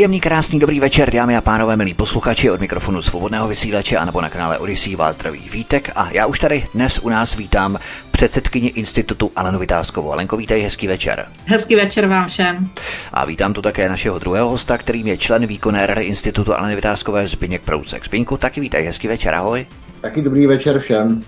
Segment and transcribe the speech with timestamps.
[0.00, 4.20] Příjemný, krásný, dobrý večer, dámy a pánové, milí posluchači od mikrofonu svobodného vysílače a nebo
[4.20, 7.78] na kanále Odisí vás zdraví Vítek a já už tady dnes u nás vítám
[8.10, 10.12] předsedkyni institutu Alenu Vytázkovou.
[10.12, 11.26] Alenko, vítej, hezký večer.
[11.44, 12.70] Hezký večer vám všem.
[13.12, 17.26] A vítám tu také našeho druhého hosta, kterým je člen výkonné rady institutu Aleny Vytázkové
[17.26, 18.04] Zbyněk Prousek.
[18.04, 19.66] Zbyňku, taky vítej, hezký večer, ahoj.
[20.00, 21.24] Taky dobrý večer všem.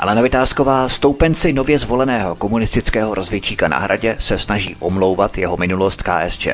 [0.00, 6.48] Alena Vytázková, stoupenci nově zvoleného komunistického rozvědčíka na hradě, se snaží omlouvat jeho minulost KSČ.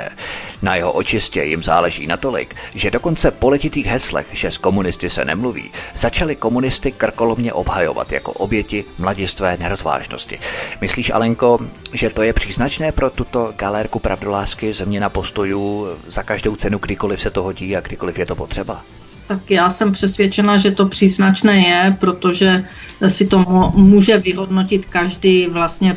[0.62, 5.24] Na jeho očistě jim záleží natolik, že dokonce po letitých heslech, že s komunisty se
[5.24, 10.38] nemluví, začali komunisty krkolomně obhajovat jako oběti mladistvé nerozvážnosti.
[10.80, 11.58] Myslíš, Alenko,
[11.92, 17.30] že to je příznačné pro tuto galérku pravdolásky změna postojů za každou cenu, kdykoliv se
[17.30, 18.82] to hodí a kdykoliv je to potřeba?
[19.26, 22.64] Tak já jsem přesvědčena, že to příznačné je, protože
[23.08, 25.96] si to může vyhodnotit každý vlastně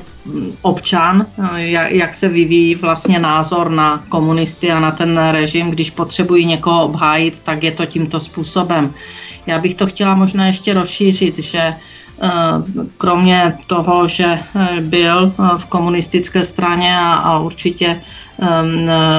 [0.62, 1.26] občan,
[1.88, 5.72] jak se vyvíjí vlastně názor na komunisty a na ten režim.
[5.72, 8.94] Když potřebují někoho obhájit, tak je to tímto způsobem.
[9.48, 12.30] Já bych to chtěla možná ještě rozšířit, že eh,
[12.98, 18.02] kromě toho, že eh, byl eh, v komunistické straně a, a určitě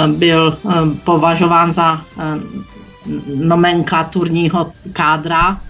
[0.07, 0.59] byl
[1.05, 2.01] považován za
[3.35, 5.61] nomenklaturního kádra,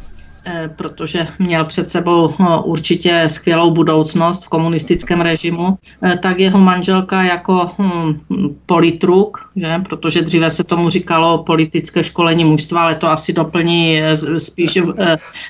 [0.44, 6.58] eh, protože měl před sebou eh, určitě skvělou budoucnost v komunistickém režimu, eh, tak jeho
[6.58, 8.20] manželka jako hm,
[8.66, 9.78] politruk, že?
[9.88, 14.00] protože dříve se tomu říkalo politické školení mužstva, ale to asi doplní
[14.38, 14.78] spíš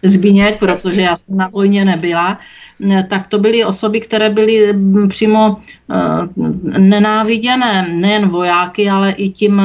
[0.03, 2.39] Zbíněk, protože já jsem na vojně nebyla,
[3.09, 5.57] tak to byly osoby, které byly hm, přímo
[6.79, 9.63] nenáviděné nejen vojáky, ale i tím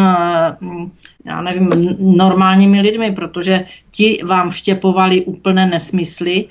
[1.25, 6.45] já nevím, normálními lidmi, protože ti vám vštěpovali úplné nesmysly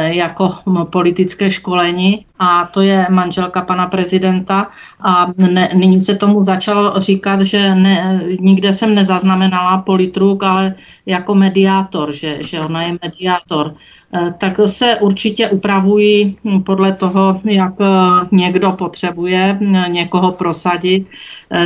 [0.00, 0.50] jako
[0.90, 4.68] politické školení a to je manželka pana prezidenta
[5.00, 10.74] a ne, nyní se tomu začalo říkat, že ne, nikde jsem nezaznamenala politruk, ale
[11.06, 13.74] jako mediátor, že, že ona je mediátor.
[14.14, 17.86] Eh, tak se určitě upravují podle toho, jak eh,
[18.32, 21.06] někdo potřebuje eh, někoho prosadit,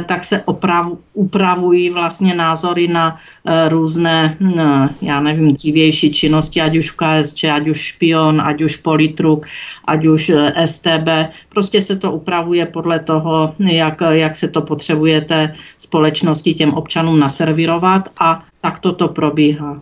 [0.07, 3.19] tak se opravu, upravují vlastně názory na
[3.69, 4.37] různé,
[5.03, 9.47] já nevím, dřívější činnosti, ať už v KSČ, ať už špion, ať už politruk,
[9.85, 10.33] ať už
[10.67, 11.09] STB.
[11.49, 18.09] Prostě se to upravuje podle toho, jak, jak se to potřebujete společnosti těm občanům naservirovat
[18.21, 19.81] a tak toto probíhá.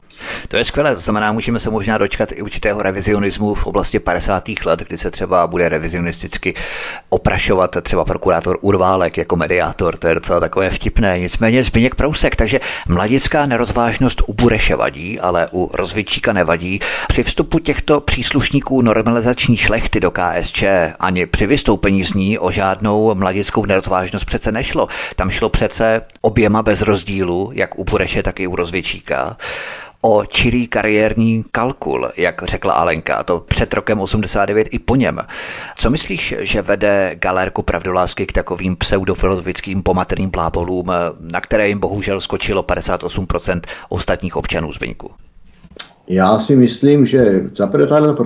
[0.49, 4.45] To je skvělé, to znamená, můžeme se možná dočkat i určitého revizionismu v oblasti 50.
[4.65, 6.55] let, kdy se třeba bude revizionisticky
[7.11, 11.19] oprašovat třeba prokurátor Urválek jako mediátor, to je docela takové vtipné.
[11.19, 16.81] Nicméně Zbigněk Prousek, takže mladická nerozvážnost u Bureše vadí, ale u rozvědčíka nevadí.
[17.09, 20.65] Při vstupu těchto příslušníků normalizační šlechty do KSČ
[21.01, 24.89] ani při vystoupení z ní o žádnou mladickou nerozvážnost přece nešlo.
[25.17, 29.37] Tam šlo přece oběma bez rozdílu, jak u Bureše, tak i u rozvědčíka
[30.03, 35.19] o čirý kariérní kalkul, jak řekla Alenka, to před rokem 89 i po něm.
[35.77, 40.87] Co myslíš, že vede galérku pravdolásky k takovým pseudofilozofickým pomateným plábolům,
[41.33, 45.11] na které jim bohužel skočilo 58% ostatních občanů Zbyňku?
[46.11, 48.25] Já si myslím, že zaprvé tato,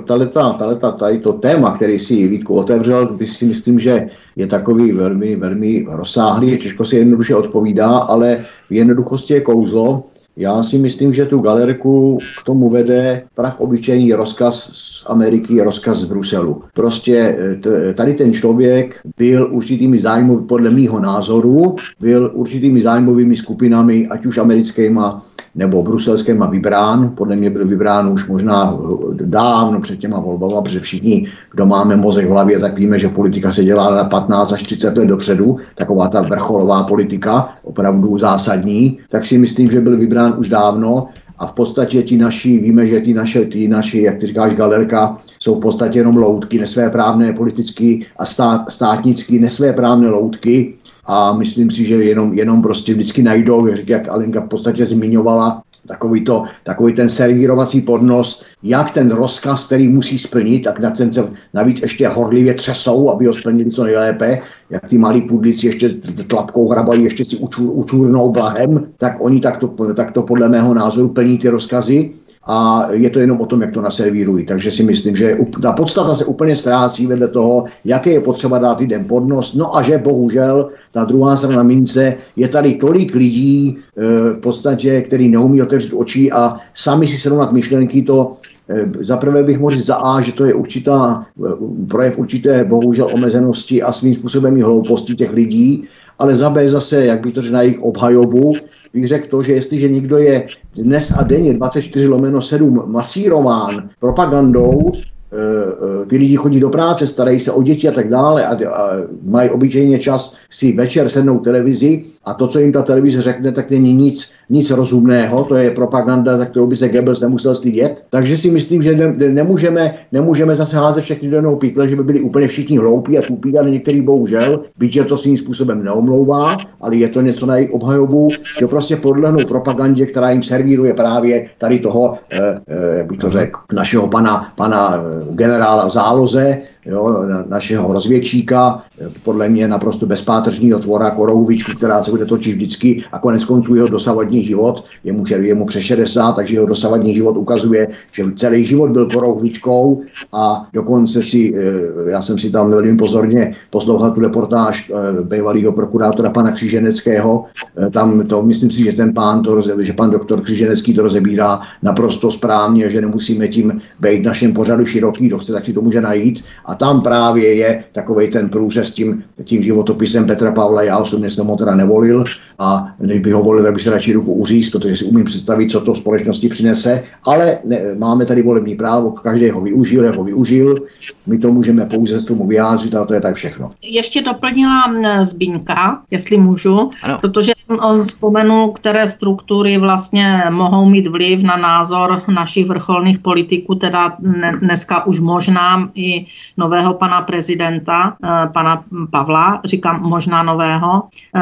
[0.93, 4.07] tady to téma, který si Vítku otevřel, si myslím, že
[4.37, 10.05] je takový velmi, velmi rozsáhlý, těžko si jednoduše odpovídá, ale v jednoduchosti je kouzlo.
[10.37, 15.99] Já si myslím, že tu galerku k tomu vede prach obyčejný rozkaz z Ameriky, rozkaz
[15.99, 16.61] z Bruselu.
[16.75, 17.37] Prostě
[17.67, 24.27] eh, tady ten člověk byl určitými zájmy, podle mýho názoru, byl určitými zájmovými skupinami, ať
[24.27, 27.13] už americkýma nebo bruselském a vybrán.
[27.15, 28.79] Podle mě byl vybrán už možná
[29.13, 33.53] dávno před těma volbama, protože všichni, kdo máme mozek v hlavě, tak víme, že politika
[33.53, 39.27] se dělá na 15 až 30 let dopředu, taková ta vrcholová politika, opravdu zásadní, tak
[39.27, 41.09] si myslím, že byl vybrán už dávno.
[41.39, 45.17] A v podstatě ti naši, víme, že ti naše, ti naši, jak ty říkáš, galerka,
[45.39, 51.85] jsou v podstatě jenom loutky, nesvéprávné politický a stát, státnický nesvéprávné loutky, a myslím si,
[51.85, 57.09] že jenom, jenom prostě vždycky najdou, jak Alenka v podstatě zmiňovala, takový, to, takový ten
[57.09, 62.55] servírovací podnos, jak ten rozkaz, který musí splnit, tak na ten se navíc ještě horlivě
[62.55, 64.41] třesou, aby ho splnili co nejlépe,
[64.71, 65.89] jak ty malí pudlici ještě
[66.27, 71.39] tlapkou hrabají, ještě si učur, učurnou blahem, tak oni takto, takto podle mého názoru plní
[71.39, 72.11] ty rozkazy
[72.45, 74.47] a je to jenom o tom, jak to naservírují.
[74.47, 78.81] Takže si myslím, že ta podstata se úplně ztrácí vedle toho, jaké je potřeba dát
[78.81, 79.55] lidem podnost.
[79.55, 84.03] No a že bohužel ta druhá strana mince je tady tolik lidí e,
[84.33, 88.37] v podstatě, který neumí otevřít oči a sami si srovnat myšlenky, to
[88.69, 93.09] e, Zaprvé bych mohl říct za A, že to je určitá, e, projev určité bohužel
[93.13, 95.89] omezenosti a svým způsobem i hlouposti těch lidí,
[96.23, 98.55] ale za B zase, jak bych to řekl na jejich obhajobu,
[98.95, 100.47] bych řekl to, že jestliže někdo je
[100.77, 105.03] dnes a denně 24 lomeno 7 masírován propagandou, eh,
[105.33, 108.91] eh, ty lidi chodí do práce, starají se o děti a tak dále a, a
[109.23, 113.71] mají obyčejně čas si večer sednout televizi a to, co jim ta televize řekne, tak
[113.71, 118.05] není nic, nic rozumného, to je propaganda, za kterou by se Goebbels nemusel stydět.
[118.11, 122.05] Takže si myslím, že ne, nemůžeme, nemůžeme zase házet všechny do jednoho pytle, že by
[122.05, 126.57] byli úplně všichni hloupí a tupí, ale některý bohužel, byť je to svým způsobem neomlouvá,
[126.81, 128.29] ale je to něco na jejich obhajobu,
[128.59, 133.61] že prostě podlehnou propagandě, která jim servíruje právě tady toho, eh, eh, bych to řekl,
[133.73, 138.83] našeho pana, pana eh, generála v záloze, jo, našeho rozvědčíka,
[139.25, 143.89] podle mě naprosto bezpátržního tvora Korouvičku, která se bude točit vždycky a konec konců jeho
[143.89, 148.65] dosavadní život, je mu, je mu přes 60, takže jeho dosavadní život ukazuje, že celý
[148.65, 150.03] život byl Korouvičkou
[150.33, 155.73] a dokonce si, eh, já jsem si tam velmi pozorně poslouchal tu reportáž eh, bývalého
[155.73, 157.45] prokurátora pana Křiženeckého,
[157.87, 161.61] eh, tam to myslím si, že ten pán to, že pan doktor Křiženecký to rozebírá
[161.83, 166.01] naprosto správně, že nemusíme tím být našem pořadu široký, kdo chce, tak si to může
[166.01, 166.45] najít.
[166.72, 170.83] a tam právě je takový ten průřez tím, tím životopisem Petra Pavla.
[170.83, 172.25] Já osobně jsem ho teda nevolil
[172.59, 175.71] a když by ho volil, tak by se radši ruku uříz, protože si umím představit,
[175.71, 177.03] co to společnosti přinese.
[177.25, 180.79] Ale ne, máme tady volební právo, každý ho využil, jak ho využil.
[181.27, 183.71] My to můžeme pouze s tomu vyjádřit, ale to je tak všechno.
[183.83, 184.83] Ještě doplnila
[185.23, 187.19] Zbínka, jestli můžu, ano.
[187.21, 194.17] protože on vzpomenul, které struktury vlastně mohou mít vliv na názor našich vrcholných politiků, teda
[194.61, 196.27] dneska už možná i
[196.63, 201.03] nového pana prezidenta, eh, pana Pavla, říkám možná nového,
[201.35, 201.41] eh,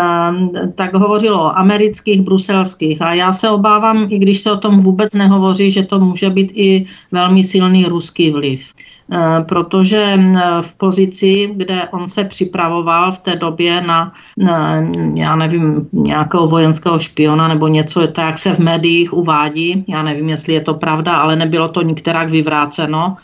[0.74, 3.02] tak hovořilo o amerických, bruselských.
[3.02, 6.50] A já se obávám, i když se o tom vůbec nehovoří, že to může být
[6.54, 8.72] i velmi silný ruský vliv.
[9.10, 10.14] Eh, protože
[10.60, 14.78] v pozici, kde on se připravoval v té době na, na
[15.14, 20.28] já nevím, nějakého vojenského špiona nebo něco, tak jak se v médiích uvádí, já nevím,
[20.28, 23.18] jestli je to pravda, ale nebylo to nikterak vyvráceno,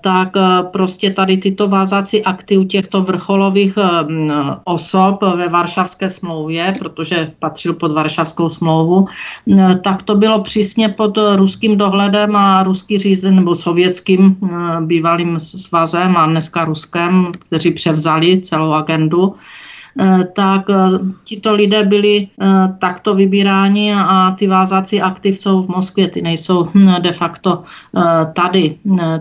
[0.00, 4.06] tak eh, prostě tady tyto vázací akty u těchto vrcholových eh,
[4.64, 9.06] osob ve Varšavské smlouvě, protože patřil pod Varšavskou smlouvu,
[9.84, 14.36] tak to bylo přísně pod ruským dohledem a ruský řízen nebo sovětským
[14.80, 19.34] bývalým svazem a dneska ruském, kteří převzali celou agendu.
[20.00, 22.46] Eh, tak eh, tito lidé byli eh,
[22.78, 27.62] takto vybíráni a ty vázací aktiv jsou v Moskvě, ty nejsou hm, de facto
[28.32, 28.76] tady.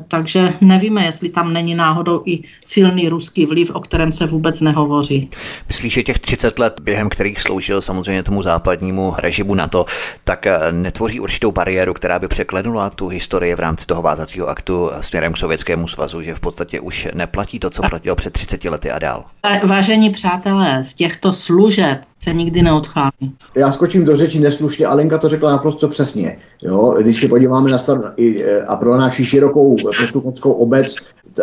[0.07, 5.29] Takže nevíme, jestli tam není náhodou i silný ruský vliv, o kterém se vůbec nehovoří.
[5.67, 9.85] Myslíš, že těch 30 let, během kterých sloužil samozřejmě tomu západnímu režimu NATO,
[10.23, 15.33] tak netvoří určitou bariéru, která by překlenula tu historii v rámci toho vázacího aktu směrem
[15.33, 18.99] k Sovětskému svazu, že v podstatě už neplatí to, co platilo před 30 lety a
[18.99, 19.23] dál?
[19.63, 23.33] Vážení přátelé, z těchto služeb se nikdy neodchází.
[23.55, 26.37] Já skočím do řeči neslušně, Alenka to řekla naprosto přesně.
[26.61, 26.95] Jo?
[27.01, 30.95] Když se podíváme na star- e, a pro naši širokou postupnickou obec,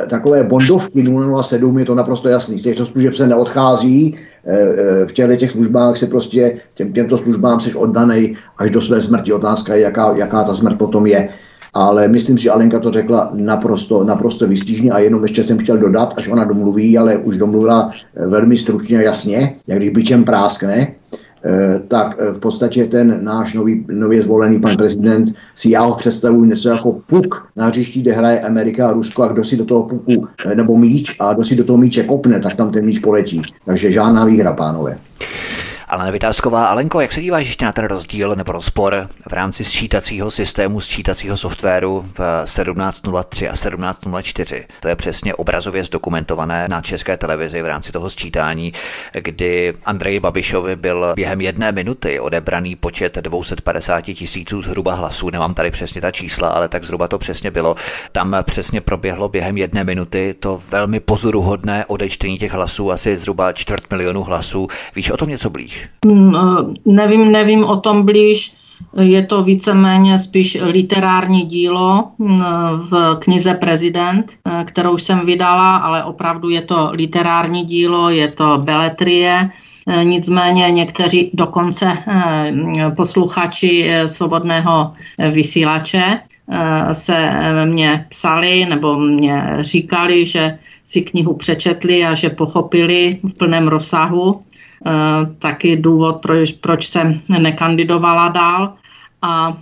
[0.09, 1.04] takové bondovky
[1.43, 2.61] 007 je to naprosto jasný.
[2.61, 7.19] Z těchto služeb se neodchází, e, e, v těchto těch službách se prostě těm, těmto
[7.19, 9.33] službám jsi oddanej až do své smrti.
[9.33, 11.28] Otázka je, jaká, jaká ta smrt potom je
[11.75, 15.78] ale myslím si, že Alenka to řekla naprosto, naprosto vystižně a jenom ještě jsem chtěl
[15.78, 20.25] dodat, až ona domluví, ale už domluvila eh, velmi stručně a jasně, jak když byčem
[20.25, 20.88] práskne,
[21.45, 25.95] eh, tak eh, v podstatě ten náš nový, nově zvolený pan prezident si já ho
[25.95, 29.64] představuji něco jako puk na hřišti, kde hraje Amerika a Rusko a kdo si do
[29.64, 32.99] toho puku, nebo míč a kdo si do toho míče kopne, tak tam ten míč
[32.99, 33.43] poletí.
[33.66, 34.99] Takže žádná výhra, pánové.
[35.88, 40.31] Ale Vytázková, Alenko, jak se díváš ještě na ten rozdíl nebo rozpor v rámci sčítacího
[40.31, 44.67] systému, sčítacího softwaru v 1703 a 1704?
[44.81, 48.73] To je přesně obrazově zdokumentované na české televizi v rámci toho sčítání,
[49.12, 55.31] kdy Andrej Babišovi byl během jedné minuty odebraný počet 250 tisíců zhruba hlasů.
[55.31, 57.76] Nemám tady přesně ta čísla, ale tak zhruba to přesně bylo.
[58.12, 63.91] Tam přesně proběhlo během jedné minuty to velmi pozoruhodné odečtení těch hlasů, asi zhruba čtvrt
[63.91, 64.69] milionu hlasů.
[64.95, 65.74] Víš o tom něco blíž?
[66.07, 66.40] Mm, eh,
[66.85, 68.54] nevím, nevím o tom blíž.
[69.00, 72.04] Je to víceméně spíš literární dílo
[72.90, 74.33] v knize Prezident,
[74.64, 79.50] kterou jsem vydala, ale opravdu je to literární dílo, je to beletrie,
[80.02, 81.99] Nicméně někteří dokonce
[82.97, 84.93] posluchači svobodného
[85.31, 86.21] vysílače
[86.93, 87.31] se
[87.64, 94.43] mě psali nebo mě říkali, že si knihu přečetli a že pochopili v plném rozsahu
[95.38, 98.73] taky důvod, proč, proč jsem nekandidovala dál
[99.23, 99.57] a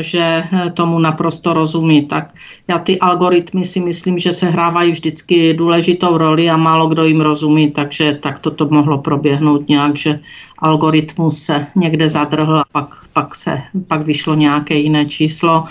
[0.00, 0.44] že
[0.74, 2.06] tomu naprosto rozumí.
[2.06, 2.34] Tak
[2.68, 7.20] já ty algoritmy si myslím, že se hrávají vždycky důležitou roli a málo kdo jim
[7.20, 10.20] rozumí, takže tak to mohlo proběhnout nějak, že
[10.58, 15.64] algoritmus se někde zadrhl a pak, pak, se, pak vyšlo nějaké jiné číslo,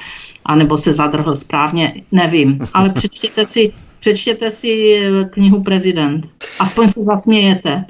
[0.46, 2.60] anebo se zadrhl správně, nevím.
[2.74, 6.28] Ale přečtěte si, přečtěte si knihu Prezident.
[6.60, 7.86] Aspoň se zasmějete.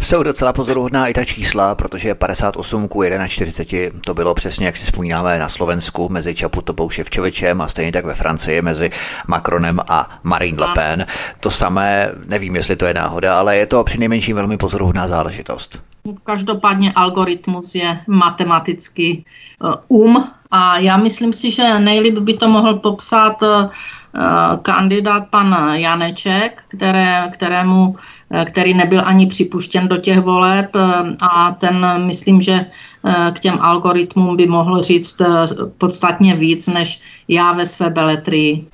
[0.00, 4.84] Jsou docela pozoruhodná i ta čísla, protože 58 ku 41 to bylo přesně, jak si
[4.84, 8.90] vzpomínáme na Slovensku mezi Čaputopou Ševčovičem a stejně tak ve Francii mezi
[9.26, 11.06] Macronem a Marine Le Pen.
[11.40, 15.82] To samé, nevím, jestli to je náhoda, ale je to přinejmenším velmi pozoruhodná záležitost.
[16.24, 19.24] Každopádně algoritmus je matematický
[19.88, 23.70] uh, um a já myslím si, že nejlíp by to mohl popsat uh,
[24.62, 30.80] kandidát pan Janeček, které, kterému Eh, který nebyl ani připuštěn do těch voleb eh,
[31.20, 35.22] a ten myslím, že eh, k těm algoritmům by mohl říct
[35.78, 38.66] podstatně víc než já ve své beletrii.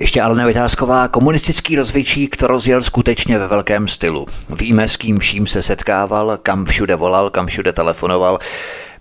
[0.00, 4.26] Ještě Alena Vytázková, komunistický rozvědčík to rozjel skutečně ve velkém stylu.
[4.50, 8.38] Víme, s kým vším se setkával, kam všude volal, kam všude telefonoval.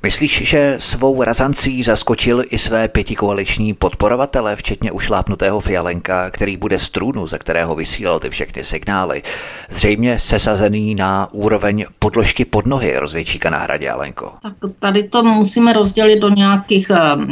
[0.04, 6.90] Myslíš, že svou razancí zaskočil i své pětikoaliční podporovatele, včetně ušlápnutého Fialenka, který bude z
[6.90, 9.24] trůnu, ze kterého vysílal ty všechny signály,
[9.70, 14.32] zřejmě sesazený na úroveň podložky pod nohy rozvědčíka na hradě Alenko?
[14.42, 17.24] Tak tady to musíme rozdělit do nějakých uh,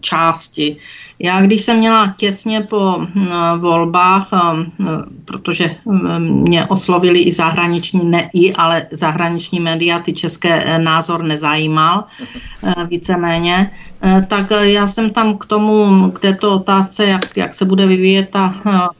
[0.00, 0.78] částí.
[1.18, 3.06] Já když jsem měla těsně po
[3.58, 4.28] volbách,
[5.24, 5.76] protože
[6.18, 11.97] mě oslovili i zahraniční, ne i, ale zahraniční média, ty české e, názor nezajímal
[12.64, 13.70] e, víceméně,
[14.04, 18.28] e, tak já jsem tam k tomu, k této otázce, jak, jak se bude vyvíjet
[18.30, 18.54] ta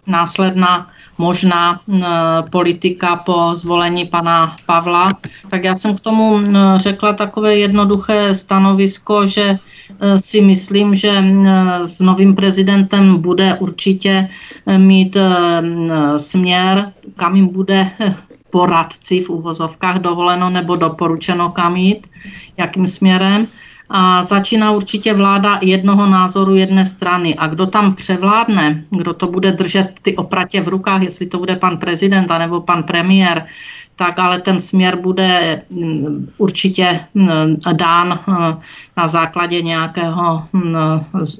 [0.06, 0.86] následná
[1.20, 1.80] možná
[2.50, 5.10] politika po zvolení pana Pavla,
[5.50, 6.40] tak já jsem k tomu
[6.76, 9.58] řekla takové jednoduché stanovisko, že
[10.00, 14.28] Eh, si myslím, že eh, s novým prezidentem bude určitě
[14.66, 15.16] eh, mít
[16.16, 17.90] směr, kam jim bude
[18.50, 22.06] poradci v úvozovkách dovoleno nebo doporučeno kam jít,
[22.58, 23.46] jakým směrem.
[23.90, 27.34] A začíná určitě vláda jednoho názoru jedné strany.
[27.34, 31.56] A kdo tam převládne, kdo to bude držet ty opratě v rukách, jestli to bude
[31.56, 33.46] pan prezident nebo pan premiér,
[33.96, 38.60] tak ale ten směr bude mm, určitě mm, dán mm,
[38.96, 40.44] na základě nějakého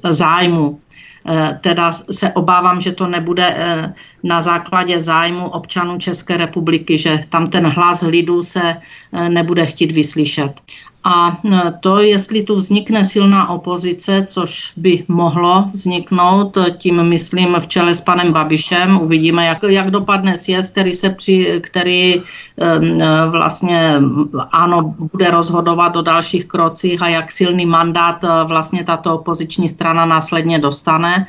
[0.09, 0.79] zájmu.
[1.27, 7.23] E, teda se obávám, že to nebude e, na základě zájmu občanů České republiky, že
[7.29, 8.75] tam ten hlas lidu se
[9.13, 10.61] e, nebude chtít vyslyšet.
[11.03, 17.67] A e, to, jestli tu vznikne silná opozice, což by mohlo vzniknout, tím myslím v
[17.67, 22.21] čele s panem Babišem, uvidíme, jak, jak dopadne sjezd, který, se při, který e,
[23.29, 23.95] vlastně
[24.51, 30.05] ano, bude rozhodovat o dalších krocích a jak silný mandát e, vlastně tato opoziční strana
[30.05, 31.27] následně dostane.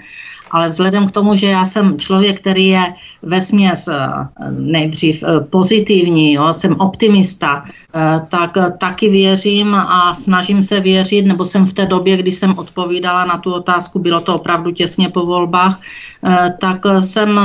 [0.51, 3.89] Ale vzhledem k tomu, že já jsem člověk, který je ve směs
[4.51, 7.65] nejdřív pozitivní, jo, jsem optimista,
[8.29, 13.25] tak taky věřím a snažím se věřit, nebo jsem v té době, kdy jsem odpovídala
[13.25, 15.81] na tu otázku, bylo to opravdu těsně po volbách,
[16.61, 17.41] tak jsem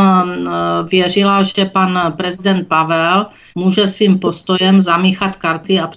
[0.91, 3.25] věřila, že pan prezident Pavel
[3.55, 5.89] může svým postojem zamíchat karty a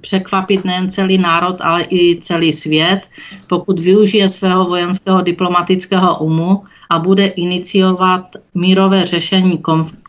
[0.00, 3.00] překvapit nejen celý národ, ale i celý svět,
[3.46, 9.62] pokud využije svého vojenského diplomatického umu a bude iniciovat mírové řešení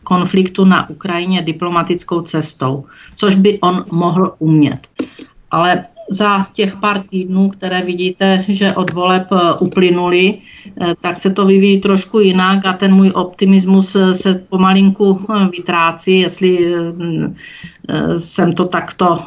[0.04, 2.84] konfliktu na Ukrajině diplomatickou cestou,
[3.16, 4.88] což by on mohl umět.
[5.50, 11.30] Ale za těch pár týdnů, které vidíte, že od voleb eh, uplynuly, eh, tak se
[11.30, 16.74] to vyvíjí trošku jinak a ten můj optimismus eh, se pomalinku vytrácí, jestli
[18.16, 19.18] jsem to takto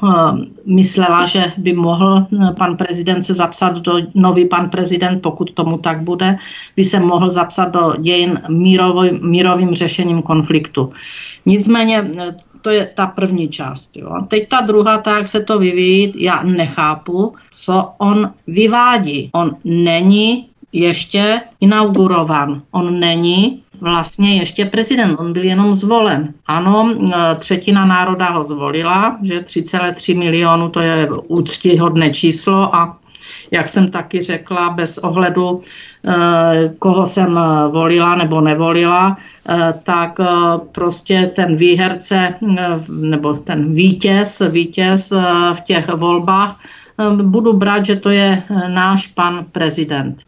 [0.66, 2.26] myslela, že by mohl
[2.58, 6.38] pan prezident se zapsat do, nový pan prezident, pokud tomu tak bude,
[6.76, 10.94] by se mohl zapsat do dějin mírový, mírovým řešením konfliktu.
[11.46, 12.12] Nicméně
[12.62, 13.98] to je ta první část.
[13.98, 14.10] Jo.
[14.28, 19.30] Teď ta druhá, tak se to vyvíjí, já nechápu, co on vyvádí.
[19.34, 22.62] On není ještě inaugurovan.
[22.72, 26.34] On není vlastně ještě prezident, on byl jenom zvolen.
[26.48, 26.96] Ano,
[27.40, 32.98] třetina národa ho zvolila, že 3,3 milionu to je úctyhodné číslo a
[33.52, 35.62] jak jsem taky řekla, bez ohledu,
[36.08, 39.18] eh, koho jsem eh, volila nebo nevolila,
[39.84, 40.20] tak
[40.72, 42.34] prostě ten výherce
[42.90, 45.14] nebo ten vítěz, vítěz
[45.54, 46.60] v těch volbách
[47.22, 50.22] budu brát, že to je náš pan prezident.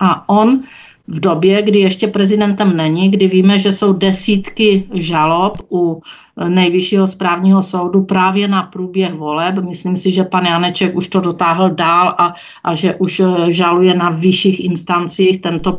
[0.00, 0.62] A on
[1.08, 6.02] v době, kdy ještě prezidentem není, kdy víme, že jsou desítky žalob u
[6.48, 9.54] nejvyššího správního soudu právě na průběh voleb.
[9.54, 13.94] Myslím si, že pan Janeček už to dotáhl dál a, a že už eh, žaluje
[13.94, 15.78] na vyšších instancích tento,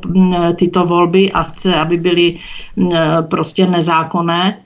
[0.55, 2.37] tyto volby a chce, aby byly
[3.29, 4.57] prostě nezákonné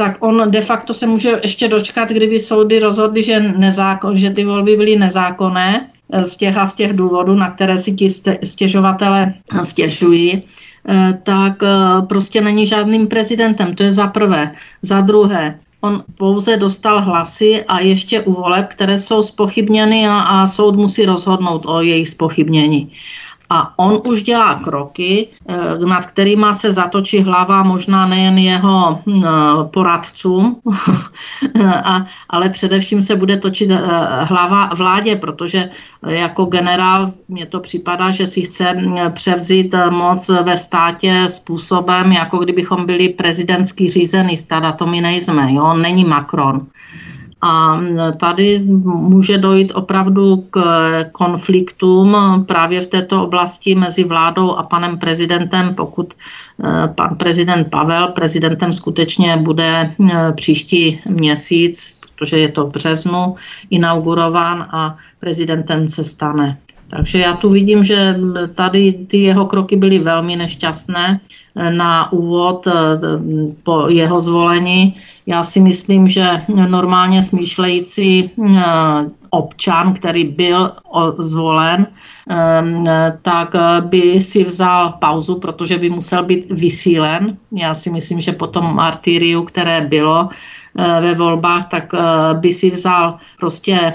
[0.00, 4.44] tak on de facto se může ještě dočkat, kdyby soudy rozhodly, že, nezákon, že ty
[4.44, 8.10] volby byly nezákonné eh, z těch a z těch důvodů, na které si ti
[8.44, 10.42] stěžovatele stěžují,
[10.88, 13.74] eh, tak eh, prostě není žádným prezidentem.
[13.74, 14.54] To je za prvé.
[14.82, 20.46] Za druhé, on pouze dostal hlasy a ještě u voleb, které jsou spochybněny a, a
[20.46, 22.92] soud musí rozhodnout o jejich spochybnění
[23.50, 29.24] a on už dělá kroky, eh, nad kterými se zatočí hlava možná nejen jeho hm,
[29.70, 30.56] poradcům,
[32.30, 33.78] ale především se bude točit eh,
[34.24, 35.70] hlava vládě, protože
[36.06, 42.38] jako generál mně to připadá, že si chce hm, převzít moc ve státě způsobem, jako
[42.38, 45.52] kdybychom byli prezidentský řízený stát a to my nejsme.
[45.52, 45.74] Jo?
[45.74, 46.66] Není Macron.
[47.42, 47.80] A
[48.16, 50.60] tady může dojít opravdu k
[51.12, 52.16] konfliktům
[52.48, 58.72] právě v této oblasti mezi vládou a panem prezidentem, pokud eh, pan prezident Pavel prezidentem
[58.72, 63.34] skutečně bude eh, příští měsíc, protože je to v březnu
[63.70, 66.58] inaugurován a prezidentem se stane.
[66.90, 68.16] Takže já tu vidím, že
[68.54, 71.20] tady ty jeho kroky byly velmi nešťastné
[71.70, 72.72] na úvod eh,
[73.62, 74.96] po jeho zvolení.
[75.26, 78.62] Já si myslím, že normálně smýšlející eh,
[79.30, 80.72] občan, který byl
[81.18, 81.86] zvolen,
[82.30, 83.54] eh, tak
[83.86, 87.36] by si vzal pauzu, protože by musel být vysílen.
[87.52, 90.28] Já si myslím, že po tom martyriu, které bylo
[90.74, 91.92] ve volbách, tak
[92.40, 93.92] by si vzal prostě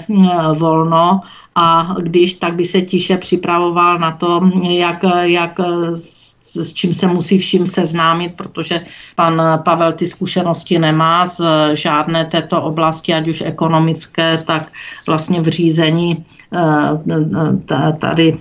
[0.58, 1.20] volno
[1.56, 5.60] a když, tak by se tiše připravoval na to, jak, jak
[5.94, 8.84] s, s čím se musí vším seznámit, protože
[9.14, 11.40] pan Pavel ty zkušenosti nemá z
[11.72, 14.68] žádné této oblasti, ať už ekonomické, tak
[15.06, 18.38] vlastně v řízení eh, tady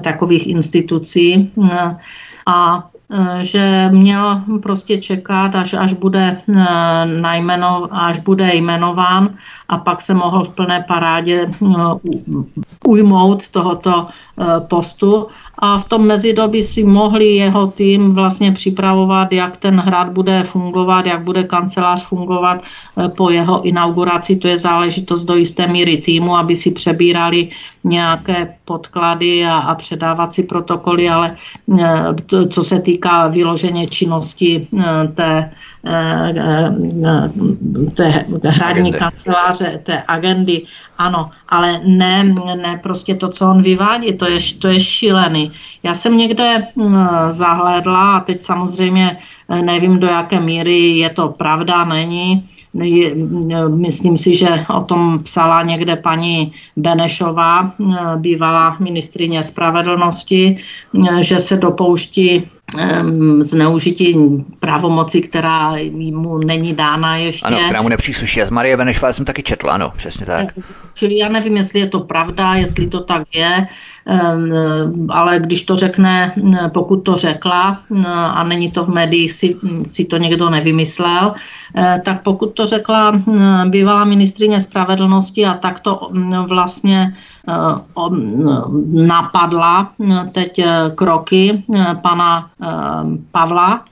[0.00, 1.52] takových institucí.
[2.46, 2.91] A Eh,
[3.40, 9.28] že měl prostě čekat, až, až, bude, eh, najmeno, až bude jmenován
[9.68, 11.66] a pak se mohl v plné parádě eh,
[12.86, 14.06] ujmout tohoto
[14.68, 15.26] postu
[15.62, 21.06] a v tom mezidobí si mohli jeho tým vlastně připravovat, jak ten hrad bude fungovat,
[21.06, 24.36] jak bude kancelář fungovat eh, po jeho inauguraci.
[24.36, 27.48] To je záležitost do jisté míry týmu, aby si přebírali
[27.84, 31.36] nějaké podklady a, a předávací protokoly, ale
[31.78, 35.50] eh, to, co se týká vyloženě činnosti eh, té,
[37.94, 40.62] té, té hradní kanceláře, té agendy,
[40.98, 42.24] ano, ale ne,
[42.56, 45.52] ne prostě to, co on vyvádí, to je, to je šílený.
[45.82, 51.28] Já jsem někde hm, zahlédla a teď samozřejmě eh, nevím, do jaké míry je to
[51.28, 52.48] pravda, není,
[53.68, 60.58] Myslím si, že o tom psala někde paní Benešová, hm, bývalá ministrině spravedlnosti,
[60.94, 62.48] hm, že se dopouští
[63.40, 64.16] zneužití
[64.60, 67.46] pravomoci, která mu není dána ještě.
[67.46, 68.40] Ano, která mu nepřísluší.
[68.44, 70.46] Z Marie Benešová jsem taky četl, ano, přesně tak.
[70.94, 73.66] Čili já nevím, jestli je to pravda, jestli to tak je,
[75.08, 76.34] ale když to řekne,
[76.68, 81.34] pokud to řekla a není to v médiích, si, si to někdo nevymyslel,
[81.76, 83.22] eh, tak pokud to řekla
[83.68, 86.10] bývalá ministrině spravedlnosti a tak to
[86.48, 87.14] vlastně
[87.48, 87.54] eh,
[88.92, 89.92] napadla
[90.32, 91.64] teď eh, kroky
[92.02, 92.50] pana
[93.30, 93.84] Pavla,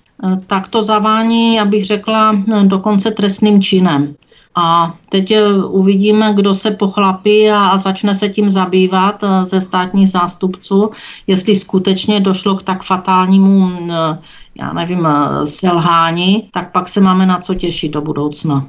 [0.47, 4.15] tak to zavání, abych řekla, dokonce trestným činem.
[4.55, 9.61] A teď eh, uvidíme, kdo se pochlapí a, a začne se tím zabývat eh, ze
[9.61, 10.91] státních zástupců,
[11.27, 14.19] jestli skutečně došlo k tak fatálnímu, eh,
[14.55, 15.09] já nevím,
[15.45, 18.67] selhání, tak pak se máme na co těšit do budoucna.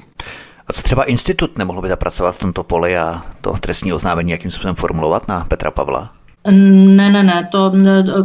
[0.67, 4.51] A co třeba institut nemohl by zapracovat v tomto poli a to trestní oznámení jakým
[4.51, 6.09] způsobem formulovat na Petra Pavla?
[6.51, 7.73] Ne, ne, ne, to,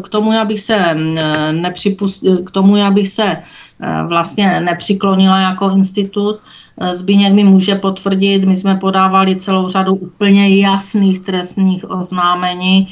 [0.02, 0.94] k tomu já bych se
[1.52, 3.42] nepřipust, k tomu já bych se
[4.08, 6.40] vlastně nepřiklonila jako institut,
[6.92, 12.88] Zbíněk mi může potvrdit, my jsme podávali celou řadu úplně jasných trestních oznámení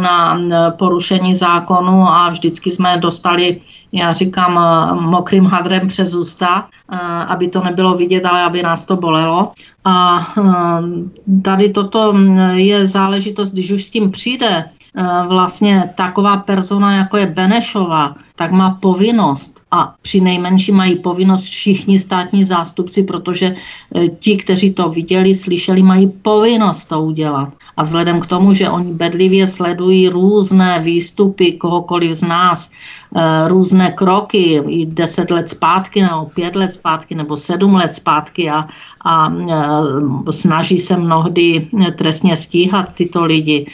[0.00, 0.40] na
[0.70, 3.60] porušení zákonu a vždycky jsme dostali
[3.96, 4.54] já říkám
[5.00, 6.68] mokrým hadrem přes ústa,
[7.28, 9.52] aby to nebylo vidět, ale aby nás to bolelo.
[9.84, 10.26] A
[11.42, 12.14] tady toto
[12.52, 14.64] je záležitost, když už s tím přijde
[15.28, 21.98] vlastně taková persona, jako je Benešová, tak má povinnost a při nejmenší mají povinnost všichni
[21.98, 23.46] státní zástupci, protože
[23.96, 27.48] e, ti, kteří to viděli, slyšeli, mají povinnost to udělat.
[27.76, 32.70] A vzhledem k tomu, že oni bedlivě sledují různé výstupy kohokoliv z nás,
[33.16, 38.50] e, různé kroky, i deset let zpátky, nebo pět let zpátky, nebo sedm let zpátky
[38.50, 38.68] a,
[39.04, 43.66] a e, snaží se mnohdy trestně stíhat tyto lidi,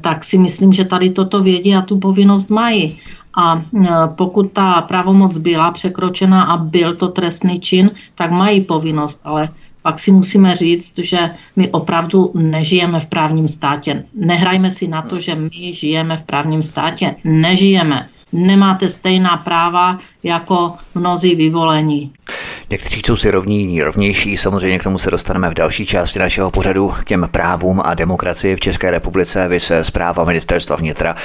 [0.00, 3.00] tak si myslím, že tady toto vědí a tu povinnost mají.
[3.34, 9.20] A e, pokud ta pravomoc byla překročena a byl to trestný čin, tak mají povinnost,
[9.24, 9.48] ale
[9.82, 14.04] pak si musíme říct, že my opravdu nežijeme v právním státě.
[14.14, 17.16] Nehrajme si na to, že my žijeme v právním státě.
[17.24, 18.08] Nežijeme.
[18.32, 22.12] Nemáte stejná práva jako mnozí vyvolení.
[22.70, 24.36] Někteří jsou si rovní, jiní rovnější.
[24.36, 28.56] Samozřejmě k tomu se dostaneme v další části našeho pořadu k těm právům a demokracii
[28.56, 29.48] v České republice.
[29.48, 31.16] Vy se zpráva ministerstva vnitra,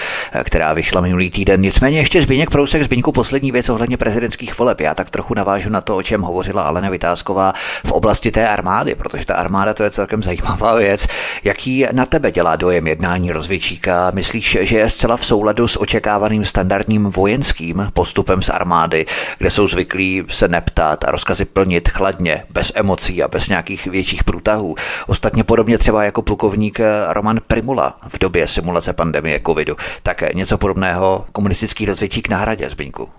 [0.43, 1.61] která vyšla minulý týden.
[1.61, 4.81] Nicméně ještě Zbigněk Prousek, Zbigňku poslední věc ohledně prezidentských voleb.
[4.81, 7.53] Já tak trochu navážu na to, o čem hovořila Alena Vytázková
[7.85, 11.07] v oblasti té armády, protože ta armáda to je celkem zajímavá věc.
[11.43, 14.11] Jaký na tebe dělá dojem jednání rozvědčíka?
[14.13, 18.49] Myslíš, že je zcela v souladu s očekávaným standardním vojenským postupem z
[18.83, 19.05] armády,
[19.37, 24.23] kde jsou zvyklí se neptat a rozkazy plnit chladně, bez emocí a bez nějakých větších
[24.23, 24.75] průtahů.
[25.07, 29.75] Ostatně podobně třeba jako plukovník Roman Primula v době simulace pandemie covidu.
[30.03, 33.09] Tak něco podobného komunistický rozvědčík na hradě, Zbyňku.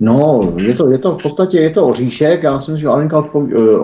[0.00, 2.42] No, je to, je to v podstatě je to oříšek.
[2.42, 3.24] Já si myslím, že Alenka,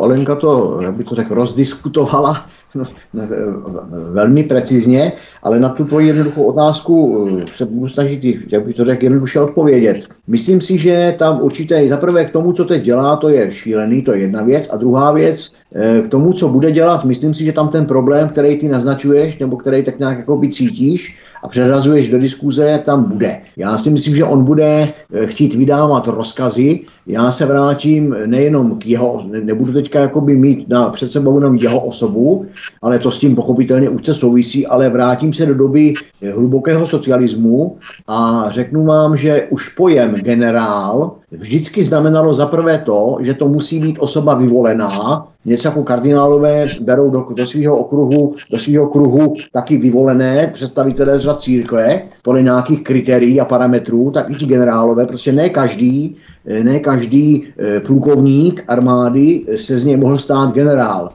[0.00, 2.46] Alenka to, jak by to řekl, rozdiskutovala
[4.12, 9.04] velmi precizně, ale na tu jednoduchou otázku eh, se budu snažit, jak bych to řekl,
[9.04, 10.08] jednoduše odpovědět.
[10.26, 14.12] Myslím si, že tam určitě, zaprvé k tomu, co teď dělá, to je šílený, to
[14.12, 14.68] je jedna věc.
[14.70, 18.28] A druhá věc, eh, k tomu, co bude dělat, myslím si, že tam ten problém,
[18.28, 23.04] který ty naznačuješ, nebo který tak nějak jako by cítíš, a přerazuješ do diskuze, tam
[23.04, 23.40] bude.
[23.56, 26.80] Já si myslím, že on bude eh, chtít vydávat rozkazy.
[27.06, 31.80] Já se vrátím nejenom k jeho, nebudu teďka jakoby mít na, před sebou jenom jeho
[31.80, 32.46] osobu,
[32.82, 36.86] ale to s tím pochopitelně už se souvisí, ale vrátím se do doby eh, hlubokého
[36.86, 37.76] socialismu
[38.08, 43.98] a řeknu vám, že už pojem generál vždycky znamenalo zaprvé to, že to musí být
[43.98, 50.50] osoba vyvolená, něco jako kardinálové berou do, do svého okruhu, do svého kruhu taky vyvolené
[50.54, 56.16] představitelé z církve podle nějakých kritérií a parametrů, tak i ti generálové, prostě ne každý,
[56.62, 61.08] ne každý eh, plukovník armády se z něj mohl stát generál.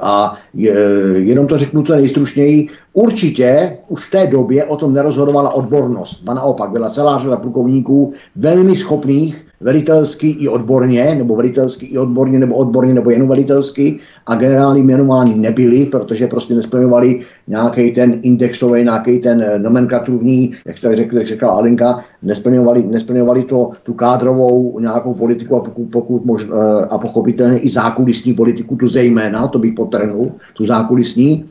[0.00, 0.38] A
[1.14, 6.22] jenom to řeknu to nejstručněji, určitě už v té době o tom nerozhodovala odbornost.
[6.22, 12.38] Ba naopak byla celá řada plukovníků velmi schopných velitelsky i odborně, nebo velitelsky i odborně,
[12.38, 18.84] nebo odborně, nebo jen velitelsky a generály jmenováni nebyli, protože prostě nesplňovali nějaký ten indexový,
[18.84, 24.80] nějaký ten eh, nomenklaturní, jak tady řekl, jak řekla Alinka, nesplňovali, nesplňovali to, tu kádrovou
[24.80, 29.58] nějakou politiku a pokud, pokud možno, eh, a pochopitelně i zákulisní politiku, tu zejména, to
[29.58, 31.44] bych potrhnul, tu zákulisní,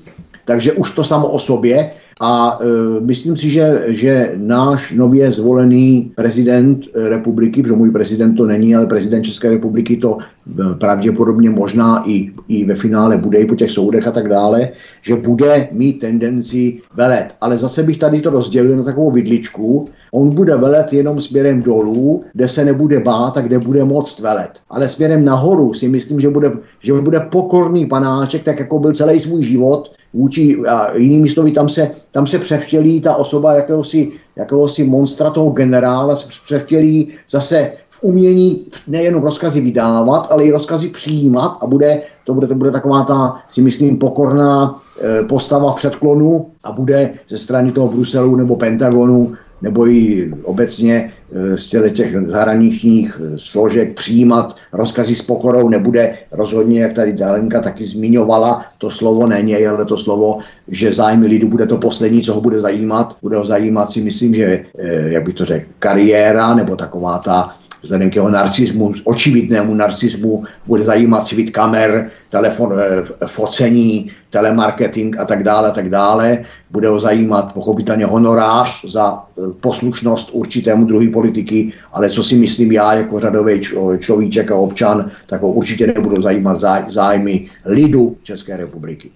[0.46, 2.66] takže už to samo o sobě a e,
[3.02, 8.86] myslím si, že, že náš nově zvolený prezident republiky, protože můj prezident to není, ale
[8.86, 13.72] prezident České republiky to e, pravděpodobně možná i, i ve finále bude i po těch
[13.72, 14.70] soudech a tak dále,
[15.02, 17.36] že bude mít tendenci velet.
[17.42, 22.24] Ale zase bych tady to rozdělil na takovou vidličku, On bude velet jenom směrem dolů,
[22.34, 24.52] kde se nebude bát a kde bude moct velet.
[24.70, 29.20] Ale směrem nahoru si myslím, že bude, že bude pokorný panáček, tak jako byl celý
[29.20, 34.84] svůj život, vůči, a jinými slovy, tam se, tam se převtělí ta osoba jakéhosi, jakéhosi
[34.84, 41.58] monstra toho generála, se převtělí zase v umění nejenom rozkazy vydávat, ale i rozkazy přijímat
[41.62, 46.46] a bude, to bude, to bude taková ta, si myslím, pokorná e, postava v předklonu
[46.64, 51.14] a bude ze strany toho Bruselu nebo Pentagonu nebo i obecně
[51.56, 57.84] z těch zahraničních e, složek přijímat rozkazy s pokorou nebude rozhodně, jak tady Dalenka taky
[57.84, 62.42] zmiňovala, to slovo není, ale to slovo, že zájmy lidu bude to poslední, co ho
[62.42, 63.16] bude zajímat.
[63.22, 67.56] Bude ho zajímat si myslím, že, e, jak bych to řekl, kariéra nebo taková ta
[67.82, 75.26] vzhledem k jeho narcismu, očividnému narcismu, bude zajímat svít kamer, telefon, eh, focení, telemarketing a
[75.26, 76.46] tak dále, tak dále.
[76.72, 82.72] Bude ho zajímat pochopitelně honorář za eh, poslušnost určitému druhu politiky, ale co si myslím
[82.72, 83.62] já jako řadový
[84.00, 89.12] človíček a občan, tak ho určitě nebudou zajímat zájmy lidu České republiky.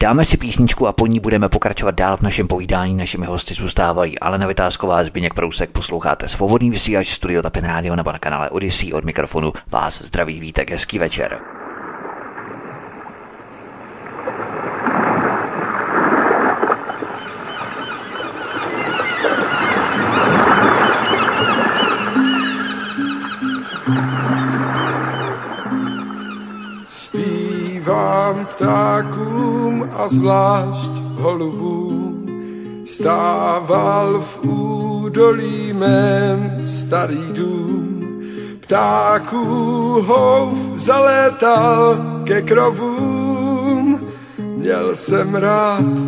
[0.00, 2.96] Dáme si písničku a po ní budeme pokračovat dál v našem povídání.
[2.96, 8.18] Našimi hosty zůstávají Alena Vytázková, Zbigněk Prousek, posloucháte Svobodný vysílač Studio Tapin Radio nebo na
[8.18, 9.52] kanále Odyssey od mikrofonu.
[9.66, 11.38] Vás zdraví vítek, hezký večer.
[26.86, 29.57] Zpívám ptákům
[29.92, 32.26] a zvlášť holubům,
[32.84, 38.00] stával v údolí mém starý dům.
[38.60, 39.44] Ptáků
[40.06, 44.00] houf zalétal ke krovům,
[44.38, 45.98] měl jsem rád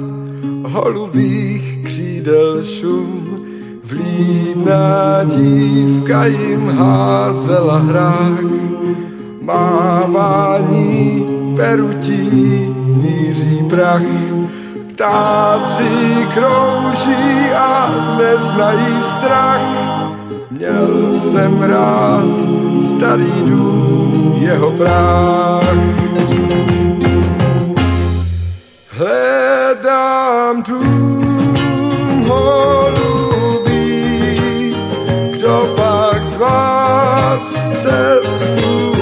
[0.65, 3.47] holubých křídel šum.
[3.85, 8.41] Vlídná dívka jim házela hrách,
[9.43, 14.03] mávání perutí míří prach.
[14.89, 19.61] Ptáci krouží a neznají strach.
[20.51, 22.41] Měl jsem rád
[22.83, 25.75] starý dům, jeho práh.
[28.89, 33.71] Hledám dům holubí,
[35.31, 39.00] kdo pak z vás cestu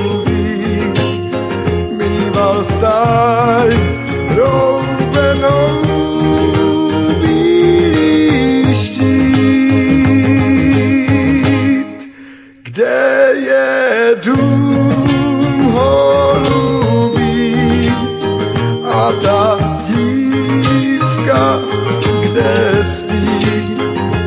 [22.79, 23.27] kde spí,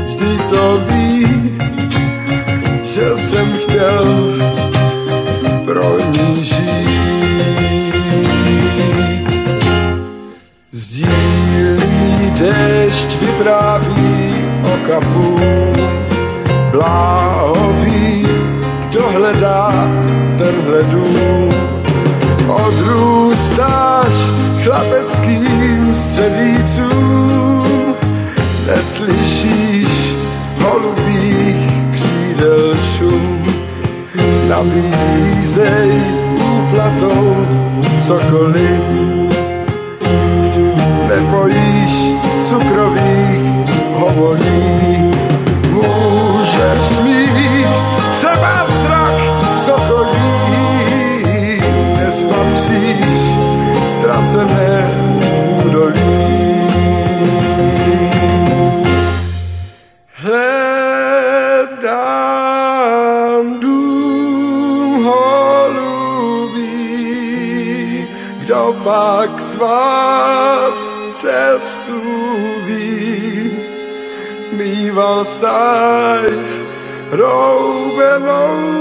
[0.08, 1.28] vždy to ví,
[2.84, 4.06] že jsem chtěl
[5.66, 6.92] pro ní žít.
[12.42, 14.34] Dešť vypráví
[14.64, 15.36] o kapu,
[16.72, 18.28] bláhový,
[18.90, 19.88] kdo hledá
[20.38, 21.54] tenhle dům.
[22.48, 24.14] Odrůstáš
[24.64, 27.71] chlapeckým střevícům,
[28.68, 30.16] neslyšíš
[30.60, 33.46] holubých křídel šum.
[34.50, 35.92] Nabízej
[36.58, 37.48] úplatou
[38.08, 38.82] cokoliv,
[41.08, 43.42] nebojíš cukrových
[43.94, 45.12] hovorí.
[45.72, 47.68] Můžeš mít
[48.12, 49.18] třeba zrak
[49.66, 50.20] sokolí,
[51.98, 53.20] nespatříš
[53.88, 55.01] ztracené
[69.42, 72.02] pak z vás cestu
[72.66, 73.52] ví.
[74.52, 76.30] Mýval stáj
[77.12, 78.81] roubenou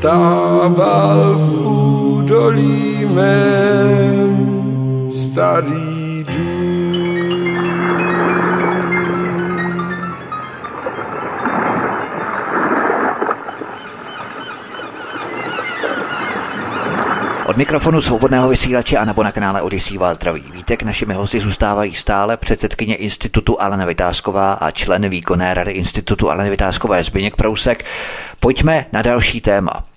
[0.00, 4.32] stával v údolí mém
[5.12, 6.00] starý.
[17.46, 20.82] Od mikrofonu svobodného vysílače a nebo na kanále Odisí vás zdraví vítek.
[20.82, 27.04] Našimi hosty zůstávají stále předsedkyně Institutu Alena Vytázková a člen výkonné rady Institutu Alena Vytázkové
[27.04, 27.84] Zbyněk Prousek.
[28.40, 29.89] Pojďme na další téma.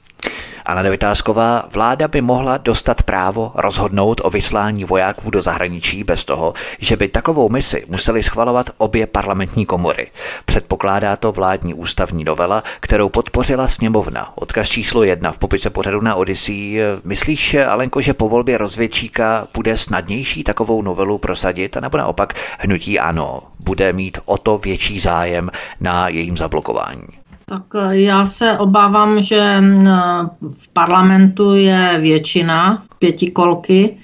[0.65, 6.54] Anna Vytázková, vláda by mohla dostat právo rozhodnout o vyslání vojáků do zahraničí bez toho,
[6.80, 10.12] že by takovou misi museli schvalovat obě parlamentní komory.
[10.45, 14.32] Předpokládá to vládní ústavní novela, kterou podpořila sněmovna.
[14.36, 16.80] Odkaz číslo jedna v popise pořadu na Odyssey.
[17.04, 23.41] Myslíš, Alenko, že po volbě rozvědčíka bude snadnější takovou novelu prosadit, nebo naopak hnutí ano,
[23.60, 25.49] bude mít o to větší zájem
[25.80, 27.22] na jejím zablokování?
[27.45, 29.86] Tak eh, já se obávám, že mm,
[30.58, 33.97] v parlamentu je většina pětikolky,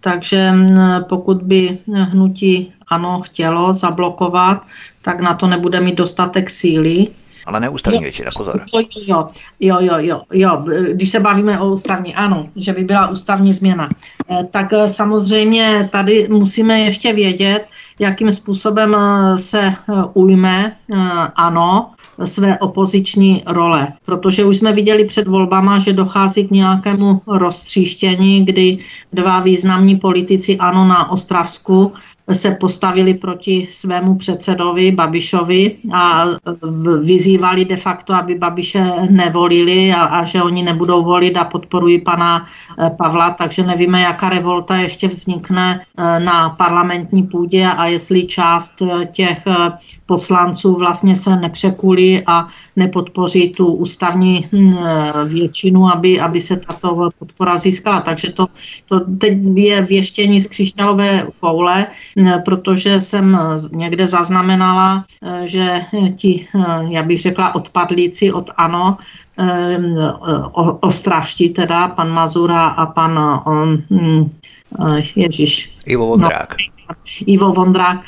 [0.00, 0.78] takže mm,
[1.08, 4.62] pokud by hnutí ano chtělo zablokovat,
[5.02, 7.06] tak na to nebude mít dostatek síly.
[7.46, 8.64] Ale ne ústavní většina, pozor.
[9.06, 9.28] Jo,
[9.60, 13.88] jo, jo, jo, jo, když se bavíme o ústavní, ano, že by byla ústavní změna.
[14.30, 17.66] Eh, tak eh, samozřejmě tady musíme ještě vědět,
[17.98, 18.96] jakým způsobem
[19.36, 19.74] se
[20.14, 20.76] ujme
[21.36, 21.90] ano
[22.24, 23.92] své opoziční role.
[24.04, 28.78] Protože už jsme viděli před volbama, že dochází k nějakému roztříštění, kdy
[29.12, 31.92] dva významní politici ano na Ostravsku
[32.32, 36.24] se postavili proti svému předsedovi Babišovi a
[37.00, 42.46] vyzývali de facto, aby Babiše nevolili a, a že oni nebudou volit a podporují pana
[42.78, 48.82] eh, Pavla, takže nevíme, jaká revolta ještě vznikne eh, na parlamentní půdě a jestli část
[48.82, 49.42] eh, těch
[50.06, 54.74] poslanců vlastně se nepřekulí a nepodpoří tu ústavní hm,
[55.26, 58.00] většinu, aby, aby se tato podpora získala.
[58.00, 58.46] Takže to,
[58.88, 61.86] to teď je věštění z křišťálové koule,
[62.44, 63.38] protože jsem
[63.72, 65.04] někde zaznamenala,
[65.44, 65.80] že
[66.16, 66.48] ti,
[66.88, 68.96] já bych řekla, odpadlíci od ANO,
[70.80, 73.42] ostravští teda, pan Mazura a pan
[73.90, 74.30] hm,
[75.16, 75.76] Ježíš.
[75.86, 76.54] Ivo Vondrák.
[76.58, 76.66] No,
[77.26, 78.00] Ivo Vondrák,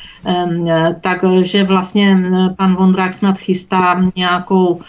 [1.01, 2.19] takže vlastně
[2.57, 4.81] pan Vondrák snad chystá nějakou,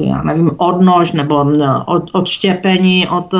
[0.00, 1.46] já nevím, odnož nebo
[1.86, 3.34] od, odštěpení od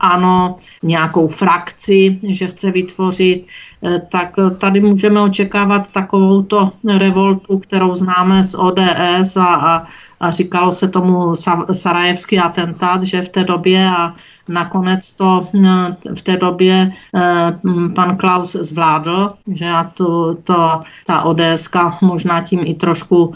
[0.00, 3.46] ANO, nějakou frakci, že chce vytvořit,
[3.84, 9.86] e, tak tady můžeme očekávat takovouto revoltu, kterou známe z ODS a, a,
[10.20, 11.34] a říkalo se tomu
[11.72, 14.14] sarajevský atentát, že v té době a
[14.50, 17.58] Nakonec to eh, v té době eh,
[17.94, 21.68] pan Klaus zvládl, že já to, to, ta ODS
[22.00, 23.34] možná tím i trošku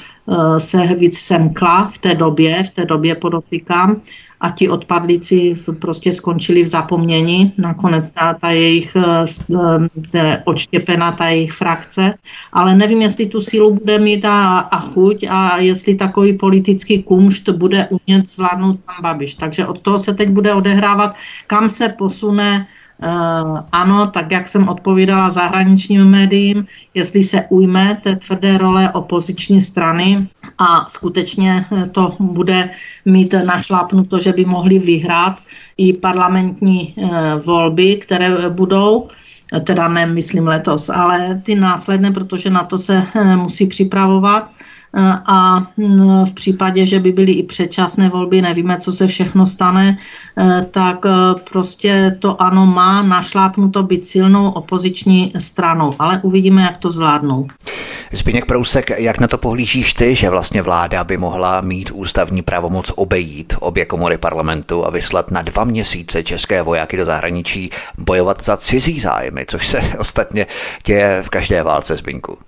[0.59, 4.01] se víc semkla v té době, v té době podotýkám,
[4.41, 7.53] a ti odpadlíci prostě skončili v zapomnění.
[7.59, 8.97] Nakonec ta, ta jejich
[10.11, 12.15] ta odštěpená ta jejich frakce,
[12.53, 17.49] ale nevím, jestli tu sílu bude mít a, a chuť a jestli takový politický kumšt
[17.49, 19.35] bude umět zvládnout pan Babiš.
[19.35, 21.15] Takže od toho se teď bude odehrávat,
[21.47, 22.84] kam se posune Uh,
[23.73, 30.29] ano, tak jak jsem odpovídala zahraničním médiím, jestli se ujme té tvrdé role opoziční strany
[30.59, 32.71] a skutečně to bude
[33.05, 35.41] mít našlápnuto, že by mohli vyhrát
[35.77, 37.11] i parlamentní uh,
[37.45, 39.09] volby, které budou,
[39.65, 44.51] teda nemyslím letos, ale ty následné, protože na to se musí připravovat
[45.27, 49.99] a mm, v případě, že by byly i předčasné volby, nevíme, co se všechno stane,
[50.39, 56.79] eh, tak eh, prostě to ano má našlápnuto být silnou opoziční stranou, ale uvidíme, jak
[56.79, 57.49] to zvládnou.
[58.13, 62.93] Zbigněk Prousek, jak na to pohlížíš ty, že vlastně vláda by mohla mít ústavní pravomoc
[62.95, 68.57] obejít obě komory parlamentu a vyslat na dva měsíce české vojáky do zahraničí bojovat za
[68.57, 70.47] cizí zájmy, což se ostatně
[70.87, 72.39] děje v každé válce Zbinku?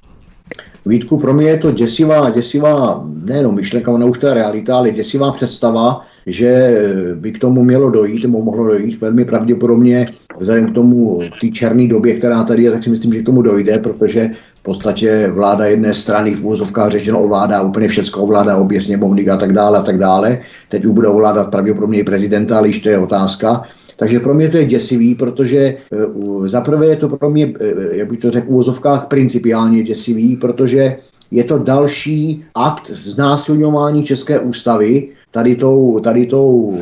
[0.87, 4.91] Vítku, pro mě je to děsivá, děsivá, nejenom myšlenka, ona už to je realita, ale
[4.91, 6.81] děsivá představa, že
[7.15, 10.07] by k tomu mělo dojít, nebo mohlo dojít velmi pravděpodobně
[10.39, 13.43] vzhledem k tomu, té černé době, která tady je, tak si myslím, že k tomu
[13.43, 18.81] dojde, protože v podstatě vláda jedné strany v úvozovkách řečeno ovládá úplně všechno, ovládá obě
[18.81, 20.39] sněmovny a tak dále a tak dále.
[20.69, 23.63] Teď už bude ovládat pravděpodobně i prezidenta, ale již to je otázka.
[23.97, 25.77] Takže pro mě to je děsivý, protože
[26.15, 27.53] uh, zaprvé je to pro mě, uh,
[27.91, 30.97] jak bych to řekl, v úvozovkách principiálně děsivý, protože
[31.31, 36.75] je to další akt znásilňování České ústavy, tady, tou, tady, tou,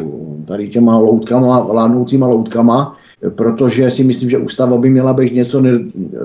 [0.47, 2.97] tady těma loutkama, vládnoucíma loutkama,
[3.31, 5.71] protože si myslím, že ústava by měla být něco ne,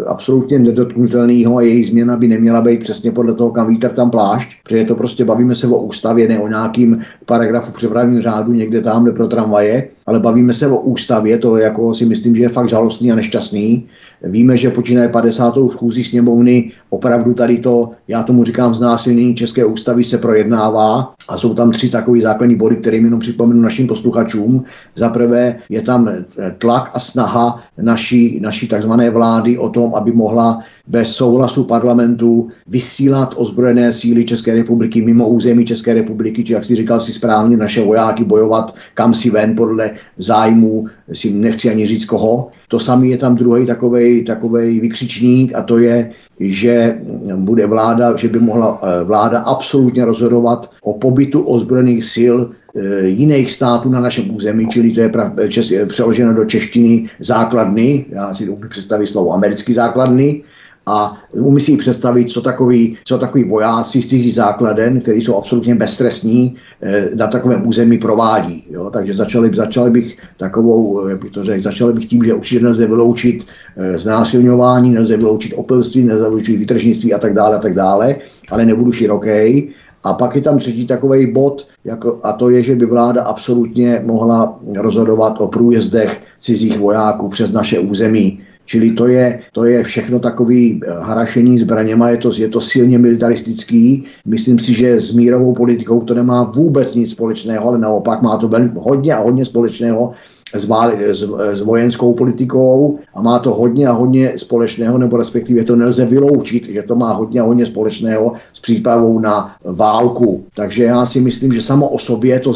[0.07, 4.49] absolutně nedotknutelného a její změna by neměla být přesně podle toho, kam vítr tam plášť,
[4.63, 9.13] protože to prostě bavíme se o ústavě, ne o nějakým paragrafu přepravním řádu někde tam
[9.13, 9.87] pro tramvaje.
[10.09, 13.87] Ale bavíme se o ústavě, to jako si myslím, že je fakt žalostný a nešťastný.
[14.23, 15.53] Víme, že počínaje 50.
[15.71, 21.53] schůzí sněmovny, opravdu tady to, já tomu říkám znásilnění České ústavy se projednává a jsou
[21.53, 24.63] tam tři takové základní body, které jenom připomenu našim posluchačům.
[24.95, 26.09] Za prvé je tam
[26.57, 33.33] tlak a snaha naší, naší takzvané vlády o tom, aby mohla bez souhlasu parlamentu vysílat
[33.37, 37.83] ozbrojené síly České republiky mimo území České republiky, či jak si říkal si správně, naše
[37.83, 42.51] vojáky bojovat kam si ven podle zájmu, si nechci ani říct koho.
[42.67, 46.99] To samý je tam druhý takový takovej vykřičník a to je, že
[47.35, 53.51] bude vláda, že by mohla eh, vláda absolutně rozhodovat o pobytu ozbrojených sil eh, jiných
[53.51, 55.11] států na našem území, čili to je
[55.49, 60.43] čes, přeloženo do češtiny základny, já si umím představit slovo americký základny,
[60.89, 65.75] a umí si představit, co takový, co takový vojáci z cizí základen, kteří jsou absolutně
[65.75, 68.63] beztrestní, eh, na takovém území provádí.
[68.69, 68.89] Jo?
[68.89, 72.87] Takže začali, začali bych takovou, jak bych to řekl, začali bych tím, že určitě nelze
[72.87, 73.45] vyloučit
[73.77, 78.15] eh, znásilňování, nelze vyloučit opilství, nelze vyloučit vytržnictví a tak dále, a tak dále,
[78.51, 79.69] ale nebudu široký.
[80.03, 84.01] A pak je tam třetí takový bod, jako, a to je, že by vláda absolutně
[84.05, 88.39] mohla rozhodovat o průjezdech cizích vojáků přes naše území.
[88.69, 92.97] Čili to je, to je všechno takový eh, harašení zbraněma, je to, je to silně
[92.97, 94.05] militaristický.
[94.25, 98.47] Myslím si, že s mírovou politikou to nemá vůbec nic společného, ale naopak má to
[98.47, 100.13] velmi, hodně a hodně společného
[100.55, 100.67] s,
[100.99, 106.05] s, s vojenskou politikou a má to hodně a hodně společného, nebo respektive to nelze
[106.05, 110.43] vyloučit, že to má hodně a hodně společného s přípravou na válku.
[110.55, 112.53] Takže já si myslím, že samo o sobě to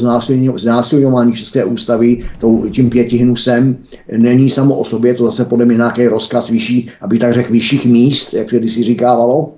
[0.57, 2.21] znásilňování České ústavy
[2.71, 3.77] tím pětihnusem
[4.17, 7.85] není samo o sobě, to zase podle mě nějaký rozkaz vyšší, aby tak řekl vyšších
[7.85, 9.51] míst, jak se kdysi říkávalo,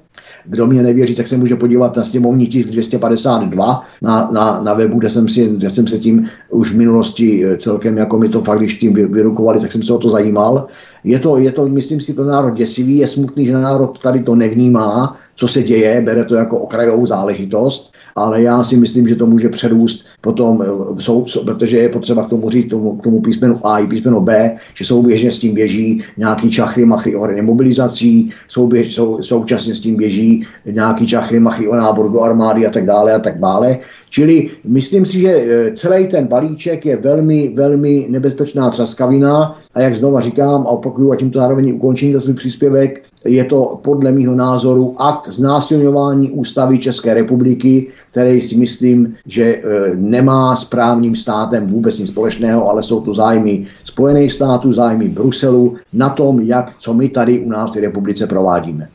[0.45, 4.99] kdo mě nevěří, tak se může podívat na sněmovní tisk 252 na, na, na webu,
[4.99, 8.41] kde jsem, si, kde jsem se tím už v minulosti eh, celkem, jako mi to
[8.41, 10.67] fakt, když tím vyrukovali, tak jsem se o to zajímal.
[11.03, 14.35] Je to, je to, myslím si, pro národ děsivý, je smutný, že národ tady to
[14.35, 19.26] nevnímá, co se děje, bere to jako okrajovou záležitost ale já si myslím, že to
[19.26, 23.68] může předůst potom, eh, jsou, protože je potřeba k tomu říct, tomu, k tomu písmenu
[23.68, 28.95] A i písmenu B, že souběžně s tím běží nějaký čachry, machry o mobilizací, souběž,
[28.95, 33.13] sou, současně s tím běží nějaký čachry, machry o náboru do armády a tak dále
[33.13, 33.78] a tak dále.
[34.09, 39.95] Čili myslím si, že eh, celý ten balíček je velmi, velmi nebezpečná třaskavina a jak
[39.95, 44.36] znova říkám a opakuju a tímto zároveň ukončím za svůj příspěvek, je to podle mého
[44.36, 49.61] názoru akt znásilňování ústavy České republiky, který si myslím, že e,
[49.95, 55.76] nemá s právním státem vůbec nic společného, ale jsou to zájmy Spojených států, zájmy Bruselu
[55.93, 58.88] na tom, jak co my tady u nás v republice provádíme.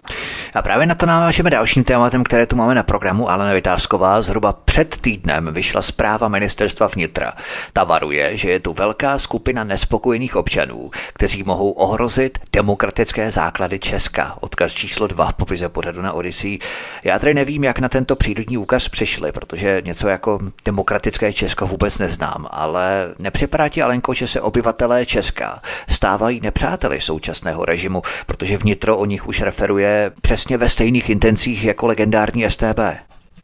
[0.54, 3.30] A právě na to navážeme dalším tématem, které tu máme na programu.
[3.30, 7.32] Alena Vytázková zhruba před týdnem vyšla zpráva ministerstva vnitra.
[7.72, 14.36] Ta varuje, že je tu velká skupina nespokojených občanů, kteří mohou ohrozit demokratické základy Česka.
[14.40, 16.58] Odkaz číslo 2 v popise pořadu na Odyssey.
[17.04, 21.98] Já tady nevím, jak na tento přírodní úkaz přišli, protože něco jako demokratické Česko vůbec
[21.98, 28.96] neznám, ale nepřipadá ti, Alenko, že se obyvatelé Česka stávají nepřáteli současného režimu, protože vnitro
[28.96, 32.80] o nich už referuje přes přesně ve stejných intencích jako legendární STB.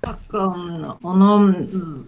[0.01, 1.55] Tak um, ono,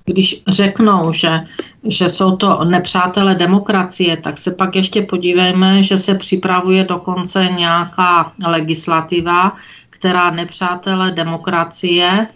[0.04, 1.40] když řeknou, že,
[1.84, 8.32] že jsou to nepřátelé demokracie, tak se pak ještě podívejme, že se připravuje dokonce nějaká
[8.46, 9.52] legislativa,
[9.90, 12.26] která nepřátelé demokracie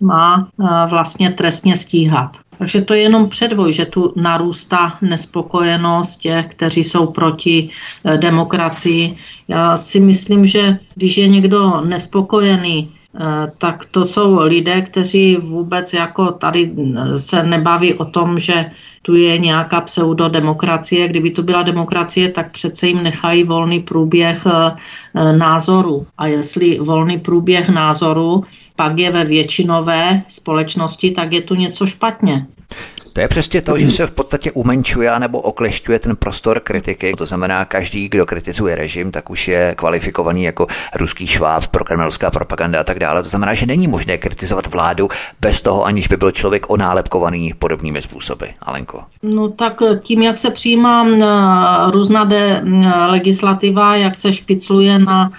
[0.00, 2.36] má uh, vlastně trestně stíhat.
[2.60, 7.70] Takže to je jenom předvoj, že tu narůstá nespokojenost těch, kteří jsou proti
[8.04, 9.16] eh, demokracii.
[9.48, 15.92] Já si myslím, že když je někdo nespokojený, eh, tak to jsou lidé, kteří vůbec
[15.92, 18.70] jako tady eh, se nebaví o tom, že
[19.02, 21.08] tu je nějaká pseudodemokracie.
[21.08, 24.44] Kdyby to byla demokracie, tak přece jim nechají volný průběh
[25.36, 26.06] názoru.
[26.18, 28.44] A jestli volný průběh názoru
[28.80, 32.46] pak je ve většinové společnosti, tak je tu něco špatně.
[33.12, 37.14] To je přesně to, že se v podstatě umenčuje nebo oklešťuje ten prostor kritiky.
[37.18, 42.80] To znamená, každý, kdo kritizuje režim, tak už je kvalifikovaný jako ruský šváb, prokremelská propaganda
[42.80, 43.22] a tak dále.
[43.22, 45.08] To znamená, že není možné kritizovat vládu
[45.40, 48.46] bez toho, aniž by byl člověk onálepkovaný podobnými způsoby.
[48.62, 49.02] Alenko.
[49.22, 51.06] No tak tím, jak se přijímá
[51.90, 52.62] různá de,
[53.06, 55.32] legislativa, jak se špicluje na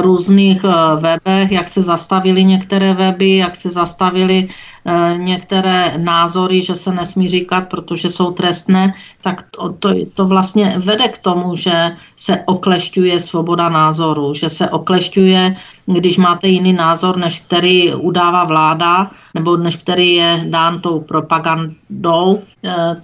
[0.00, 0.62] různých
[1.00, 4.48] webech, jak se zastavili některé weby, jak se zastavili
[4.90, 10.76] Eh, některé názory, že se nesmí říkat, protože jsou trestné, tak to, to, to vlastně
[10.84, 15.56] vede k tomu, že se oklešťuje svoboda názoru, že se oklešťuje,
[15.86, 22.42] když máte jiný názor, než který udává vláda, nebo než který je dán tou propagandou,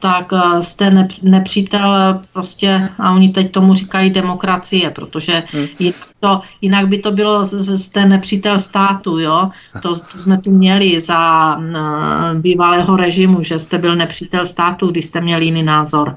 [0.01, 5.67] tak jste nepřítel prostě, a oni teď tomu říkají demokracie, protože hmm.
[5.79, 9.51] jinak, to, jinak by to bylo, jste nepřítel státu, jo,
[9.83, 11.57] to, to jsme tu měli za
[12.35, 16.15] bývalého režimu, že jste byl nepřítel státu, když jste měli jiný názor.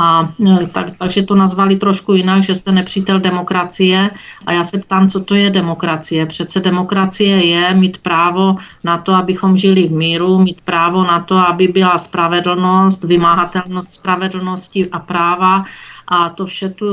[0.00, 0.32] A
[0.72, 4.10] tak, takže to nazvali trošku jinak, že jste nepřítel demokracie.
[4.46, 6.26] A já se ptám, co to je demokracie.
[6.26, 11.36] Přece demokracie je mít právo na to, abychom žili v míru, mít právo na to,
[11.36, 15.64] aby byla spravedlnost, vymáhatelnost spravedlnosti a práva.
[16.08, 16.86] A to vše tu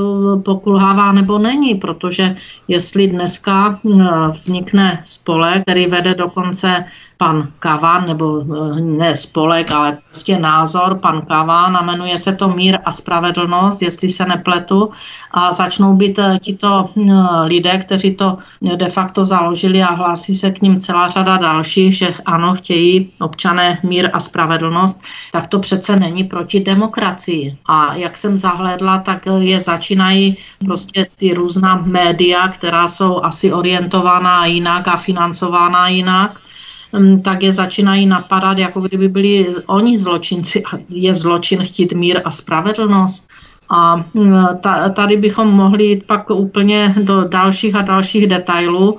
[0.45, 2.35] pokulhává nebo není, protože
[2.67, 3.89] jestli dneska e,
[4.31, 6.85] vznikne spolek, který vede dokonce
[7.25, 12.47] pan Kavan, nebo eh, ne spolek, ale prostě názor, pan Kavan, a jmenuje se to
[12.49, 14.91] Mír a spravedlnost, jestli se nepletu,
[15.31, 17.01] a začnou být eh, tito eh,
[17.49, 22.13] lidé, kteří to de facto založili a hlásí se k ním celá řada dalších, že
[22.25, 25.01] ano, chtějí občané mír a spravedlnost,
[25.31, 27.57] tak to přece není proti demokracii.
[27.65, 34.45] A jak jsem zahledla, tak je začínají prostě ty různá média, která jsou asi orientovaná
[34.45, 36.44] jinak a financována jinak
[37.23, 42.31] tak je začínají napadat, jako kdyby byli oni zločinci a je zločin chtít mír a
[42.31, 43.27] spravedlnost.
[43.69, 44.45] A mm,
[44.93, 48.97] tady bychom mohli jít pak úplně do dalších a dalších detailů,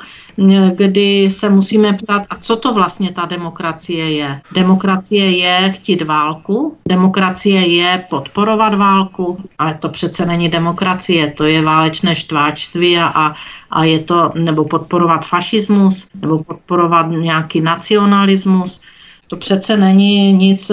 [0.74, 4.41] kdy se musíme ptát, a co to vlastně ta demokracie je.
[4.55, 11.62] Demokracie je chtít válku, demokracie je podporovat válku, ale to přece není demokracie, to je
[11.62, 13.34] válečné štváčství a,
[13.70, 18.80] a je to, nebo podporovat fašismus, nebo podporovat nějaký nacionalismus.
[19.28, 20.70] To přece není nic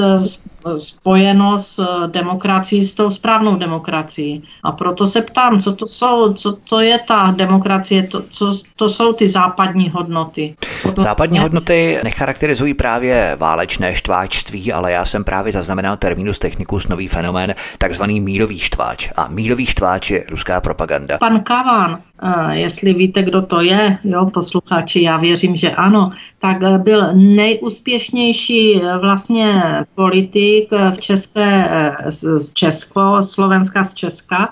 [0.78, 4.43] spojeno s eh, demokracií, s tou správnou demokracií.
[4.64, 8.89] A proto se ptám, co to jsou, co to je ta demokracie, to, co to
[8.89, 10.55] jsou ty západní hodnoty.
[10.97, 17.55] Západní hodnoty necharakterizují právě válečné štváčství, ale já jsem právě zaznamenal terminus technicus nový fenomén,
[17.78, 19.09] takzvaný mírový štváč.
[19.16, 21.18] A mírový štváč je ruská propaganda.
[21.18, 26.57] Pan Kavan, eh, jestli víte, kdo to je, jo, posluchači, já věřím, že ano, tak
[26.84, 29.64] byl nejúspěšnější vlastně
[29.95, 30.53] politik
[30.91, 31.70] v České,
[32.10, 34.49] z Česko, Slovenska z Česka,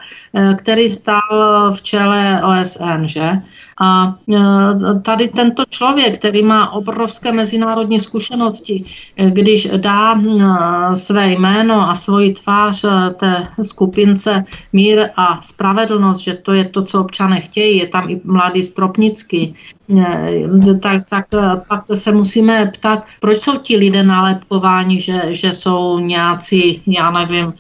[0.58, 3.32] který stál v čele OSN, že?
[3.80, 4.40] A e,
[5.00, 8.86] tady tento člověk, který má obrovské mezinárodní zkušenosti,
[9.30, 14.44] když dá e, své jméno a svoji tvář e, té skupince
[14.74, 19.56] mír a spravedlnost, že to je to, co občané chtějí, je tam i mladý Stropnický,
[20.80, 21.26] tak, tak
[21.68, 27.54] pak se musíme ptat, proč jsou ti lidé nalepkováni, že, že jsou nějací, já nevím,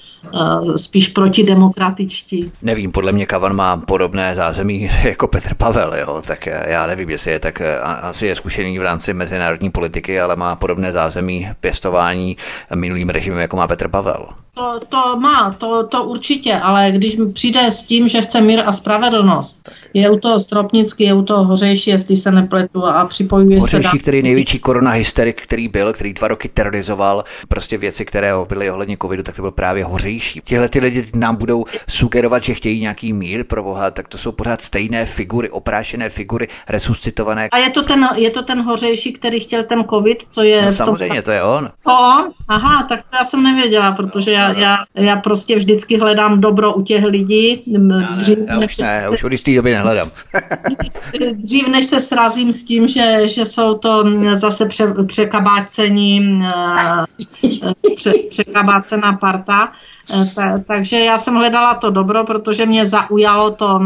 [0.75, 2.51] spíš protidemokratičtí.
[2.61, 6.21] Nevím, podle mě Kavan má podobné zázemí jako Petr Pavel, jo?
[6.27, 10.35] tak já nevím, jestli je tak, eh, asi je zkušený v rámci mezinárodní politiky, ale
[10.35, 12.37] má podobné zázemí pěstování
[12.75, 14.25] minulým režimem, jako má Petr Pavel.
[14.53, 18.71] To, to má, to, to určitě, ale když přijde s tím, že chce mír a
[18.71, 23.71] spravedlnost, je u toho Stropnický, je u toho Hořejší, jestli se nepletu a připojuje Hořejší,
[23.71, 23.77] se...
[23.77, 28.71] Hořejší, který největší korona hysterik, který byl, který dva roky terorizoval prostě věci, které byly
[28.71, 30.41] ohledně covidu, tak to byl právě Hořejší.
[30.43, 34.31] Tihle ty lidi nám budou sugerovat, že chtějí nějaký mír pro Boha, tak to jsou
[34.31, 37.49] pořád stejné figury, oprášené figury, resuscitované.
[37.51, 40.61] A je to ten, je to ten Hořejší, který chtěl ten covid, co je...
[40.61, 41.69] No, samozřejmě, to je on.
[41.83, 42.31] On?
[42.47, 46.81] Aha, tak to já jsem nevěděla, protože já, já, já prostě vždycky hledám dobro u
[46.81, 47.63] těch lidí.
[48.17, 50.11] Dřív, já, já už ne, já už od jisté doby nehledám.
[51.33, 56.43] dřív než se srazím s tím, že, že jsou to zase pře, překabácení,
[57.95, 59.71] pře, překabácená parta,
[60.35, 63.79] ta, takže já jsem hledala to dobro, protože mě zaujalo to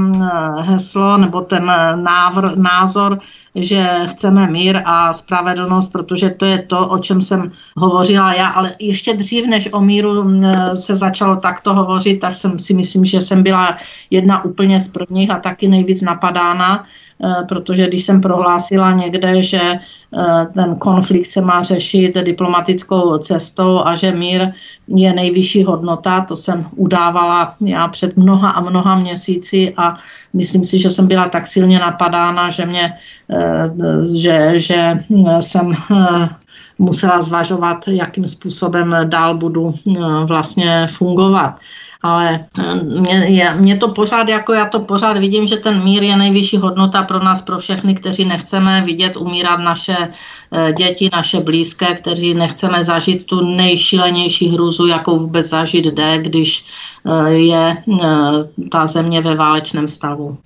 [0.60, 1.66] heslo nebo ten
[1.96, 3.20] návr, názor
[3.56, 8.76] že chceme mír a spravedlnost, protože to je to, o čem jsem hovořila já, ale
[8.80, 10.42] ještě dřív, než o míru
[10.76, 13.78] se začalo takto hovořit, tak jsem si myslím, že jsem byla
[14.10, 16.86] jedna úplně z prvních a taky nejvíc napadána,
[17.48, 19.80] protože když jsem prohlásila někde, že e,
[20.54, 24.52] ten konflikt se má řešit diplomatickou cestou a že mír
[24.88, 29.98] je nejvyšší hodnota, to jsem udávala já před mnoha a mnoha měsíci a
[30.34, 32.94] myslím si, že jsem byla tak silně napadána, že mě,
[33.32, 33.72] eh,
[34.16, 35.00] že, že
[35.40, 36.30] jsem eh,
[36.80, 41.56] musela zvažovat, jakým způsobem dál budu eh, vlastně fungovat
[42.02, 42.46] ale
[42.84, 47.04] mě, mě to pořád, jako já to pořád vidím, že ten mír je nejvyšší hodnota
[47.04, 50.14] pro nás, pro všechny, kteří nechceme vidět umírat naše
[50.78, 56.66] děti, naše blízké, kteří nechceme zažít tu nejšilenější hruzu, jakou vůbec zažít jde, když
[57.28, 57.84] je
[58.72, 60.38] ta země ve válečném stavu.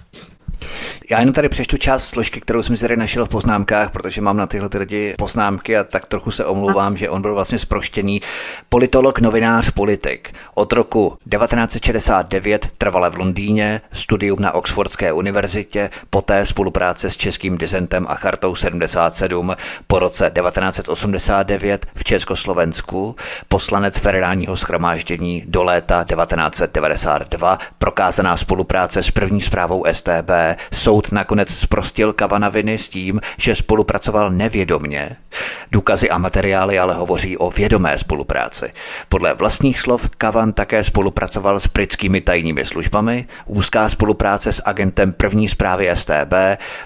[1.12, 4.38] Já jenom tady přečtu část složky, kterou jsem si tady našel v poznámkách, protože mám
[4.38, 8.22] na tyhle ty lidi poznámky a tak trochu se omlouvám, že on byl vlastně sproštěný
[8.70, 10.34] politolog, novinář, politik.
[10.56, 18.06] Od roku 1969 trvale v Londýně, studium na Oxfordské univerzitě, poté spolupráce s českým dizentem
[18.10, 19.56] a chartou 77
[19.88, 23.16] po roce 1989 v Československu,
[23.48, 30.32] poslanec federálního schromáždění do léta 1992, prokázaná spolupráce s první zprávou STB,
[30.74, 35.16] soud nakonec zprostil Kavana viny s tím, že spolupracoval nevědomně.
[35.72, 38.74] Důkazy a materiály ale hovoří o vědomé spolupráci.
[39.10, 45.50] Podle vlastních slov Kavan také spolupracoval s britskými tajnými službami, úzká spolupráce s agentem první
[45.50, 46.34] zprávy STB,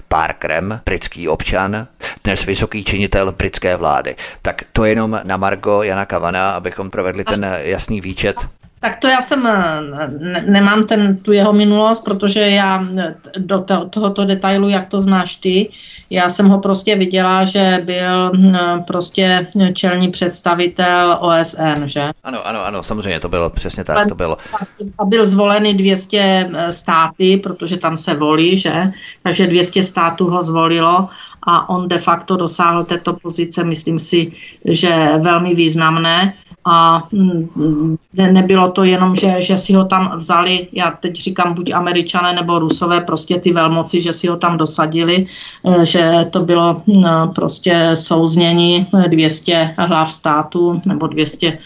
[0.08, 1.86] Parkerem, britský občan,
[2.24, 4.16] dnes vysoký činitel britské vlády.
[4.42, 8.36] Tak to jenom na Margo Jana Kavana, abychom provedli ten jasný výčet.
[8.84, 9.42] Tak to já jsem,
[10.20, 12.86] ne, nemám ten, tu jeho minulost, protože já
[13.38, 15.70] do to, tohoto detailu, jak to znáš ty,
[16.10, 18.32] já jsem ho prostě viděla, že byl
[18.86, 22.10] prostě čelní představitel OSN, že?
[22.24, 24.36] Ano, ano, ano, samozřejmě, to bylo přesně tak, to bylo.
[24.98, 28.92] A byl zvolený 200 e, státy, protože tam se volí, že?
[29.22, 31.08] Takže 200 států ho zvolilo
[31.46, 34.32] a on de facto dosáhl této pozice, myslím si,
[34.64, 36.34] že velmi významné
[36.64, 41.70] a mm, nebylo to jenom, že, že si ho tam vzali, já teď říkám buď
[41.70, 45.26] američané nebo rusové, prostě ty velmoci, že si ho tam dosadili,
[45.64, 47.04] eh, že to bylo mm,
[47.34, 51.58] prostě souznění 200 hlav státu nebo 200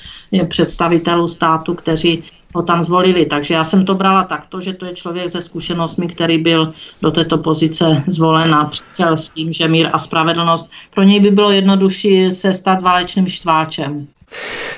[0.48, 2.22] představitelů státu, kteří
[2.54, 3.26] ho tam zvolili.
[3.26, 6.72] Takže já jsem to brala takto, že to je člověk se zkušenostmi, který byl
[7.02, 11.30] do této pozice zvolen a přišel s tím, že mír a spravedlnost pro něj by
[11.30, 14.06] bylo jednodušší se stát válečným štváčem.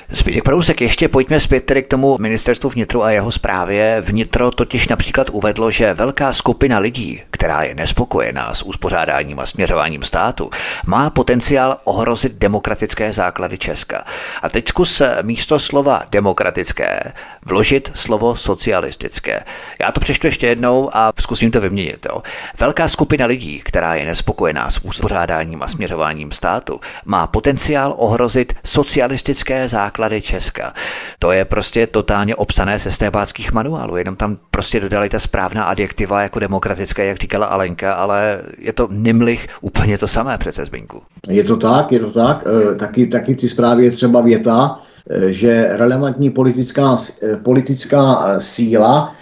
[0.09, 4.01] Zbigněk Prousek, ještě pojďme zpět tedy k tomu ministerstvu vnitru a jeho zprávě.
[4.01, 10.03] Vnitro totiž například uvedlo, že velká skupina lidí, která je nespokojená s uspořádáním a směřováním
[10.03, 10.49] státu,
[10.85, 14.05] má potenciál ohrozit demokratické základy Česka.
[14.41, 17.13] A teď zkus místo slova demokratické
[17.45, 19.43] vložit slovo socialistické.
[19.81, 22.07] Já to přečtu ještě jednou a zkusím to vyměnit.
[22.09, 22.21] Jo.
[22.59, 29.69] Velká skupina lidí, která je nespokojená s uspořádáním a směřováním státu, má potenciál ohrozit socialistické
[29.69, 30.73] základy Česka.
[31.19, 36.21] To je prostě totálně obsané ze stébáckých manuálů, jenom tam prostě dodali ta správná adjektiva
[36.21, 41.01] jako demokratické, jak říkala Alenka, ale je to nimlich úplně to samé přece Zbinku.
[41.27, 42.43] Je to tak, je to tak.
[42.71, 44.79] E, taky, taky ty zprávy je třeba věta,
[45.27, 49.15] že relevantní politická, e, politická síla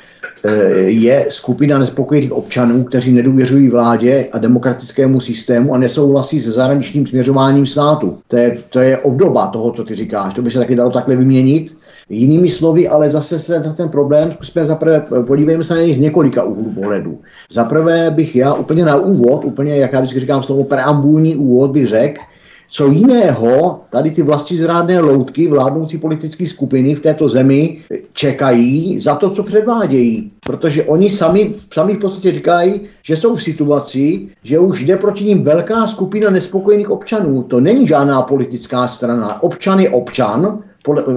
[0.85, 7.65] je skupina nespokojených občanů, kteří nedůvěřují vládě a demokratickému systému a nesouhlasí se zahraničním směřováním
[7.65, 8.17] státu.
[8.27, 10.33] To je, to je obdoba toho, co ty říkáš.
[10.33, 11.77] To by se taky dalo takhle vyměnit.
[12.09, 15.99] Jinými slovy, ale zase se na ten problém zkusme zaprvé, podívejme se na něj z
[15.99, 17.19] několika úhlů pohledu.
[17.51, 21.87] Zaprvé bych já úplně na úvod, úplně, jak já vždycky říkám slovo preambulní úvod, bych
[21.87, 22.21] řekl,
[22.71, 27.81] co jiného tady ty vlasti zrádné loutky vládnoucí politické skupiny v této zemi
[28.13, 30.31] čekají za to, co předvádějí.
[30.45, 35.25] Protože oni sami, sami v podstatě říkají, že jsou v situaci, že už jde proti
[35.25, 37.43] ním velká skupina nespokojených občanů.
[37.43, 39.43] To není žádná politická strana.
[39.43, 40.63] Občan je občan,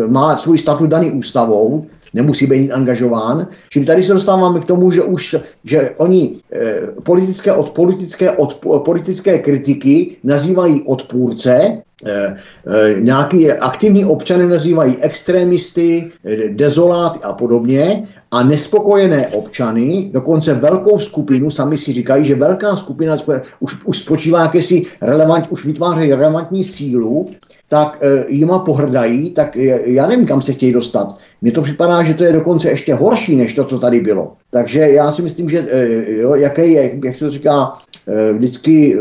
[0.08, 3.46] má svůj statut daný ústavou, nemusí být angažován.
[3.70, 8.54] Čili tady se dostáváme k tomu, že už že oni eh, politické, od, politické, od,
[8.84, 12.36] politické kritiky nazývají odpůrce, eh,
[12.66, 20.98] eh, nějaký aktivní občany nazývají extremisty, eh, dezoláty a podobně a nespokojené občany, dokonce velkou
[20.98, 23.16] skupinu, sami si říkají, že velká skupina
[23.60, 27.30] už, už spočívá jakési relevant, už vytvářejí relevantní sílu,
[27.72, 31.16] tak e, jima pohrdají, tak já nevím, kam se chtějí dostat.
[31.42, 34.32] Mně to připadá, že to je dokonce ještě horší, než to, co tady bylo.
[34.50, 35.88] Takže já si myslím, že e,
[36.20, 37.72] jo, jaké je, jak se to říká,
[38.08, 38.98] e, vždycky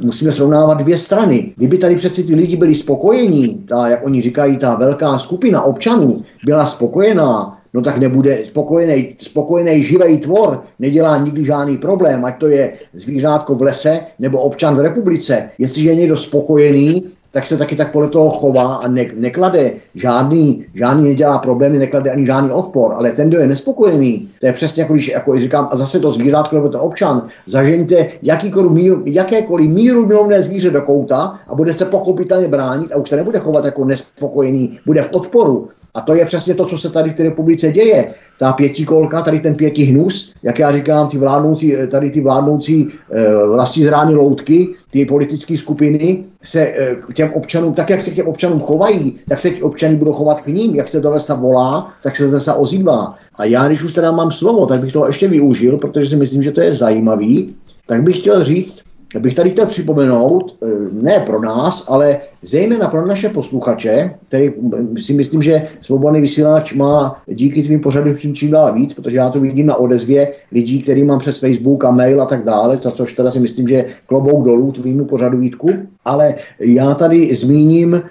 [0.00, 1.52] musíme srovnávat dvě strany.
[1.56, 6.22] Kdyby tady přeci ty lidi byli spokojení, ta, jak oni říkají, ta velká skupina občanů
[6.44, 12.48] byla spokojená, no tak nebude spokojený, spokojený živý tvor, nedělá nikdy žádný problém, ať to
[12.48, 15.50] je zvířátko v lese nebo občan v republice.
[15.58, 17.02] Jestliže je někdo spokojený,
[17.32, 22.10] tak se taky tak podle toho chová a ne, neklade žádný, žádný nedělá problémy, neklade
[22.10, 25.68] ani žádný odpor, ale ten, kdo je nespokojený, to je přesně jako když jako říkám,
[25.70, 30.82] a zase to zvířátko nebo ten občan, zažeňte jakýkoliv míru, jakékoliv míru milovné zvíře do
[30.82, 35.12] kouta a bude se pochopitelně bránit a už se nebude chovat jako nespokojený, bude v
[35.12, 35.68] odporu.
[35.94, 38.14] A to je přesně to, co se tady v té republice děje.
[38.38, 43.46] Ta pětikolka, tady ten pěti hnus, jak já říkám, ty vládnoucí, tady ty vládnoucí e,
[43.46, 48.28] vlastní zrány loutky, ty politické skupiny se e, těm občanům, tak jak se k těm
[48.28, 52.16] občanům chovají, tak se občany budou chovat k ním, jak se do lesa volá, tak
[52.16, 53.14] se lesa ozývá.
[53.34, 56.42] A já, když už teda mám slovo, tak bych to ještě využil, protože si myslím,
[56.42, 57.54] že to je zajímavý,
[57.86, 58.82] tak bych chtěl říct,
[59.18, 64.52] bych tady chtěl připomenout, eh, ne pro nás, ale zejména pro naše posluchače, který
[64.98, 69.40] si myslím, že svobodný vysílač má díky tvým pořadům čím dál víc, protože já to
[69.40, 73.12] vidím na odezvě lidí, který mám přes Facebook a mail a tak dále, za což
[73.12, 75.70] teda si myslím, že klobouk dolů tvýmu pořadu Vítku.
[76.04, 78.02] Ale já tady zmíním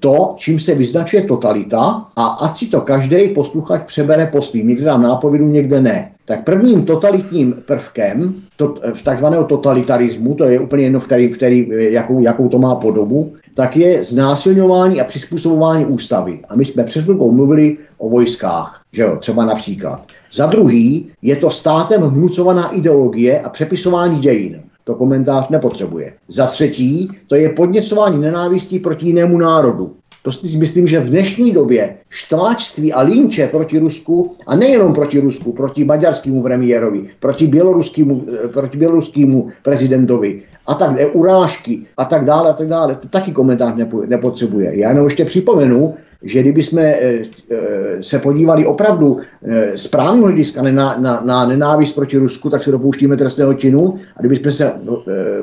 [0.00, 4.68] to, čím se vyznačuje totalita a ať si to každý posluchač přebere po svým.
[4.68, 6.10] Někde dám nápovědu, někde ne.
[6.24, 11.36] Tak prvním totalitním prvkem to, v takzvaného totalitarismu, to je úplně jedno, v který, v
[11.36, 16.40] který, jakou, jakou to má podobu, tak je znásilňování a přizpůsobování ústavy.
[16.48, 20.06] A my jsme před chvilkou mluvili o vojskách, že jo, třeba například.
[20.32, 24.62] Za druhý je to státem vnucovaná ideologie a přepisování dějin.
[24.84, 26.12] To komentář nepotřebuje.
[26.28, 29.96] Za třetí, to je podněcování nenávistí proti jinému národu.
[30.22, 35.20] To si myslím, že v dnešní době štváčství a linče proti Rusku, a nejenom proti
[35.20, 42.24] Rusku, proti maďarskému premiérovi, proti běloruskému, eh, proti běloruskému prezidentovi, a tak urážky a tak
[42.24, 43.74] dále a tak dále, to taky komentář
[44.06, 44.78] nepotřebuje.
[44.78, 45.94] Já jenom ještě připomenu,
[46.24, 51.46] že kdyby jsme eh, eh, se podívali opravdu eh, z právního hlediska na, na, na
[51.46, 53.94] nenávist proti Rusku, tak se dopouštíme trestného činu.
[54.16, 54.72] A kdyby jsme se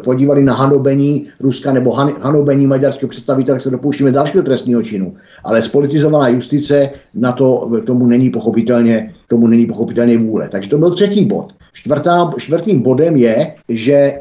[0.04, 5.14] podívali na hanobení Ruska nebo hanobení maďarského představitele, tak se dopouštíme dalšího trestního činu.
[5.44, 10.50] Ale spolitizovaná justice na to tomu není pochopitelně, tomu není pochopitelně vůle.
[10.50, 11.54] Takže to byl třetí bod.
[11.74, 14.14] Čtvrtá, čtvrtým bodem je, že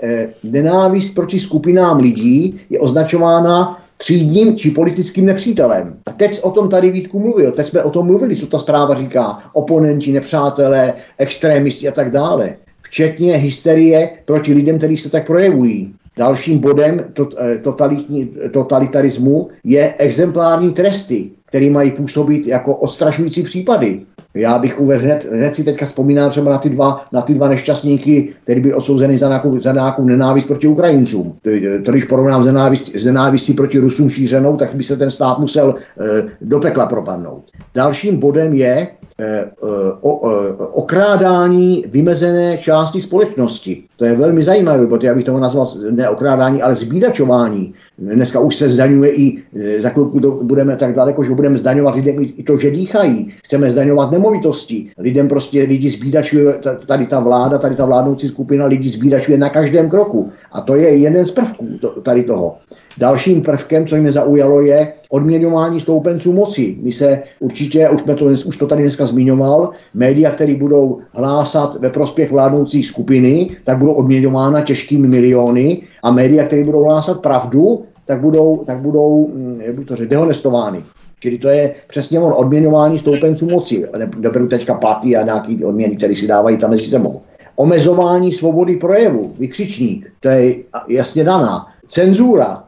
[0.45, 5.97] nenávist proti skupinám lidí je označována třídním či politickým nepřítelem.
[6.07, 8.95] A teď o tom tady Vítku mluvil, teď jsme o tom mluvili, co ta zpráva
[8.95, 9.39] říká.
[9.53, 12.57] Oponenti, nepřátelé, extrémisti a tak dále.
[12.83, 15.95] Včetně hysterie proti lidem, kteří se tak projevují.
[16.17, 17.05] Dalším bodem
[17.39, 24.01] eh, totalitarismu je exemplární tresty, které mají působit jako odstrašující případy.
[24.35, 27.49] Já bych uvedl hned, hned si teďka vzpomínám třeba na ty dva, na ty dva
[27.49, 31.33] nešťastníky, který byli odsouzeny za nějakou, za nějakou nenávist proti Ukrajincům.
[31.43, 31.51] To,
[31.85, 35.39] to když porovnám s nenávistí, s nenávistí proti Rusům šířenou, tak by se ten stát
[35.39, 37.45] musel e, do pekla propadnout.
[37.75, 38.89] Dalším bodem je
[40.01, 43.83] o, e, okrádání vymezené části společnosti.
[43.97, 47.75] To je velmi zajímavé, protože já bych to nazval ne okrádání, ale zbídačování.
[47.99, 49.43] Dneska už se zdaňuje i,
[49.81, 53.33] za chvilku to budeme tak daleko, že budeme zdaňovat lidem i to, že dýchají.
[53.45, 54.91] Chceme zdaňovat nemovitosti.
[54.99, 56.55] Lidem prostě lidi zbídačuje,
[56.87, 60.33] tady ta vláda, tady ta vládnoucí skupina lidí zbídačuje na každém kroku.
[60.53, 61.69] A to je jeden z prvků
[62.03, 62.57] tady toho.
[62.99, 66.77] Dalším prvkem, co mě zaujalo, je odměňování stoupenců moci.
[66.83, 71.77] My se určitě, už, jsme to, už to tady dneska zmiňoval, média, které budou hlásat
[71.81, 77.83] ve prospěch vládnoucí skupiny, tak budou odměňována těžkými miliony a média, které budou hlásat pravdu,
[78.05, 80.83] tak budou, tak budou hm, jak to řekl, dehonestovány.
[81.21, 83.87] Čili to je přesně on odměňování stoupenců moci.
[84.17, 87.21] Neberu teďka platy a nějaký odměny, které si dávají tam mezi sebou.
[87.57, 90.55] Omezování svobody projevu, vykřičník, to je
[90.89, 91.67] jasně daná.
[91.91, 92.65] Cenzura,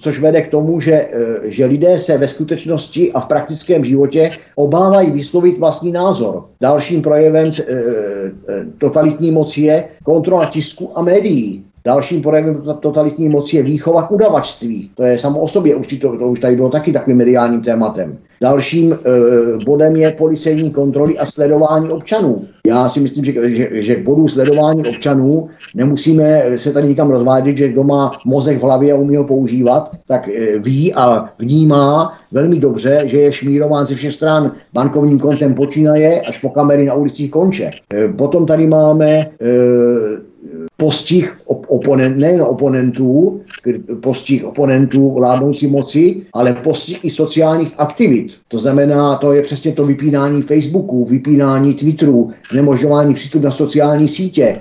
[0.00, 4.30] což vede k tomu, že, eh, že lidé se ve skutečnosti a v praktickém životě
[4.54, 6.44] obávají vyslovit vlastní názor.
[6.60, 11.64] Dalším projevem eh, eh, totalitní moci je kontrola tisku a médií.
[11.84, 14.90] Dalším projevem totalitní moci je výchova k udavačství.
[14.94, 18.18] To je samo o sobě, už to, to už tady bylo taky takovým mediálním tématem.
[18.42, 18.96] Dalším e,
[19.64, 22.46] bodem je policejní kontroly a sledování občanů.
[22.66, 27.56] Já si myslím, že, že, že k bodu sledování občanů nemusíme se tady nikam rozvádět,
[27.56, 32.18] že kdo má mozek v hlavě a umí ho používat, tak e, ví a vnímá
[32.32, 36.94] velmi dobře, že je šmírován ze všech stran bankovním kontem počínaje až po kamery na
[36.94, 37.70] ulicích konče.
[37.94, 39.26] E, potom tady máme e,
[40.80, 43.40] postih oponent, nejen oponentů,
[44.00, 48.36] postih oponentů vládnoucí moci, ale postih i sociálních aktivit.
[48.48, 54.60] To znamená, to je přesně to vypínání Facebooku, vypínání Twitteru, znemožňování přístup na sociální sítě,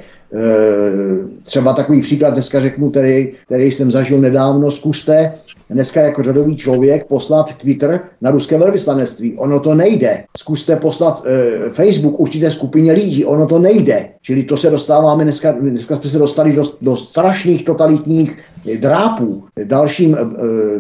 [1.44, 5.34] třeba takový příklad dneska řeknu, který, který jsem zažil nedávno, zkuste
[5.70, 9.38] dneska jako řadový člověk poslat Twitter na ruské velvyslanectví.
[9.38, 10.24] Ono to nejde.
[10.38, 13.26] Zkuste poslat e, Facebook určité skupině lidí.
[13.26, 14.10] Ono to nejde.
[14.22, 18.38] Čili to se dostáváme dneska, dneska jsme se dostali do, do strašných totalitních
[18.80, 19.44] drápů.
[19.64, 20.20] Dalším, e,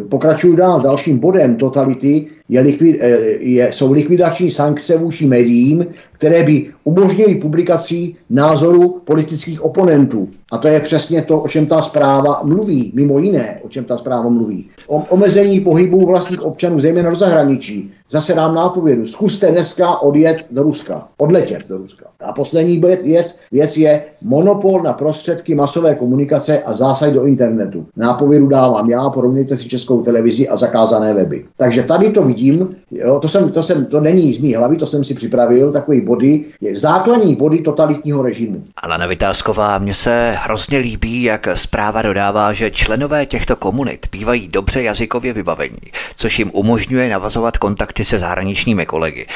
[0.09, 3.07] pokračuju dál, dalším bodem totality je likvid, e,
[3.39, 10.29] je, jsou likvidační sankce vůči médiím, které by umožnily publikací názorů politických oponentů.
[10.51, 13.97] A to je přesně to, o čem ta zpráva mluví, mimo jiné, o čem ta
[13.97, 14.69] zpráva mluví.
[14.87, 17.91] O omezení pohybu vlastních občanů, zejména do zahraničí.
[18.11, 19.07] Zase dám nápovědu.
[19.07, 22.05] Zkuste dneska odjet do Ruska, odletět do Ruska.
[22.25, 27.85] A poslední věc, věc je monopol na prostředky masové komunikace a zásah do internetu.
[27.95, 31.45] Nápovědu dávám já, porovnejte si českou televizi a zakázané weby.
[31.57, 34.85] Takže tady to vidím, jo, to, jsem, to, jsem, to není z mý hlavy, to
[34.85, 38.63] jsem si připravil, takový body, je základní body totalitního režimu.
[38.83, 44.81] Alena Vytázková, mně se hrozně líbí, jak zpráva dodává, že členové těchto komunit bývají dobře
[44.81, 45.77] jazykově vybavení,
[46.15, 49.27] což jim umožňuje navazovat kontakty se zahraničními kolegy.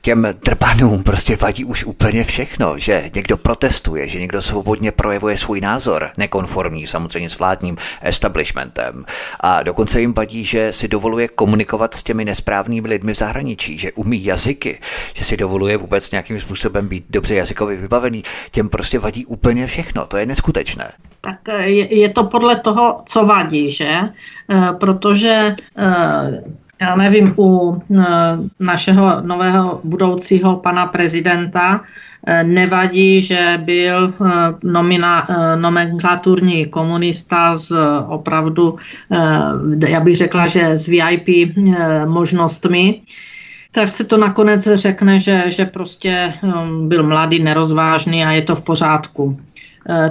[0.00, 5.60] Těm trpanům prostě vadí už úplně všechno, že někdo protestuje, že někdo svobodně projevuje svůj
[5.60, 9.04] názor, nekonformní samozřejmě s vládním establishmentem.
[9.40, 13.92] A dokonce jim vadí, že si dovoluje komunikovat s těmi nesprávnými lidmi v zahraničí, že
[13.92, 14.78] umí jazyky,
[15.14, 18.24] že si dovoluje vůbec nějakým způsobem být dobře jazykově vybavený.
[18.50, 20.06] Těm prostě vadí úplně všechno.
[20.06, 20.51] To je neskutečné.
[21.20, 23.84] Tak eh, je, to podle toho, co vadí, že?
[23.88, 24.10] E,
[24.80, 26.42] protože e,
[26.80, 27.82] já nevím, u
[28.60, 31.80] našeho nového budoucího pana prezidenta
[32.42, 34.14] nevadí, že byl
[34.64, 37.76] nomina, nomenklaturní komunista s
[38.08, 38.78] opravdu,
[39.88, 41.56] já bych řekla, že s VIP
[42.06, 43.00] možnostmi,
[43.72, 46.34] tak se to nakonec řekne, že, že prostě
[46.86, 49.38] byl mladý, nerozvážný a je to v pořádku.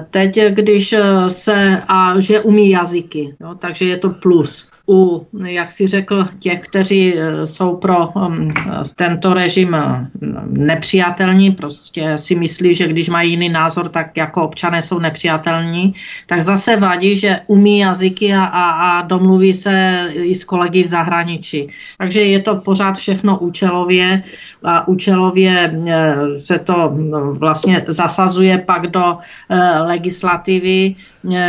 [0.09, 0.95] Teď, když
[1.27, 6.59] se, a že umí jazyky, jo, takže je to plus u, jak si řekl, těch,
[6.59, 8.53] kteří eh, jsou pro um,
[8.95, 10.09] tento režim eh,
[10.47, 15.93] nepřijatelní, prostě si myslí, že když mají jiný názor, tak jako občané jsou nepřijatelní,
[16.27, 20.87] tak zase vadí, že umí jazyky a, a, a domluví se i s kolegy v
[20.87, 21.67] zahraničí.
[21.97, 24.23] Takže je to pořád všechno účelově
[24.63, 29.17] a účelově eh, se to no, vlastně zasazuje pak do
[29.79, 30.95] legislativy,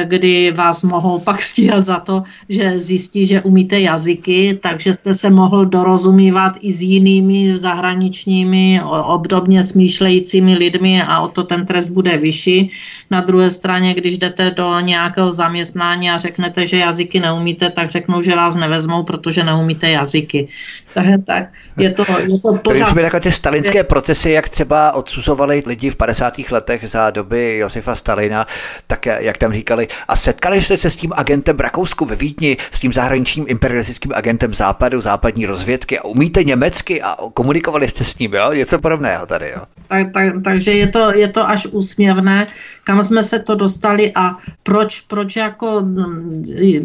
[0.04, 5.30] kdy vás mohou pak stíhat za to, že zjistí, že umíte jazyky, takže jste se
[5.30, 12.16] mohl dorozumívat i s jinými zahraničními, obdobně smýšlejícími lidmi a o to ten trest bude
[12.16, 12.70] vyšší.
[13.10, 18.22] Na druhé straně, když jdete do nějakého zaměstnání a řeknete, že jazyky neumíte, tak řeknou,
[18.22, 20.48] že vás nevezmou, protože neumíte jazyky.
[20.94, 21.44] Tak, tak
[21.78, 22.92] je to, je to pořád...
[22.92, 26.34] Byly takové ty stalinské procesy, jak třeba odsuzovali lidi v 50.
[26.50, 28.46] letech za doby Josefa Stalina,
[28.86, 32.80] tak jak tam říkali, a setkali jste se s tím agentem Rakousku ve Vídni, s
[32.80, 33.11] tím zahraničním
[33.46, 38.52] imperialistickým agentem západu, západní rozvědky a umíte německy a komunikovali jste s ním, jo?
[38.52, 39.62] Něco podobného tady, jo?
[39.88, 42.46] Tak, tak, takže je to, je to až úsměvné,
[42.84, 45.82] kam jsme se to dostali a proč, proč jako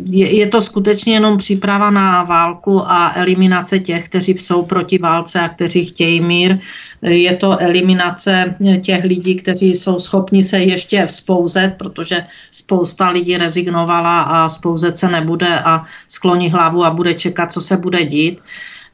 [0.06, 5.40] je, je to skutečně jenom příprava na válku a eliminace těch, kteří jsou proti válce
[5.40, 6.58] a kteří chtějí mír.
[7.02, 14.22] Je to eliminace těch lidí, kteří jsou schopni se ještě vzpouzet, protože spousta lidí rezignovala
[14.22, 18.40] a spouzet se nebude a skloní hlavu a bude čekat, co se bude dít.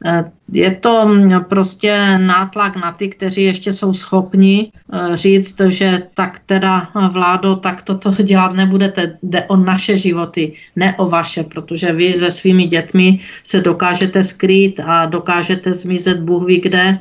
[0.05, 6.03] Eh, je to mm, prostě nátlak na ty, kteří ještě jsou schopni eh, říct, že
[6.13, 9.17] tak teda vládo, tak toto dělat nebudete.
[9.23, 14.79] Jde o naše životy, ne o vaše, protože vy se svými dětmi se dokážete skrýt
[14.85, 16.99] a dokážete zmizet Bůh ví kde,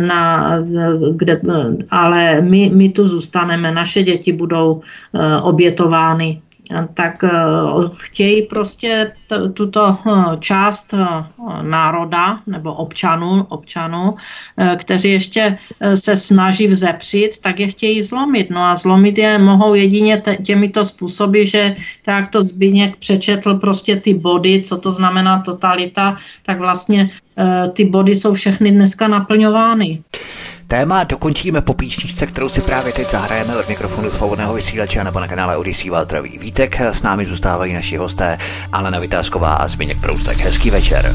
[0.00, 0.50] na,
[1.12, 1.40] kde,
[1.90, 4.80] ale my, my tu zůstaneme, naše děti budou
[5.14, 6.42] eh, obětovány
[6.94, 7.30] tak eh,
[7.96, 11.06] chtějí prostě t- tuto eh, část eh,
[11.62, 14.16] národa nebo občanů, občanů,
[14.76, 15.58] kteří ještě
[15.94, 18.50] se snaží vzepřít, tak je chtějí zlomit.
[18.50, 23.96] No a zlomit je mohou jedině t- těmito způsoby, že tak to Zbigněk přečetl prostě
[23.96, 27.10] ty body, co to znamená totalita, tak vlastně
[27.72, 30.02] ty body jsou všechny dneska naplňovány.
[30.66, 35.28] Téma dokončíme po píčničce, kterou si právě teď zahrajeme od mikrofonu svobodného vysílače nebo na
[35.28, 36.80] kanále Odisí Valtravý Vítek.
[36.80, 38.38] S námi zůstávají naši hosté
[38.72, 40.40] Alena Vytázková a Zbigněk Proustek.
[40.40, 41.14] Hezký večer.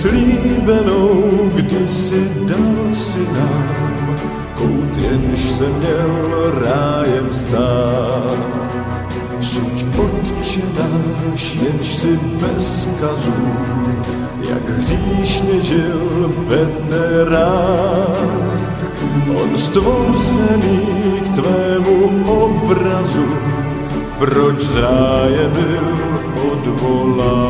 [0.00, 4.16] Slíbenou kdysi dal si nám,
[4.54, 8.38] kout jenž se měl rájem stát.
[9.40, 13.52] Suď otče náš, jenž si bez kazů,
[14.50, 17.80] jak hříšně žil veterán.
[19.42, 20.80] On stvořený
[21.24, 23.28] k tvému obrazu,
[24.18, 25.98] proč z ráje byl
[26.52, 27.49] odvolán.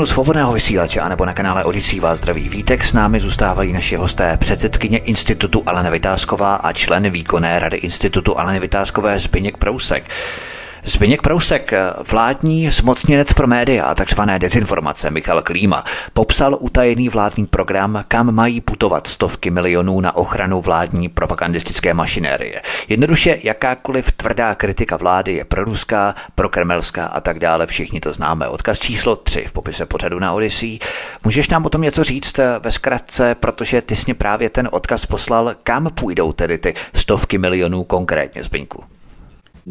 [0.00, 2.84] Mikrofonu svobodného vysílače anebo na kanále Odisí vás zdraví vítek.
[2.84, 8.60] S námi zůstávají naši hosté předsedkyně Institutu Alena Vytázková a člen výkonné rady Institutu Aleny
[8.60, 10.04] Vytázkové Zbyněk Prousek.
[10.84, 11.72] Zbyněk Prousek,
[12.10, 18.60] vládní zmocněnec pro média a takzvané dezinformace Michal Klíma, popsal utajený vládní program, kam mají
[18.60, 22.62] putovat stovky milionů na ochranu vládní propagandistické mašinérie.
[22.88, 28.48] Jednoduše jakákoliv tvrdá kritika vlády je proruská, prokremelská a tak dále, všichni to známe.
[28.48, 30.78] Odkaz číslo 3 v popise pořadu na Odyssey.
[31.24, 35.06] Můžeš nám o tom něco říct eh, ve zkratce, protože ty jsi právě ten odkaz
[35.06, 38.99] poslal, kam půjdou tedy ty stovky milionů konkrétně, Zbyňku?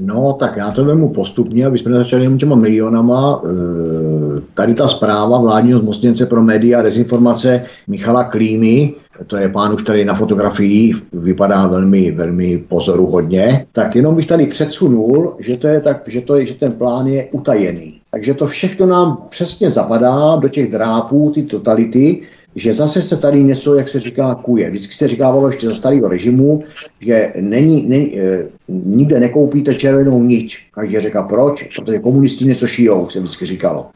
[0.02, 3.42] No, tak já to vemu postupně, aby jsme začali jenom těma milionama.
[3.46, 4.20] E,
[4.54, 8.94] Tady ta zpráva vládního zmocněnce pro média a dezinformace Michala Klímy,
[9.28, 14.48] to je pán už tady na fotografii, vypadá velmi, velmi pozoruhodně, tak jenom bych tady
[14.48, 18.02] předsunul, že, to je tak, že, to je, že ten plán je utajený.
[18.12, 22.22] Takže to všechno nám přesně zapadá do těch drápů, ty totality,
[22.60, 24.70] že zase se tady něco, jak se říká, kuje.
[24.70, 26.64] Vždycky se říkávalo ještě za starého režimu,
[27.00, 30.66] že není, není, e, nikde nekoupíte červenou nič.
[30.72, 33.90] Každý říká proč, protože komunisti něco šijou, se vždycky říkalo.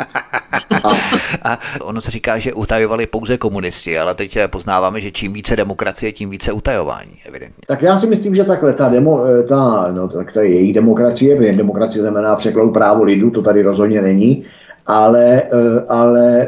[0.83, 0.93] A,
[1.43, 6.11] A ono se říká, že utajovali pouze komunisti, ale teď poznáváme, že čím více demokracie,
[6.11, 7.63] tím více utajování, evidentně.
[7.67, 10.73] tak já si myslím, že takhle ta, demo, e, ta, no, tak to je její
[10.73, 14.43] demokracie, protože demokracie znamená překladu právo lidu, to tady rozhodně není,
[14.85, 16.47] ale, e, ale e,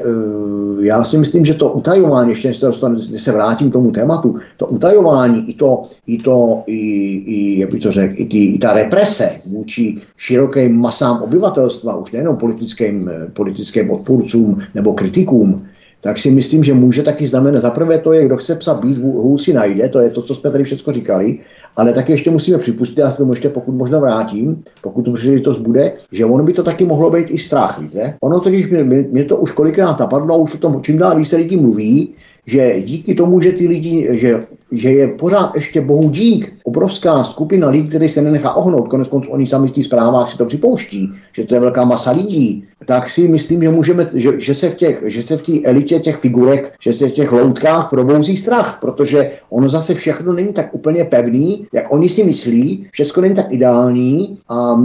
[0.79, 3.91] já si myslím, že to utajování, ještě než se, dostanu, než se vrátím k tomu
[3.91, 6.79] tématu, to utajování, i to, i to, i,
[7.25, 12.11] i jak bych to řekl, i, ty, i ta represe vůči širokým masám obyvatelstva, už
[12.11, 15.67] nejenom politickým, eh, politickým odpůrcům nebo kritikům,
[16.05, 19.21] tak si myslím, že může taky znamenat, zaprvé to je, kdo chce psa být, hů
[19.21, 21.39] hůl si najde, to je to, co jsme tady všechno říkali,
[21.75, 25.57] ale taky ještě musíme připustit, já se tomu ještě pokud možná vrátím, pokud to příležitost
[25.57, 28.13] bude, že ono by to taky mohlo být i strach, víte?
[28.21, 31.35] Ono totiž, mě, mě to už kolikrát napadlo, už o tom čím dál víc se
[31.35, 32.13] lidi mluví,
[32.45, 36.53] že díky tomu, že ty lidi, že že je pořád ještě bohu dík.
[36.63, 40.37] Obrovská skupina lidí, který se nenechá ohnout, konec konců oni sami v těch zprávách si
[40.37, 44.53] to připouští, že to je velká masa lidí, tak si myslím, že můžeme, že, že
[44.55, 47.89] se v těch, že se v té elitě těch figurek, že se v těch loutkách
[47.89, 53.21] probouzí strach, protože ono zase všechno není tak úplně pevný, jak oni si myslí, všechno
[53.21, 54.75] není tak ideální a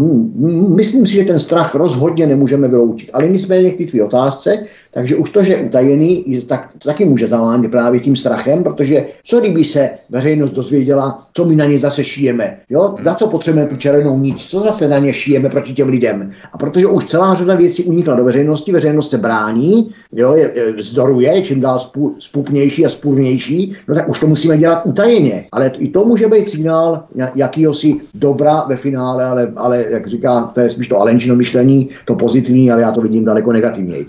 [0.76, 3.10] myslím si, že ten strach rozhodně nemůžeme vyloučit.
[3.12, 7.70] Ale nicméně k té otázce, takže už to, že je utajený, tak, taky může zavánět
[7.70, 12.56] právě tím strachem, protože co kdyby se veřejnost dozvěděla, co my na ně zase šijeme,
[12.70, 12.94] jo?
[13.02, 16.32] na co potřebujeme tu červenou nit, co zase na ně šijeme proti těm lidem.
[16.52, 20.34] A protože už celá řada věcí unikla do veřejnosti, veřejnost se brání, jo?
[20.34, 24.82] Je, je, zdoruje, čím dál spů, spupnější a spůrnější, no tak už to musíme dělat
[24.84, 25.46] utajeně.
[25.52, 27.04] Ale i to může být signál
[27.34, 32.14] jakýhosi dobra ve finále, ale, ale jak říká, to je spíš to Alenčino myšlení, to
[32.14, 34.06] pozitivní, ale já to vidím daleko negativněji.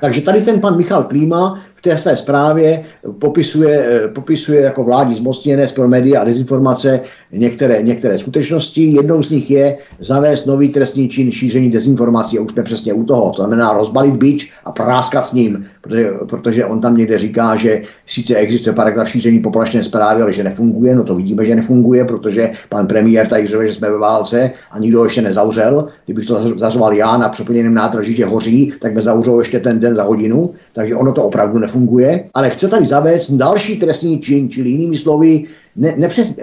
[0.00, 2.84] Takže tady ten pan Michal Klíma v té své zprávě
[3.20, 7.00] popisuje, eh, popisuje jako vládní zmocněnec pro média a dezinformace
[7.32, 8.82] některé, některé skutečnosti.
[8.82, 12.38] Jednou z nich je zavést nový trestní čin šíření dezinformací.
[12.38, 13.32] A už jsme přesně u toho.
[13.32, 17.82] To znamená rozbalit bič a práskat s ním, protože, protože on tam někde říká, že
[18.06, 20.94] sice existuje paragraf šíření poplašné zprávy, ale že nefunguje.
[20.94, 24.78] No to vidíme, že nefunguje, protože pan premiér tady řve, že jsme ve válce a
[24.78, 25.88] nikdo ještě nezavřel.
[26.04, 29.94] Kdybych to zařval já na přeplněném nádraží, že hoří, tak by zavřel ještě ten den
[29.94, 30.54] za hodinu.
[30.72, 32.24] Takže ono to opravdu nefunguje.
[32.34, 35.44] Ale chce tady zavést další trestní čin, čili jinými slovy,
[35.76, 36.34] ne, nepřes,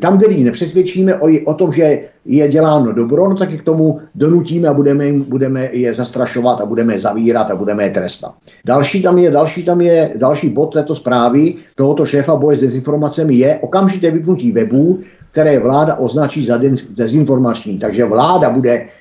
[0.00, 3.62] tam, kde lidi nepřesvědčíme o, o tom, že je děláno dobro, no tak je k
[3.62, 8.34] tomu donutíme a budeme, budeme je zastrašovat a budeme je zavírat a budeme je trestat.
[8.64, 13.34] Další tam je, další tam je, další bod této zprávy tohoto šéfa boje s dezinformacemi
[13.34, 15.00] je okamžité vypnutí webů,
[15.30, 16.60] které vláda označí za
[16.90, 17.78] dezinformační.
[17.78, 18.97] Takže vláda bude Eh,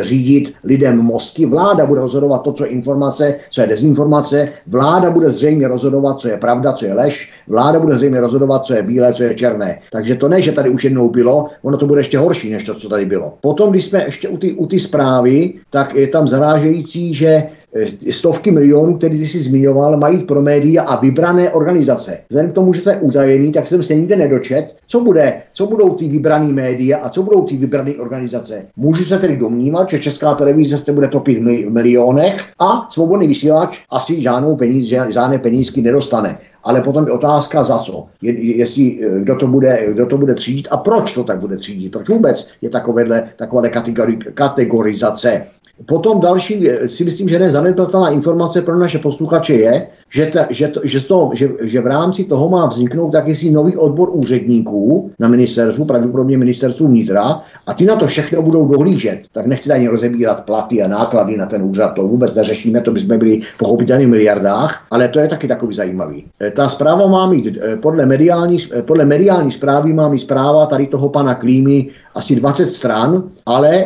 [0.00, 1.46] řídit lidem mozky.
[1.46, 4.48] Vláda bude rozhodovat to, co je informace, co je dezinformace.
[4.66, 7.32] Vláda bude zřejmě rozhodovat, co je pravda, co je lež.
[7.48, 9.80] Vláda bude zřejmě rozhodovat, co je bílé, co je černé.
[9.92, 12.74] Takže to ne, že tady už jednou bylo, ono to bude ještě horší, než to,
[12.74, 13.34] co tady bylo.
[13.40, 17.61] Potom, když jsme ještě u ty, u ty zprávy, tak je tam zarážející, že Eh,
[18.10, 22.18] stovky milionů, které ty si zmiňoval, mají pro média a vybrané organizace.
[22.28, 25.66] Vzhledem k tomu, že to je utajený, tak jsem se nikde nedočet, co, bude, co
[25.66, 28.66] budou ty vybrané média a co budou ty vybrané organizace.
[28.76, 33.80] Můžu se tedy domnívat, že Česká televize se bude topit v milionech a svobodný vysílač
[33.90, 36.38] asi žádnou peníz, žádné penízky nedostane.
[36.64, 38.06] Ale potom je otázka za co.
[38.22, 41.56] Je, jestli, eh, kdo to, bude, kdo to bude třídit a proč to tak bude
[41.56, 41.92] třídit.
[41.92, 45.46] Proč vůbec je takovéhle, taková kategori, kategorizace
[45.86, 50.80] Potom další, si myslím, že nezanedbatelná informace pro naše posluchače je, že, ta, že, to,
[50.84, 55.84] že, to, že, že v rámci toho má vzniknout jakýsi nový odbor úředníků na ministerstvu,
[55.84, 59.20] pravděpodobně ministerstvu vnitra, a ty na to všechno budou dohlížet.
[59.32, 63.18] Tak nechci ani rozebírat platy a náklady na ten úřad, to vůbec neřešíme, to bychom
[63.18, 66.24] byli pochopitelně v miliardách, ale to je taky takový zajímavý.
[66.40, 70.66] E, ta zpráva má mít, e, podle mediální, e, podle mediální zprávy má mít zpráva
[70.66, 73.84] tady toho pana Klímy asi 20 stran, ale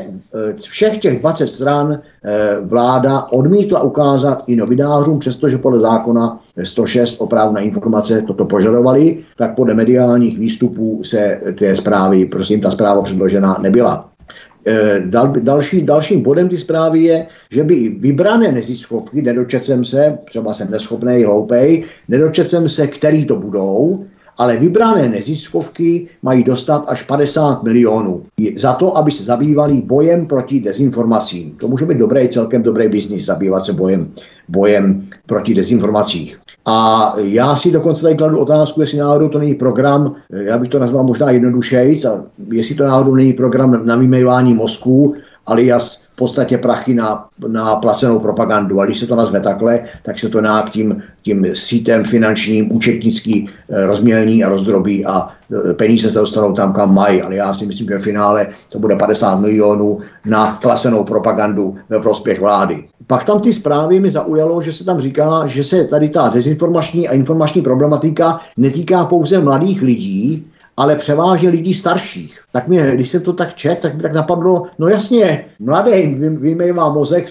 [0.61, 2.01] všech těch 20 stran
[2.63, 9.19] vláda odmítla ukázat i novinářům, přestože podle zákona 106 o právu na informace toto požadovali,
[9.39, 14.09] tak podle mediálních výstupů se té zprávy, prosím, ta zpráva předložena nebyla.
[14.67, 20.19] E, dal, další, dalším bodem ty zprávy je, že by vybrané neziskovky, nedočet jsem se,
[20.25, 24.05] třeba jsem neschopný, hloupej, nedočet jsem se, který to budou,
[24.39, 28.23] ale vybrané neziskovky mají dostat až 50 milionů
[28.57, 31.57] za to, aby se zabývali bojem proti dezinformacím.
[31.61, 34.09] To může být dobrý, celkem dobrý biznis, zabývat se bojem,
[34.49, 36.39] bojem proti dezinformacích.
[36.67, 40.79] A já si dokonce tady kladu otázku, jestli náhodou to není program, já bych to
[40.79, 45.15] nazval možná jednodušejc, a jestli to náhodou není program na vymývání mozku,
[45.47, 48.81] alias podstatě prachy na, na placenou propagandu.
[48.81, 53.49] A když se to nazve takhle, tak se to nějak tím, tím sítem finančním účetnický
[53.49, 55.29] eh, rozmělní a rozdrobí a
[55.71, 57.23] eh, peníze se dostanou tam, kam mají.
[57.23, 62.01] Ale já si myslím, že v finále to bude 50 milionů na placenou propagandu ve
[62.01, 62.85] prospěch vlády.
[63.07, 67.09] Pak tam ty zprávy mi zaujalo, že se tam říká, že se tady ta dezinformační
[67.09, 70.47] a informační problematika netýká pouze mladých lidí,
[70.77, 74.63] ale převážně lidí starších tak mě, když jsem to tak čet, tak mi tak napadlo,
[74.79, 77.29] no jasně, mladým vymývá mozek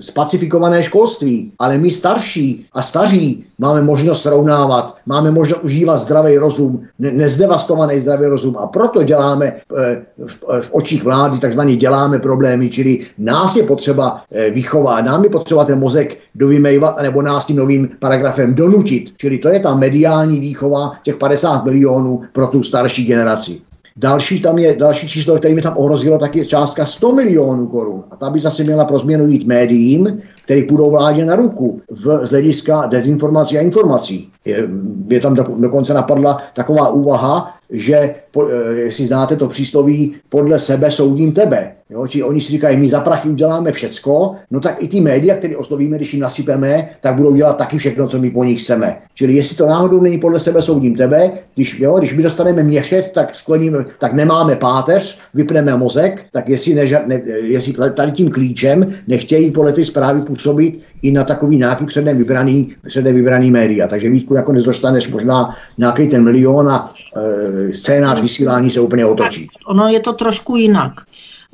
[0.00, 6.82] spacifikované školství, ale my starší a staří máme možnost srovnávat, máme možnost užívat zdravý rozum,
[6.98, 12.70] ne, nezdevastovaný zdravý rozum a proto děláme eh, v, v očích vlády takzvaně děláme problémy,
[12.70, 17.56] čili nás je potřeba eh, vychovat, nám je potřeba ten mozek dovymejvat, nebo nás tím
[17.56, 19.12] novým paragrafem donutit.
[19.16, 23.60] Čili to je ta mediální výchova těch 50 milionů pro tu starší generaci.
[23.96, 28.04] Další, tam je, další číslo, které mi tam ohrozilo, tak je částka 100 milionů korun.
[28.10, 32.26] A ta by zase měla pro změnu jít médiím, které půjdou vládě na ruku v,
[32.26, 34.30] z hlediska dezinformací a informací.
[34.44, 34.68] Je,
[35.08, 40.58] je tam do, dokonce napadla taková úvaha, že po, e, jestli znáte to přísloví, podle
[40.58, 41.72] sebe soudím tebe.
[41.90, 42.06] Jo?
[42.06, 45.56] Či oni si říkají, my za prachy uděláme všecko, no tak i ty média, které
[45.56, 48.98] oslovíme, když jim nasypeme, tak budou dělat taky všechno, co my po nich chceme.
[49.14, 53.10] Čili jestli to náhodou není podle sebe soudím tebe, když, jo, když my dostaneme měšec,
[53.10, 58.94] tak skleníme, tak nemáme páteř, vypneme mozek, tak jestli, neža, ne, jestli tady tím klíčem
[59.08, 63.88] nechtějí podle ty zprávy působit i na takový nějaký předem vybraný, předem vybraný média.
[63.88, 69.48] Takže Vítku, jako nedostaneš možná nějaký ten milion a e, scénář vysílání se úplně otočí.
[69.66, 70.92] Ono je to trošku jinak.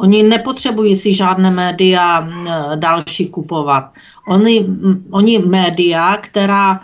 [0.00, 2.28] Oni nepotřebují si žádné média
[2.74, 3.84] další kupovat.
[4.28, 4.66] Oni,
[5.10, 6.80] oni média, která e,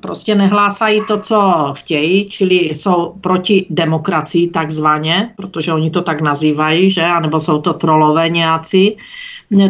[0.00, 6.90] prostě nehlásají to, co chtějí, čili jsou proti demokracii takzvaně, protože oni to tak nazývají,
[6.90, 8.96] že, anebo jsou to trolové nějací,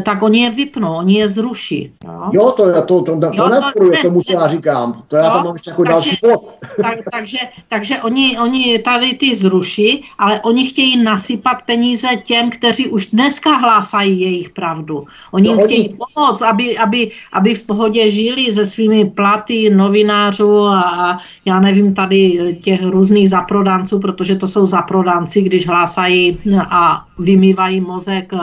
[0.05, 1.93] tak oni je vypnou, oni je zruší.
[2.05, 5.03] Jo, jo to, to, to, to, jo, to neodporuje ne, tomu, co já říkám.
[5.09, 6.55] To já jo, tam mám ještě jako takže, další bod.
[6.83, 7.39] Tak, takže
[7.69, 13.57] takže oni, oni tady ty zruší, ale oni chtějí nasypat peníze těm, kteří už dneska
[13.57, 15.05] hlásají jejich pravdu.
[15.33, 15.97] Oni no, jim chtějí oni...
[16.15, 22.57] pomoct, aby, aby, aby v pohodě žili se svými platy novinářů a já nevím tady
[22.63, 26.39] těch různých zaprodanců, protože to jsou zaprodanci, když hlásají
[26.71, 28.39] a vymývají mozek eh,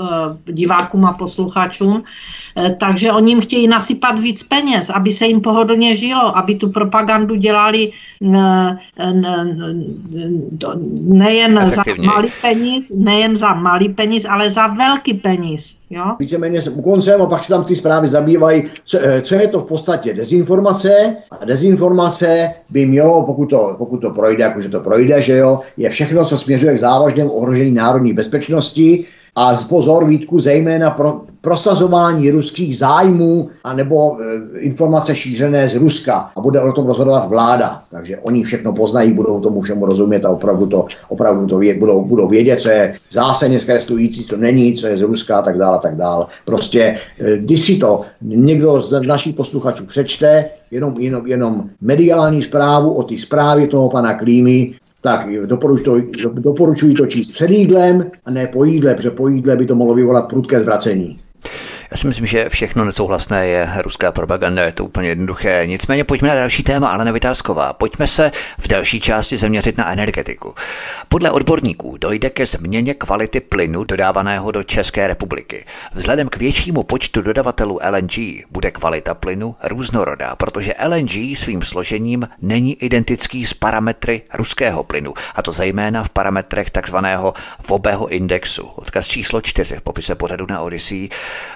[0.00, 2.02] eh, divákům a posluchačům.
[2.56, 6.68] Eh, takže oni jim chtějí nasypat víc peněz, aby se jim pohodlně žilo, aby tu
[6.70, 7.90] propagandu dělali
[11.02, 15.78] nejen za malý peníz, nejen za malý peníz, ale za velký peníz.
[15.90, 16.16] Jo?
[16.18, 19.64] Víceméně u koncem a pak se tam ty zprávy zabývají, co, co je to v
[19.64, 25.36] podstatě dezinformace a dezinformace by mělo, pokud to, pokud to projde, jakože to projde, že
[25.36, 29.06] jo, je všechno, co směřuje k závažnému ohrožení národní bezpečnosti,
[29.38, 36.40] a pozor Vítku zejména pro prosazování ruských zájmů anebo e, informace šířené z Ruska a
[36.40, 37.82] bude o tom rozhodovat vláda.
[37.90, 42.04] Takže oni všechno poznají, budou tomu všemu rozumět a opravdu to, opravdu to věd, budou,
[42.04, 45.76] budou vědět, co je zásadně zkreslující, co není, co je z Ruska a tak dále
[45.76, 46.26] a tak dále.
[46.44, 52.92] Prostě e, když si to někdo z našich posluchačů přečte, jenom, jenom, jenom mediální zprávu
[52.92, 54.74] o té zprávě toho pana Klímy,
[55.08, 59.56] tak doporučuji to, doporučuji to číst před jídlem a ne po jídle, protože po jídle
[59.56, 61.18] by to mohlo vyvolat prudké zvracení.
[61.90, 65.62] Já si myslím, že všechno nesouhlasné je ruská propaganda, je to úplně jednoduché.
[65.66, 67.72] Nicméně pojďme na další téma, ale Vytázková.
[67.72, 70.54] Pojďme se v další části zaměřit na energetiku.
[71.08, 75.64] Podle odborníků dojde ke změně kvality plynu dodávaného do České republiky.
[75.94, 78.18] Vzhledem k většímu počtu dodavatelů LNG
[78.50, 85.42] bude kvalita plynu různorodá, protože LNG svým složením není identický s parametry ruského plynu, a
[85.42, 87.34] to zejména v parametrech takzvaného
[87.68, 88.66] Vobého indexu.
[88.66, 91.08] Odkaz číslo 4 v popise pořadu na Odyssey.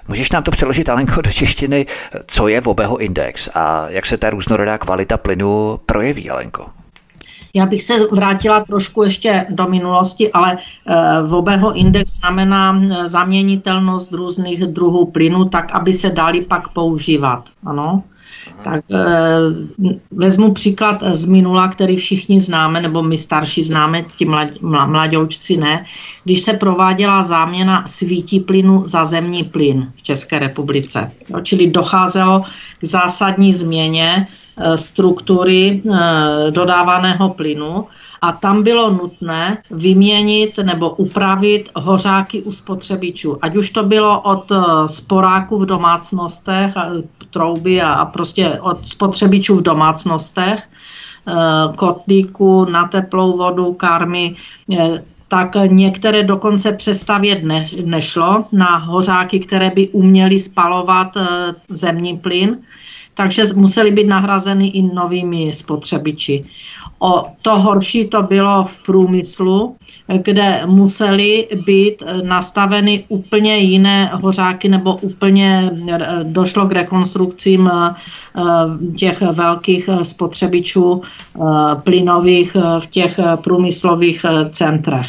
[0.08, 1.86] Může Můžeš nám to přeložit, Alenko, do češtiny,
[2.26, 6.66] co je Vobeho index a jak se ta různorodá kvalita plynu projeví, Alenko?
[7.54, 14.12] Já bych se vrátila trošku ještě do minulosti, ale uh, Vobeho index znamená eh, zaměnitelnost
[14.12, 17.44] různých druhů plynu, tak aby se dali pak používat.
[17.66, 18.02] Ano?
[18.64, 18.96] Tak e,
[20.10, 25.84] vezmu příklad z minula, který všichni známe, nebo my starší známe, ti mlad, mladoučci ne.
[26.24, 31.10] Když se prováděla záměna svítí plynu za zemní plyn v České republice.
[31.28, 32.44] Jo, čili docházelo
[32.80, 37.86] k zásadní změně e, struktury e, dodávaného plynu
[38.22, 43.38] a tam bylo nutné vyměnit nebo upravit hořáky u spotřebičů.
[43.42, 44.52] Ať už to bylo od
[44.86, 46.74] sporáků v domácnostech,
[47.32, 51.32] trouby a, a prostě od spotřebičů v domácnostech, eh,
[51.76, 54.36] kotlíku na teplou vodu, karmy,
[54.78, 61.24] eh, tak některé dokonce přestavět ne, nešlo na hořáky, které by uměly spalovat eh,
[61.68, 62.58] zemní plyn,
[63.14, 66.44] takže musely být nahrazeny i novými spotřebiči.
[67.04, 69.76] O to horší to bylo v průmyslu,
[70.22, 75.70] kde musely být nastaveny úplně jiné hořáky nebo úplně
[76.22, 77.94] došlo k rekonstrukcím eh,
[78.96, 81.40] těch velkých spotřebičů eh,
[81.84, 85.06] plynových v těch průmyslových centrech.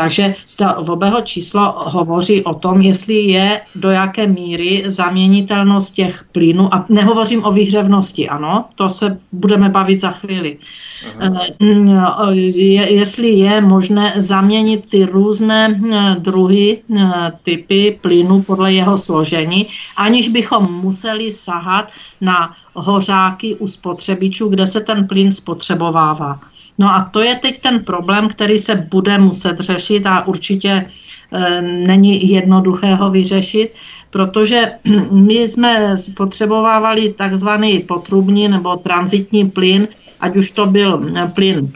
[0.00, 6.74] Takže to obeho číslo hovoří o tom, jestli je do jaké míry zaměnitelnost těch plynů,
[6.74, 10.56] a nehovořím o výhřevnosti, ano, to se budeme bavit za chvíli.
[11.20, 12.32] Aha.
[12.32, 19.66] Je, jestli je možné zaměnit ty různé eh, druhy, eh, typy plynu podle jeho složení,
[19.96, 26.40] aniž bychom museli sahat na hořáky u spotřebičů, kde se ten plyn spotřebovává.
[26.78, 30.70] No a to je teď ten problém, který se bude muset řešit a určitě
[31.32, 33.74] e, není jednoduché ho vyřešit,
[34.10, 34.72] protože
[35.10, 39.88] my jsme spotřebovávali takzvaný potrubní nebo transitní plyn,
[40.20, 41.72] ať už to byl plyn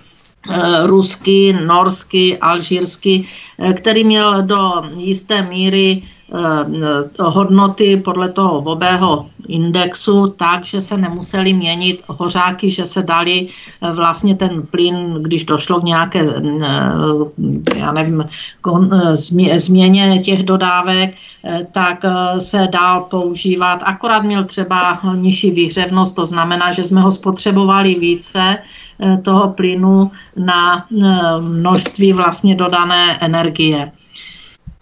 [0.51, 6.14] eh, ruský, norský, alžírský, eh, který měl do jisté míry Eh,
[7.21, 13.93] hodnoty podle toho vobého indexu tak, že se nemuseli měnit hořáky, že se dali eh,
[13.93, 18.25] vlastně ten plyn, když došlo k nějaké, eh, já nevím,
[19.57, 21.15] změně těch dodávek,
[21.73, 22.05] tak
[22.39, 23.81] se dál používat.
[23.85, 28.59] Akorát měl třeba nižší výhřevnost, to znamená, že jsme ho spotřebovali více
[29.23, 30.87] toho plynu na
[31.41, 33.93] množství vlastně dodané energie.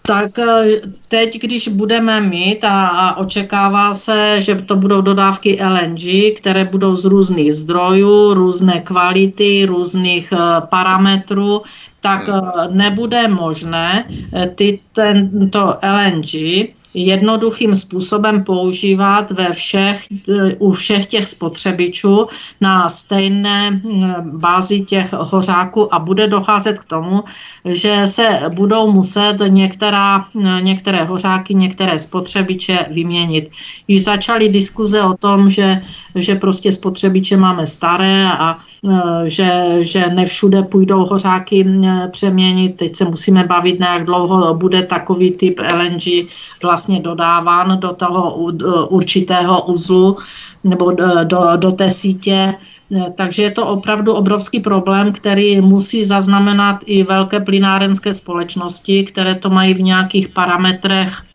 [0.02, 6.36] Tak eh, teď, když budeme mít a, a očekává se, že to budou dodávky LNG,
[6.36, 10.38] které budou z různých zdrojů, různé kvality, různých uh,
[10.68, 11.62] parametrů,
[12.00, 14.10] tak uh, nebude možné
[14.54, 16.34] ty, tento LNG
[16.94, 20.04] jednoduchým způsobem používat ve všech,
[20.58, 22.26] u všech těch spotřebičů
[22.60, 27.24] na stejné mm, bázi těch hořáků a bude docházet k tomu,
[27.64, 30.26] že se budou muset některá,
[30.60, 33.50] některé hořáky, některé spotřebiče vyměnit.
[33.88, 35.82] Již začaly diskuze o tom, že,
[36.14, 38.58] že prostě spotřebiče máme staré a
[39.26, 41.66] že, že nevšude půjdou hořáky
[42.10, 42.76] přeměnit.
[42.76, 46.28] Teď se musíme bavit, na jak dlouho bude takový typ LNG
[46.62, 48.34] vlastně dodáván do toho
[48.88, 50.16] určitého uzlu
[50.64, 50.92] nebo
[51.24, 52.54] do, do té sítě.
[53.14, 59.50] Takže je to opravdu obrovský problém, který musí zaznamenat i velké plynárenské společnosti, které to
[59.50, 61.31] mají v nějakých parametrech eh,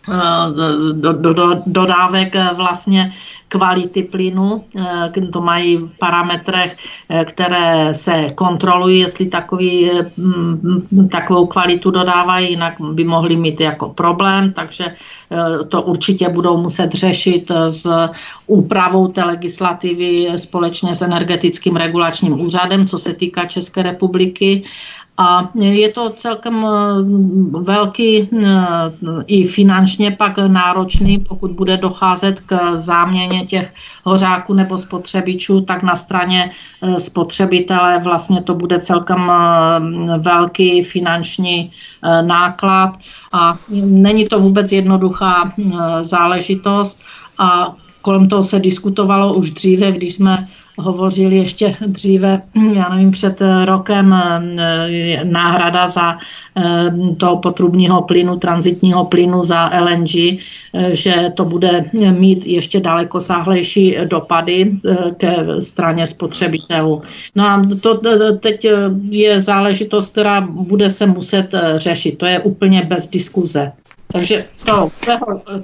[0.93, 3.13] do, do, do, dodávek vlastně
[3.47, 4.63] kvality plynu.
[4.75, 6.77] Eh, to mají v parametrech,
[7.09, 13.89] eh, které se kontrolují, jestli takový, mm, takovou kvalitu dodávají, jinak by mohli mít jako
[13.89, 14.85] problém, takže
[15.31, 17.87] eh, to určitě budou muset řešit s
[18.47, 24.63] úpravou té legislativy společně s energetickým regulačním úřadem, co se týká České republiky.
[25.17, 26.69] A je to celkem eh,
[27.59, 28.47] velký eh,
[29.27, 33.73] i finančně pak náročný, pokud bude docházet k záměně těch
[34.03, 39.31] hořáků nebo spotřebičů, tak na straně eh, spotřebitele vlastně to bude celkem
[40.17, 41.71] velký finanční
[42.21, 42.93] náklad.
[43.33, 45.53] A není to vůbec jednoduchá
[46.01, 47.01] záležitost.
[47.37, 52.41] A kolem toho se diskutovalo už dříve, když jsme hovořili ještě dříve,
[52.73, 56.17] já nevím, před rokem eh, náhrada za
[56.57, 60.39] eh, toho potrubního plynu, transitního plynu za LNG, eh,
[60.91, 64.77] že to bude mít ještě daleko sáhlejší dopady
[65.17, 67.01] ke straně spotřebitelů.
[67.35, 68.01] No a to
[68.39, 68.67] teď
[69.09, 72.17] je záležitost, která bude se muset řešit.
[72.17, 73.71] To je úplně bez diskuze.
[74.13, 74.89] Takže to,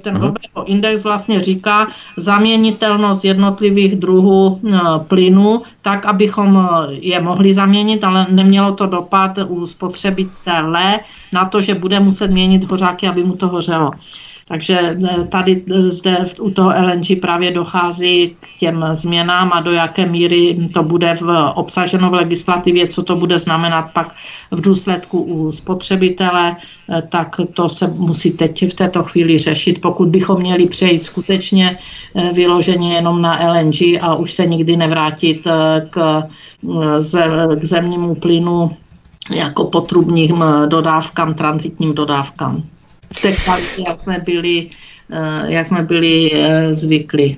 [0.00, 7.54] ten Weberov index vlastně říká zaměnitelnost jednotlivých druhů e, plynu, tak, abychom e, je mohli
[7.54, 11.00] zaměnit, ale nemělo to dopad u spotřebitele
[11.32, 13.90] na to, že bude muset měnit hořáky, aby mu to hořelo.
[14.48, 19.72] Takže eh, tady eh, zde u toho LNG právě dochází k těm změnám a do
[19.72, 24.14] jaké míry to bude v, obsaženo v legislativě, co to bude znamenat pak
[24.50, 29.80] v důsledku u spotřebitele, eh, tak to se musí teď v této chvíli řešit.
[29.80, 31.78] Pokud bychom měli přejít skutečně
[32.32, 35.46] vyloženě jenom na LNG a už se nikdy nevrátit
[35.90, 36.22] k,
[37.60, 38.70] k zemnímu plynu
[39.34, 42.62] jako potrubním dodávkám, transitním dodávkám
[43.16, 44.70] v té kvalitě, jak jsme byli,
[45.12, 47.36] eh, jak jsme byli eh, zvyklí.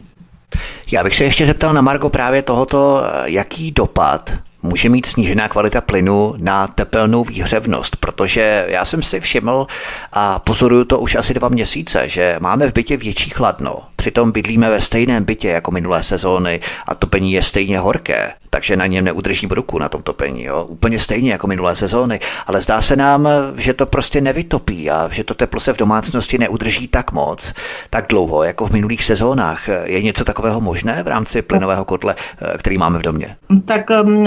[0.92, 4.32] Já bych se ještě zeptal na Margo právě tohoto, eh, jaký dopad
[4.62, 9.66] může mít snížená kvalita plynu na tepelnou výhřevnost, protože já jsem si všiml
[10.12, 13.82] a pozoruju to už asi dva měsíce, že máme v bytě větší chladno.
[13.96, 18.86] Přitom bydlíme ve stejném bytě jako minulé sezóny a topení je stejně horké, takže na
[18.86, 20.64] něm neudržím ruku na tom topení, jo?
[20.64, 25.24] úplně stejně jako minulé sezóny, ale zdá se nám, že to prostě nevytopí a že
[25.24, 27.54] to teplo se v domácnosti neudrží tak moc,
[27.90, 29.68] tak dlouho, jako v minulých sezónách.
[29.84, 32.14] Je něco takového možné v rámci plynového kotle,
[32.58, 33.36] který máme v domě?
[33.64, 34.24] Tak um,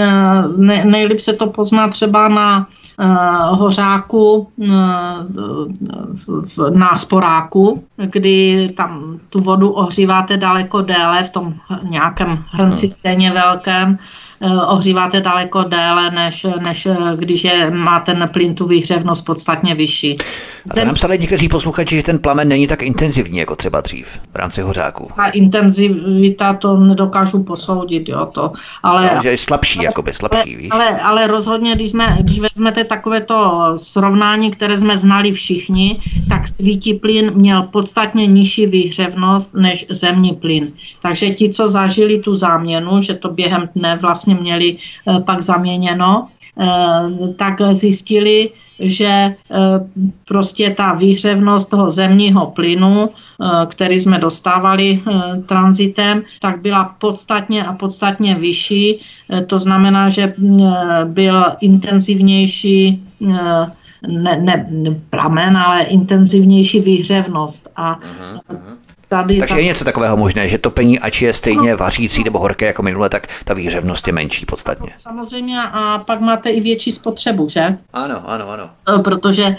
[0.56, 2.68] ne, nejlíp se to pozná třeba na
[3.50, 4.70] hořáku uh,
[6.70, 12.90] na sporáku, kdy tam tu vodu ohříváte daleko déle v tom nějakém hrnci hmm.
[12.90, 13.98] stejně velkém
[14.68, 20.18] ohříváte daleko déle, než, než když je, má ten plyn tu výhřevnost podstatně vyšší.
[20.70, 24.20] A to nám psali někteří posluchači, že ten plamen není tak intenzivní jako třeba dřív
[24.32, 25.08] v rámci hořáků.
[25.16, 28.52] Ta intenzivita to nedokážu posoudit, jo, to,
[28.82, 29.10] ale...
[29.14, 30.68] No, že je slabší, jakoby slabší, víš?
[30.70, 36.94] Ale, ale rozhodně, když, jsme, když vezmete takovéto srovnání, které jsme znali všichni, tak svítí
[36.94, 40.72] plyn měl podstatně nižší výhřevnost než zemní plyn.
[41.02, 46.28] Takže ti, co zažili tu záměnu, že to během dne vlastně měli eh, pak zaměněno,
[46.60, 46.66] eh,
[47.36, 49.34] tak zjistili, že eh,
[50.24, 53.08] prostě ta výhřevnost toho zemního plynu,
[53.66, 55.02] který jsme dostávali
[55.46, 59.00] transitem, tak byla podstatně a podstatně vyšší.
[59.46, 60.34] To znamená, že
[61.04, 63.02] byl intenzivnější
[64.08, 64.70] ne, ne
[65.10, 67.68] plamen, ale intenzivnější výhřevnost.
[67.76, 68.76] A uh-huh,
[69.10, 72.82] Tady, Takže je něco takového možné, že topení, ač je stejně vařící nebo horké jako
[72.82, 74.90] minule, tak ta výhřevnost je menší podstatně.
[74.96, 77.78] Samozřejmě a pak máte i větší spotřebu, že?
[77.92, 78.70] Ano, ano, ano.
[78.98, 79.56] E, protože e,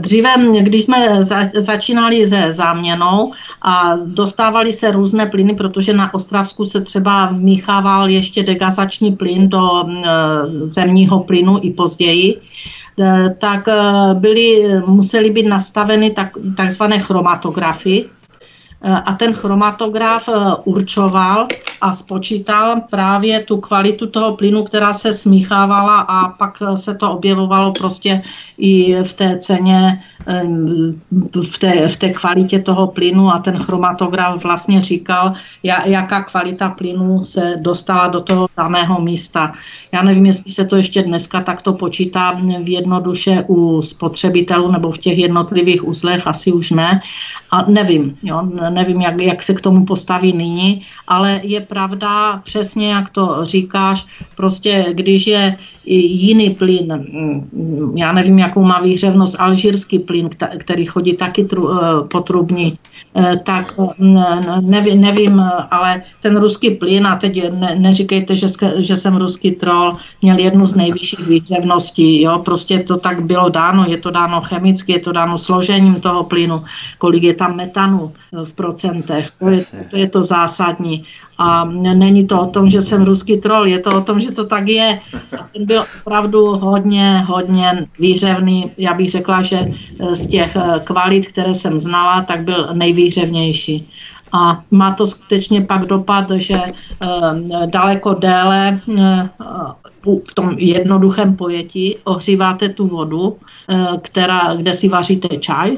[0.00, 0.30] dříve,
[0.60, 6.80] když jsme za, začínali se záměnou a dostávali se různé plyny, protože na Ostravsku se
[6.80, 10.10] třeba vmíchával ještě degazační plyn do e,
[10.66, 12.40] zemního plynu i později,
[13.40, 13.68] tak
[14.14, 18.04] byly, musely být nastaveny tak, takzvané chromatografy,
[18.82, 20.28] a ten chromatograf
[20.64, 21.46] určoval
[21.80, 27.72] a spočítal právě tu kvalitu toho plynu, která se smíchávala a pak se to objevovalo
[27.72, 28.22] prostě
[28.58, 30.02] i v té ceně
[31.50, 35.32] v té, v té kvalitě toho plynu a ten chromatograf vlastně říkal,
[35.84, 39.52] jaká kvalita plynu se dostala do toho daného místa.
[39.92, 42.32] Já nevím, jestli se to ještě dneska takto počítá
[42.62, 47.00] v jednoduše u spotřebitelů nebo v těch jednotlivých uzlech, asi už ne.
[47.50, 52.92] A nevím, jo, nevím, jak, jak se k tomu postaví nyní, ale je pravda přesně,
[52.92, 55.56] jak to říkáš, prostě když je
[55.94, 61.78] jiný plyn, mm, já nevím, jakou má výhřevnost, alžírský plyn, který chodí taky tru, eh,
[62.08, 62.78] potrubní,
[63.16, 64.14] eh, tak mm,
[64.60, 68.46] nevím, nevím, ale ten ruský plyn, a teď ne, neříkejte, že,
[68.76, 69.92] že jsem ruský troll,
[70.22, 74.92] měl jednu z nejvyšších výhřevností, jo, prostě to tak bylo dáno, je to dáno chemicky,
[74.92, 76.64] je to dáno složením toho plynu,
[76.98, 79.60] kolik je tam metanu eh, v procentech, to je,
[79.90, 81.04] to je to zásadní.
[81.38, 84.46] A není to o tom, že jsem ruský troll, je to o tom, že to
[84.46, 85.00] tak je.
[85.38, 88.70] A ten byl opravdu hodně, hodně výřevný.
[88.78, 89.58] Já bych řekla, že
[90.00, 93.88] eh, z těch eh, kvalit, které jsem znala, tak byl nejvýřevnější.
[94.32, 98.80] A má to skutečně pak dopad, že eh, daleko déle
[100.04, 103.36] v tom jednoduchém pojetí ohříváte tu vodu,
[104.02, 105.76] která, kde si vaříte čaj,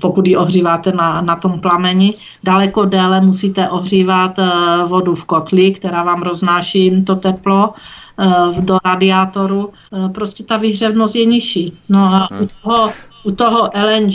[0.00, 2.14] pokud ji ohříváte na, na tom plameni.
[2.44, 4.50] Daleko déle musíte ohřívat eh,
[4.86, 7.74] vodu v kotli, která vám roznáší to teplo
[8.20, 9.72] eh, do radiátoru.
[10.14, 11.72] Prostě ta výhřevnost je nižší.
[11.88, 12.90] No a u toho,
[13.24, 14.14] u toho LNG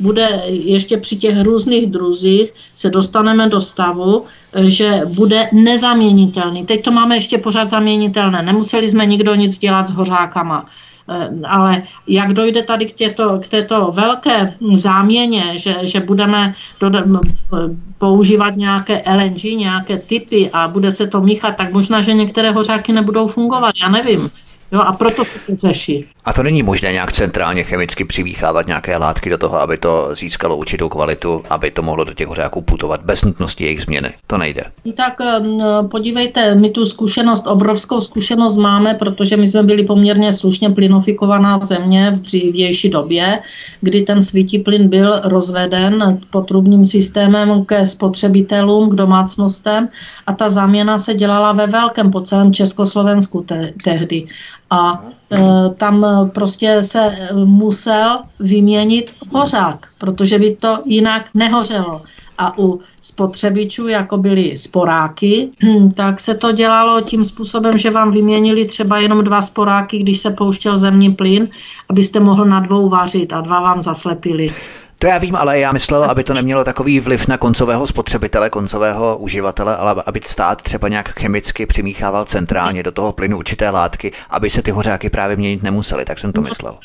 [0.00, 4.24] bude ještě při těch různých druzích se dostaneme do stavu,
[4.62, 6.66] že bude nezaměnitelný.
[6.66, 8.42] Teď to máme ještě pořád zaměnitelné.
[8.42, 10.66] Nemuseli jsme nikdo nic dělat s hořákama.
[11.10, 17.04] Eh, ale jak dojde tady k, těto, k této velké záměně, že, že budeme dodat,
[17.98, 22.92] používat nějaké LNG, nějaké typy a bude se to míchat, tak možná, že některé hořáky
[22.92, 24.30] nebudou fungovat, já nevím.
[24.72, 26.06] Jo, a proto se to řeší.
[26.24, 30.56] A to není možné nějak centrálně chemicky přivýchávat nějaké látky do toho, aby to získalo
[30.56, 34.14] určitou kvalitu, aby to mohlo do těch hořáků putovat bez nutnosti jejich změny.
[34.26, 34.64] To nejde.
[34.96, 35.18] Tak
[35.90, 42.10] podívejte, my tu zkušenost, obrovskou zkušenost máme, protože my jsme byli poměrně slušně plynofikovaná země
[42.10, 43.38] v dřívější době,
[43.80, 49.88] kdy ten svítí plyn byl rozveden potrubním systémem ke spotřebitelům, k domácnostem
[50.26, 54.26] a ta záměna se dělala ve velkém po celém Československu te- tehdy
[54.70, 55.38] a e,
[55.76, 62.02] tam prostě se musel vyměnit pořák, protože by to jinak nehořelo.
[62.38, 65.50] A u spotřebičů, jako byly sporáky,
[65.94, 70.30] tak se to dělalo tím způsobem, že vám vyměnili třeba jenom dva sporáky, když se
[70.30, 71.48] pouštěl zemní plyn,
[71.88, 74.54] abyste mohl na dvou vařit a dva vám zaslepili.
[75.00, 79.18] To já vím, ale já myslel, aby to nemělo takový vliv na koncového spotřebitele, koncového
[79.18, 84.50] uživatele, ale aby stát třeba nějak chemicky přimíchával centrálně do toho plynu určité látky, aby
[84.50, 86.76] se ty hořáky právě měnit nemusely, tak jsem to myslel.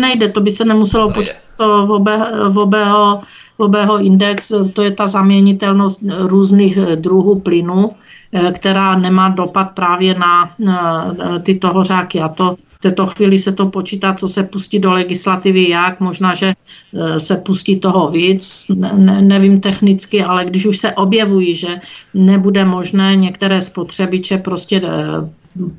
[0.00, 2.18] Nejde, to by se nemuselo počítat v, obe,
[2.48, 3.22] v obého,
[3.58, 7.90] v obého index, to je ta zaměnitelnost různých druhů plynu,
[8.32, 12.20] eh, která nemá dopad právě na, na tyto hořáky.
[12.20, 16.34] A to V této chvíli se to počítá, co se pustí do legislativy, jak, možná,
[16.34, 16.54] že
[16.94, 21.80] e, se pustí toho víc, ne, ne, nevím technicky, ale když už se objevují, že
[22.14, 24.90] nebude možné některé spotřebiče prostě e,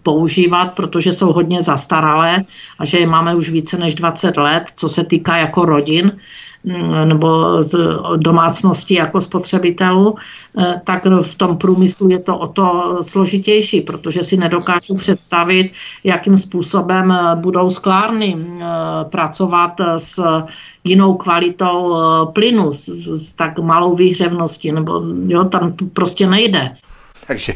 [0.04, 2.44] používat, protože jsou hodně zastaralé
[2.80, 6.12] a že je máme už více než 20 let, co se týká jako rodin,
[7.06, 7.76] nebo z
[8.18, 10.16] domácnosti jako spotřebitelů,
[10.58, 15.72] eh, tak v tom průmyslu je to o to složitější, protože si nedokážu představit,
[16.04, 18.66] jakým způsobem eh, budou sklárny eh,
[19.10, 20.20] pracovat s
[20.84, 21.96] jinou kvalitou
[22.34, 26.76] plynu, s, s tak malou výhřevností, nebo jo, tam to prostě nejde.
[27.30, 27.54] Takže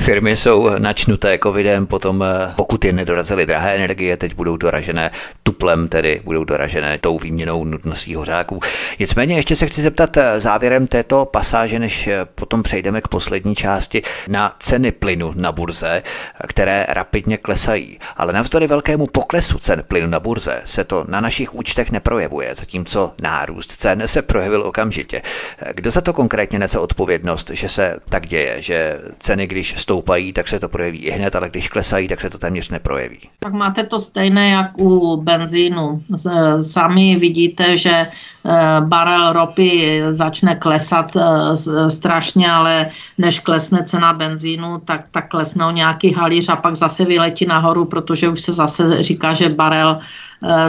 [0.00, 5.10] firmy jsou načnuté covidem, potom eh, pokud je nedorazily drahé energie, teď budou doražené
[5.42, 8.60] tuplem, tedy budou doražené tou výměnou nutností hořáků.
[8.98, 13.54] Nicméně ještě se chci zeptat eh, závěrem této pasáže, než eh, potom přejdeme k poslední
[13.54, 16.02] části, na ceny plynu na burze,
[16.48, 17.98] které rapidně klesají.
[18.16, 23.12] Ale navzdory velkému poklesu cen plynu na burze se to na našich účtech neprojevuje, zatímco
[23.22, 25.22] nárůst cen se projevil okamžitě.
[25.74, 30.48] Kdo za to konkrétně nese odpovědnost, že se tak děje, že ceny, když stoupají, tak
[30.48, 33.18] se to projeví i hned, ale když klesají, tak se to téměř neprojeví.
[33.38, 36.02] Tak máte to stejné jak u benzínu.
[36.60, 38.10] Sami vidíte, že eh,
[38.80, 46.12] barel ropy začne klesat eh, strašně, ale než klesne cena benzínu, tak, tak klesnou nějaký
[46.12, 50.00] halíř a pak zase vyletí nahoru, protože už se zase říká, že barel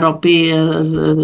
[0.00, 0.54] ropy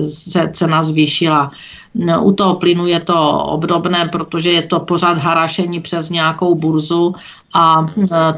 [0.06, 1.50] se cena zvýšila.
[1.94, 7.14] No, u toho plynu je to obdobné, protože je to pořád harašení přes nějakou burzu
[7.54, 7.86] a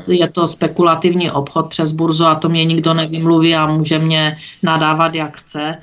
[0.08, 4.38] e, je to spekulativní obchod přes burzu a to mě nikdo nevymluví a může mě
[4.62, 5.62] nadávat, jak chce.
[5.62, 5.78] E,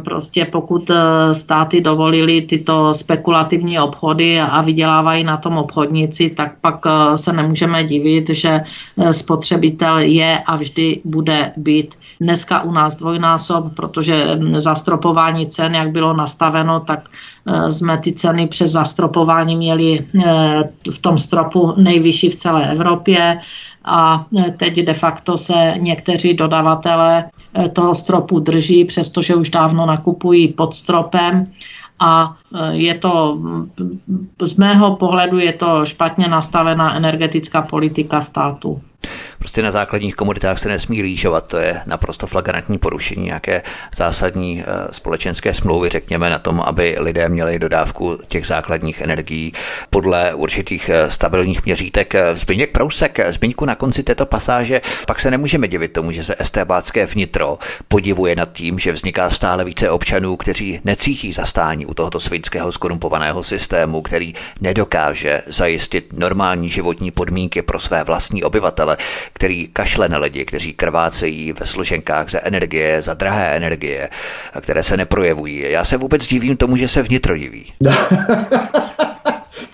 [0.00, 0.94] prostě pokud e,
[1.34, 6.80] státy dovolili tyto spekulativní obchody a vydělávají na tom obchodníci, tak pak
[7.16, 8.60] se nemůžeme divit, že
[9.10, 16.12] spotřebitel je a vždy bude být dneska u nás dvojnásob, protože zastropování cen, jak bylo
[16.16, 17.08] nastaveno, tak
[17.46, 23.40] eh, jsme ty ceny přes zastropování měli eh, v tom stropu nejvyšší v celé Evropě.
[23.84, 27.24] A eh, teď de facto se někteří dodavatelé
[27.72, 31.44] toho stropu drží, přestože už dávno nakupují pod stropem.
[31.98, 32.36] A
[32.70, 33.38] je to,
[34.42, 38.80] z mého pohledu je to špatně nastavená energetická politika státu.
[39.38, 43.62] Prostě na základních komoditách se nesmí lížovat, to je naprosto flagrantní porušení nějaké
[43.96, 49.52] zásadní eh, společenské smlouvy, řekněme, na tom, aby lidé měli dodávku těch základních energií
[49.90, 52.14] podle určitých eh, stabilních měřítek.
[52.34, 57.06] Zbyněk Prousek, Zbyňku na konci této pasáže, pak se nemůžeme divit tomu, že se estébácké
[57.06, 57.58] vnitro
[57.88, 63.42] podivuje nad tím, že vzniká stále více občanů, kteří necítí zastání u tohoto svinského skorumpovaného
[63.42, 68.96] systému, který nedokáže zajistit normální životní podmínky pro své vlastní obyvatele
[69.32, 74.08] který kašle na lidi, kteří krvácejí ve složenkách za energie, za drahé energie,
[74.54, 75.70] a které se neprojevují.
[75.70, 77.72] Já se vůbec divím tomu, že se vnitro diví.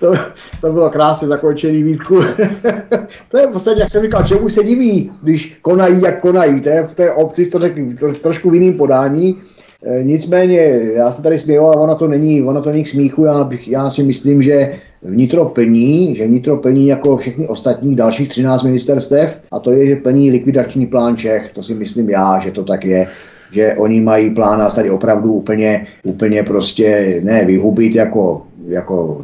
[0.01, 0.13] to,
[0.61, 2.21] to bylo krásně zakončený výtku.
[3.31, 6.61] to je v podstatě, jak jsem říkal, čemu se diví, když konají, jak konají.
[6.61, 7.59] To je v té obci to,
[8.01, 9.41] to trošku v jiným podání.
[9.83, 13.25] E, nicméně, já se tady směju, ale ono to není, ono to není k smíchu.
[13.25, 18.29] Já, bych, já si myslím, že vnitro plní, že vnitro plní jako všechny ostatní dalších
[18.29, 21.51] 13 ministerstev a to je, že plní likvidační plán Čech.
[21.53, 23.07] To si myslím já, že to tak je
[23.53, 29.23] že oni mají plán nás tady opravdu úplně, úplně prostě ne vyhubit jako, jako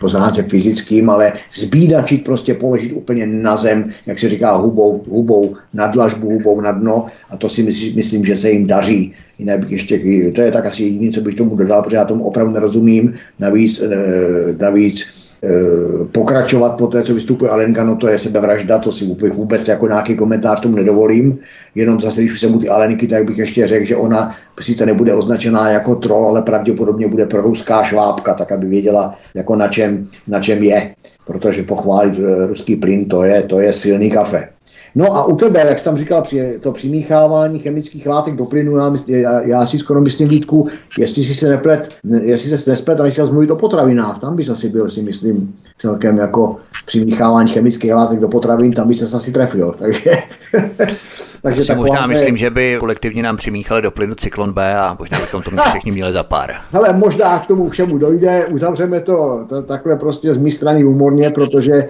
[0.00, 5.56] po stránce fyzickým, ale zbídačit, prostě položit úplně na zem, jak se říká, hubou, hubou
[5.74, 9.14] na dlažbu, hubou na dno a to si myslím, myslím, že se jim daří.
[9.38, 10.00] Jinak bych ještě,
[10.34, 13.14] to je tak asi jediné, co bych tomu dodal, protože já tomu opravdu nerozumím.
[13.38, 15.06] Navíc, eh, navíc
[15.44, 19.86] Eh, pokračovat po té, co vystupuje Alenka, no to je sebevražda, to si vůbec jako
[19.86, 21.38] nějaký komentář tomu nedovolím,
[21.74, 25.14] jenom zase, když jsem u ty Alenky, tak bych ještě řekl, že ona sice nebude
[25.14, 30.40] označená jako troll, ale pravděpodobně bude proruská švábka, tak aby věděla, jako na čem, na
[30.40, 30.94] čem je,
[31.26, 34.48] protože pochválit eh, ruský plyn, to je, to je silný kafe.
[34.94, 36.24] No a u tebe, jak jsi tam říkal,
[36.60, 40.68] to přimíchávání chemických látek do plynu, já, já, já si skoro myslím, Vítku,
[40.98, 41.88] jestli si se neplet,
[42.22, 46.18] jestli se nesplet a nechtěl mluvit o potravinách, tam bys asi byl, si myslím, celkem
[46.18, 46.56] jako
[46.86, 50.10] přimíchávání chemických látek do potravin, tam bys se asi trefil, takže
[51.42, 52.06] Takže si možná je...
[52.06, 55.92] myslím, že by kolektivně nám přimíchali do plynu cyklon B a možná bychom to všichni
[55.92, 56.54] měli za pár.
[56.72, 61.30] Hele, možná k tomu všemu dojde, uzavřeme to, to takhle prostě z mé strany humorně,
[61.30, 61.88] protože e,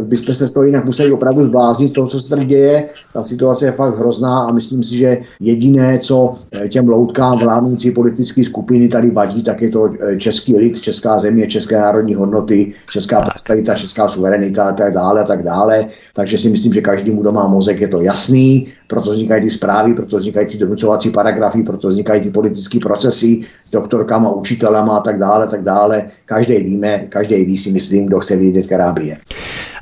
[0.00, 2.88] bychom se z toho jinak museli opravdu zbláznit toho, co se tady děje.
[3.12, 7.90] Ta situace je fakt hrozná a myslím si, že jediné, co eh, těm loutkám vládnoucí
[7.90, 12.74] politické skupiny tady vadí, tak je to eh, český lid, česká země, české národní hodnoty,
[12.90, 15.86] česká prosperita, česká suverenita a tak dále a tak dále.
[16.14, 19.94] Takže si myslím, že každý, kdo má mozek, je to jasný proto vznikají ty zprávy,
[19.94, 25.18] proto vznikají ty donucovací paragrafy, proto vznikají ty politické procesy s doktorkama, učitelama a tak
[25.18, 26.04] dále, tak dále.
[26.24, 29.18] Každý víme, každý ví si myslím, kdo chce vědět, která je.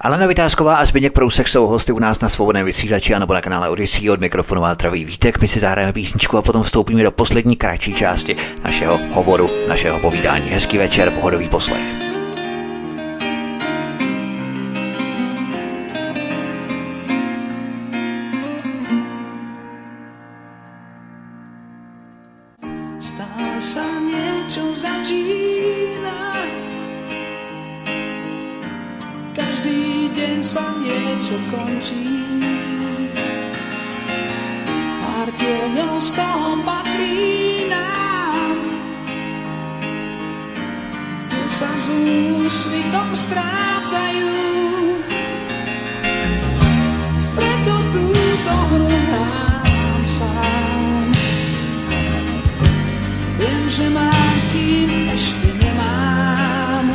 [0.01, 3.41] Alena Vytázková a Zbigněk Prousek jsou hosty u nás na svobodném vysílači a nebo na
[3.41, 5.41] kanále Odyssey od mikrofonu a zdraví Vítek.
[5.41, 10.49] My si zahrajeme písničku a potom vstoupíme do poslední kratší části našeho hovoru, našeho povídání.
[10.49, 12.14] Hezký večer, pohodový poslech.
[23.05, 26.41] Stále sa niečo začína.
[29.37, 32.09] Každý deň sa niečo končí.
[35.05, 38.57] Pár tieňov z toho patrí nám.
[41.29, 41.87] Tu sa s
[42.41, 44.33] úsvitom strácajú
[53.75, 56.95] že mám, kým ešte nemám.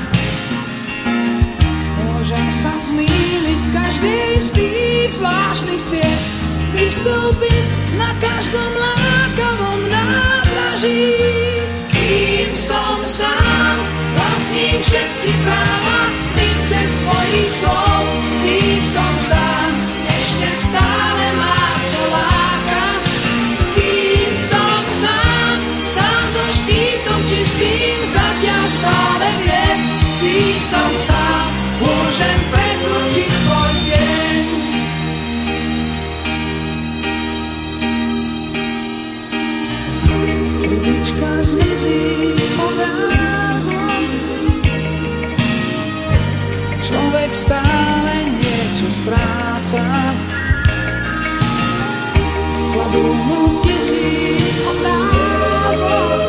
[1.99, 6.31] Môžem sa zmýliť v každej z tých zvláštnych ciest,
[6.71, 7.65] vystúpiť
[7.99, 11.19] na každom lákavom nádraží.
[11.91, 13.75] Kým som sám,
[14.15, 15.99] vlastním všetky práva,
[16.31, 18.03] mince svojich slov.
[18.39, 19.13] Kým som
[47.39, 49.79] stále niečo stráca.
[52.75, 56.19] Kladú mu tisíc otázok,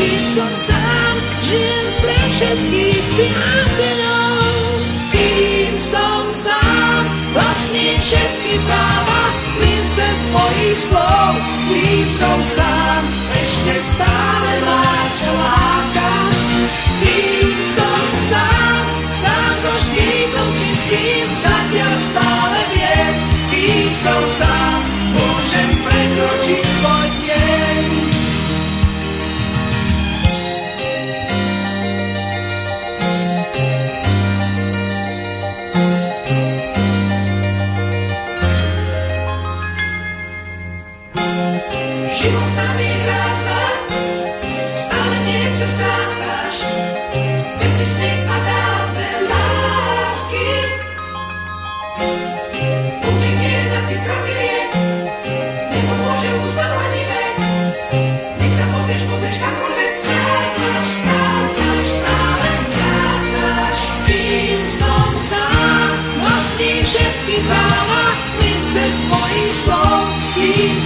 [0.00, 1.14] kým som sám,
[1.44, 4.40] žijem pre všetkých priateľov.
[5.12, 7.02] Kým som sám,
[7.36, 9.22] vlastním všetky práva,
[9.60, 11.32] mince svojich slov.
[11.68, 13.02] Kým som sám,
[13.36, 14.88] ešte stále má
[15.20, 15.89] čo.
[20.90, 23.14] Čistým, zatiaľ stále viem,
[23.54, 24.80] kým som sám,
[25.14, 27.99] môžem prekročiť svoj deň.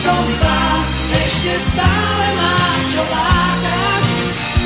[0.05, 0.79] Som sám,
[1.17, 2.61] ešte stále má
[2.93, 4.05] čo lákať.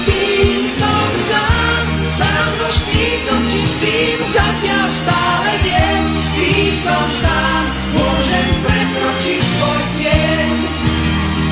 [0.03, 6.03] Kým som sám, sám so štítom čistým, zatiaľ stále viem.
[6.35, 7.63] Kým som sám,
[7.95, 10.51] môžem prekročiť svoj deň.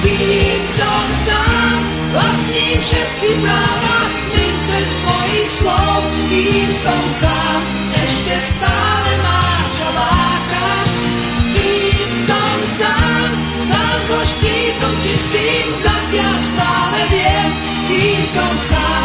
[0.03, 1.79] Kým som sám,
[2.11, 3.99] vlastním všetky práva,
[4.35, 6.01] mince svojich slov.
[6.27, 7.61] Kým som sám,
[7.95, 8.96] ešte stále
[15.01, 17.01] čistým, zatiaľ stále
[18.67, 18.97] sám.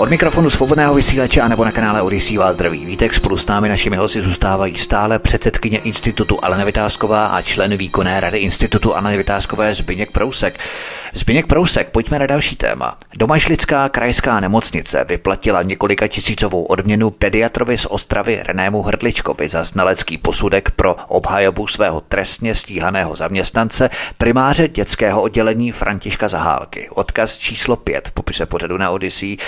[0.00, 3.14] Od mikrofonu svobodného vysílače a nebo na kanále Odisí vás zdraví Vítek.
[3.14, 8.38] Spolu s námi našimi hosty zůstávají stále předsedkyně institutu Alena Vytázková a člen výkonné rady
[8.38, 10.58] institutu Aleny Vytázkové Zbyněk Prousek.
[11.14, 12.98] Zbyněk Prousek, pojďme na další téma.
[13.16, 20.70] Domažlická krajská nemocnice vyplatila několika tisícovou odměnu pediatrovi z Ostravy Renému Hrdličkovi za znalecký posudek
[20.70, 26.88] pro obhajobu svého trestně stíhaného zaměstnance primáře dětského oddělení Františka Zahálky.
[26.90, 29.38] Odkaz číslo 5 v popise pořadu na Odisí.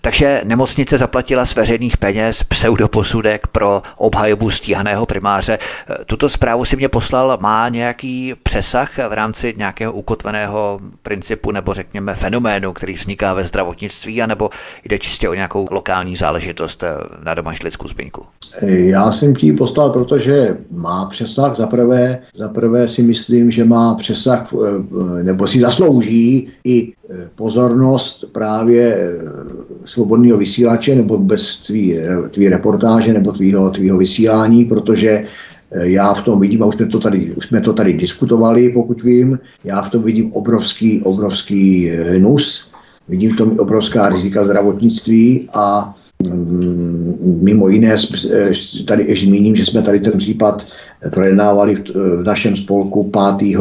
[0.00, 5.58] Takže nemocnice zaplatila z veřejných peněz pseudoposudek pro obhajobu stíhaného primáře.
[6.06, 12.14] Tuto zprávu si mě poslal, má nějaký přesah v rámci nějakého ukotveného principu nebo řekněme
[12.14, 14.50] fenoménu, který vzniká ve zdravotnictví, anebo
[14.84, 16.94] jde čistě o nějakou lokální záležitost eh,
[17.24, 18.22] na domažlickou zbyňku?
[18.62, 21.56] Já jsem ti poslal, protože má přesah.
[21.56, 27.28] Za prvé, za prvé si myslím, že má přesah, eh, nebo si zaslouží i eh,
[27.34, 29.18] pozornost právě eh,
[29.84, 35.26] svobodného vysílače nebo vůbec tvý, eh, tvý reportáže nebo tvýho, tvýho vysílání, protože
[35.70, 39.02] já v tom vidím, a už jsme to tady, už jsme to tady diskutovali, pokud
[39.02, 42.68] vím, já v tom vidím obrovský, obrovský hnus,
[43.08, 45.94] vidím v tom obrovská rizika zdravotnictví a
[46.26, 47.96] mm, mimo jiné
[48.86, 50.66] tady ještě zmíním, že jsme tady ten případ
[51.10, 53.58] projednávali v, v našem spolku 5.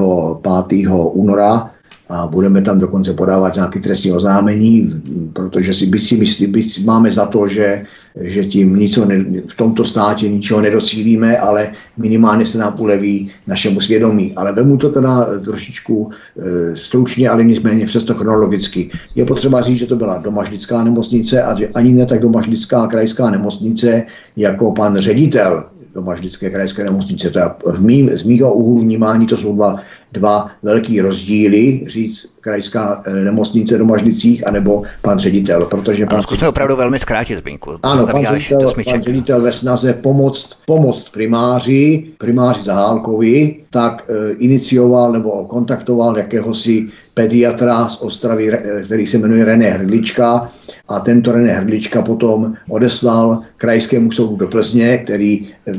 [0.67, 0.87] 5.
[1.13, 1.72] února
[2.09, 5.01] a budeme tam dokonce podávat nějaké trestní oznámení,
[5.33, 7.85] protože si byť si myslí, byť máme za to, že,
[8.21, 8.99] že tím nic
[9.47, 14.33] v tomto státě ničeho nedocílíme, ale minimálně se nám uleví našemu svědomí.
[14.35, 18.89] Ale vemu to teda trošičku e, stručně, ale nicméně přesto chronologicky.
[19.15, 23.29] Je potřeba říct, že to byla domažlická nemocnice a že ani ne tak domažlická krajská
[23.29, 24.03] nemocnice
[24.35, 25.63] jako pan ředitel
[25.93, 27.29] domažlické krajské nemocnice.
[27.29, 27.39] To
[27.71, 29.79] v mým, z mýho úhlu vnímání to jsou dva
[30.13, 36.21] dva velký rozdíly, říct krajská eh, nemocnice do Mažnicích, anebo pan ředitel, protože pan...
[36.21, 37.79] Zkusme opravdu velmi zkrátit, Zbinku.
[37.83, 45.11] Ano, pan ředitel, pan ředitel ve snaze pomoct, pomoct primáři, primáři Zahálkovi, tak e, inicioval
[45.11, 48.51] nebo kontaktoval jakéhosi pediatra z Ostravy,
[48.85, 50.51] který se jmenuje René Hrdlička
[50.89, 55.73] a tento René Hrdlička potom odeslal krajskému soudu do Plzně, který, e,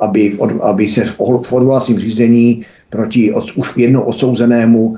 [0.00, 2.64] aby, aby se v, v odvolacím řízení
[2.96, 4.96] proti od, už jednou odsouzenému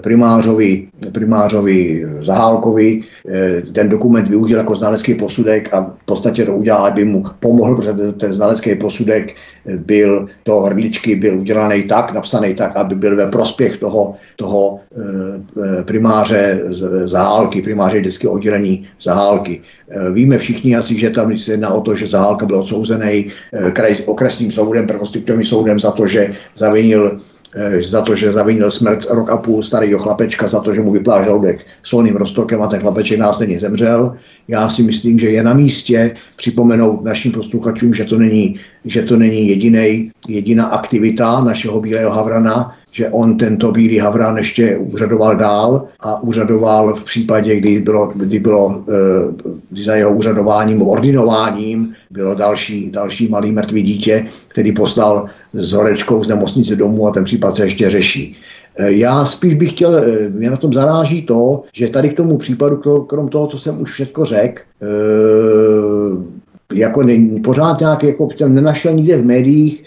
[0.00, 3.00] primářovi, primářovi Zahálkovi.
[3.28, 7.76] Eh, ten dokument využil jako znalecký posudek a v podstatě to udělal, aby mu pomohl,
[7.76, 9.34] protože ten znalecký posudek
[9.76, 15.82] byl to hrdličky byl udělaný tak, napsaný tak, aby byl ve prospěch toho, toho eh,
[15.84, 16.60] primáře
[17.04, 19.62] Zahálky, primáře vždycky oddělení Zahálky.
[20.12, 23.26] Víme všichni asi, že tam se jedná o to, že Zahálka byl odsouzený
[24.06, 27.39] okresním soudem, prvostupňovým soudem za to, že zavinil Eh,
[27.82, 31.24] za to, že zavinil smrt rok a půl starého chlapečka, za to, že mu vyplál
[31.24, 34.16] žaludek solným roztokem a ten chlapeček následně zemřel.
[34.48, 39.16] Já si myslím, že je na místě připomenout našim posluchačům, že to není, že to
[39.16, 45.88] není jedinej, jediná aktivita našeho Bílého Havrana, že on tento Bílý Havran ještě úřadoval dál
[46.00, 52.34] a úřadoval v případě, kdy bylo, kdy bylo eh, kdy za jeho úřadováním, ordinováním bylo
[52.34, 57.56] další, další malý mrtvý dítě, který poslal s horečkou z nemocnice domů a ten případ
[57.56, 58.36] se ještě řeší.
[58.78, 62.38] Eh, já spíš bych chtěl, eh, mě na tom zaráží to, že tady k tomu
[62.38, 64.62] případu, krom toho, co jsem už všechno řekl,
[66.72, 69.84] jako není, pořád nějak jako jsem nenašel nikde v médiích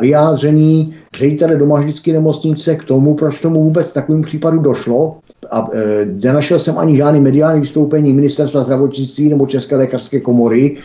[0.00, 5.16] vyjádření ředitele domažlické nemocnice k tomu, proč tomu vůbec takovým případu došlo.
[5.50, 10.76] A e, nenašel jsem ani žádný mediální vystoupení ministerstva zdravotnictví nebo České lékařské komory,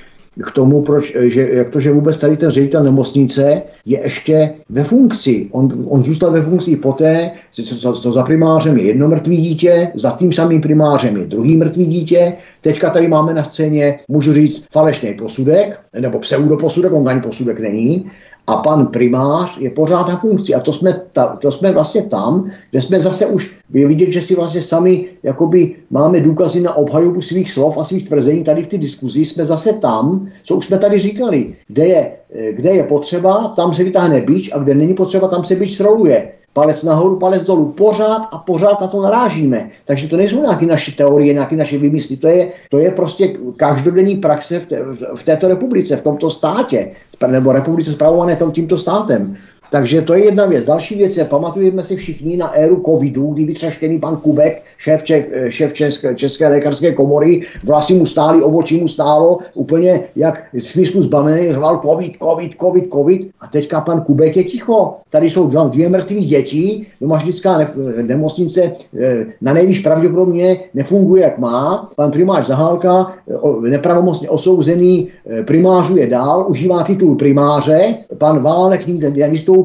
[0.43, 4.83] k tomu, proč, že, jak to, že vůbec tady ten ředitel nemocnice je ještě ve
[4.83, 5.47] funkci.
[5.51, 10.11] On, on zůstal ve funkci poté, co, co za primářem je jedno mrtvý dítě, za
[10.11, 12.33] tím samým primářem je druhý mrtvý dítě.
[12.61, 18.11] Teďka tady máme na scéně, můžu říct, falešný posudek, nebo pseudoposudek, on ani posudek není
[18.47, 20.53] a pan primář je pořád na funkci.
[20.53, 24.21] A to jsme, ta, to jsme vlastně tam, kde jsme zase už je vidět, že
[24.21, 28.67] si vlastně sami jakoby máme důkazy na obhajobu svých slov a svých tvrzení tady v
[28.67, 29.25] té diskuzi.
[29.25, 32.11] Jsme zase tam, co už jsme tady říkali, kde je,
[32.51, 36.31] kde je potřeba, tam se vytáhne bič a kde není potřeba, tam se bič sroluje
[36.55, 39.69] palec nahoru, palec dolů, pořád a pořád na to narážíme.
[39.85, 44.15] Takže to nejsou nějaké naše teorie, nějaké naše vymysly, to je, to je prostě každodenní
[44.15, 44.79] praxe v, te,
[45.15, 46.91] v této republice, v tomto státě,
[47.27, 49.37] nebo republice zpravované tímto státem.
[49.71, 50.65] Takže to je jedna věc.
[50.65, 55.29] Další věc je, pamatujeme si všichni na éru covidu, kdy vytřeštěný pan Kubek, šéf, Čech,
[55.49, 61.53] šéf České, České lékařské komory, vlasy mu stály, obočí mu stálo, úplně jak smyslu zbavený,
[61.53, 63.31] řval covid, covid, covid, covid.
[63.41, 64.97] A teďka pan Kubek je ticho.
[65.09, 67.69] Tady jsou dva, dvě mrtvé děti, domažlická ne,
[68.01, 71.89] nemocnice eh, na nejvíc pravděpodobně nefunguje, jak má.
[71.95, 77.95] Pan primář Zahálka, eh, nepravomocně osouzený, eh, primářuje dál, užívá titul primáře.
[78.17, 79.11] Pan Válek nikde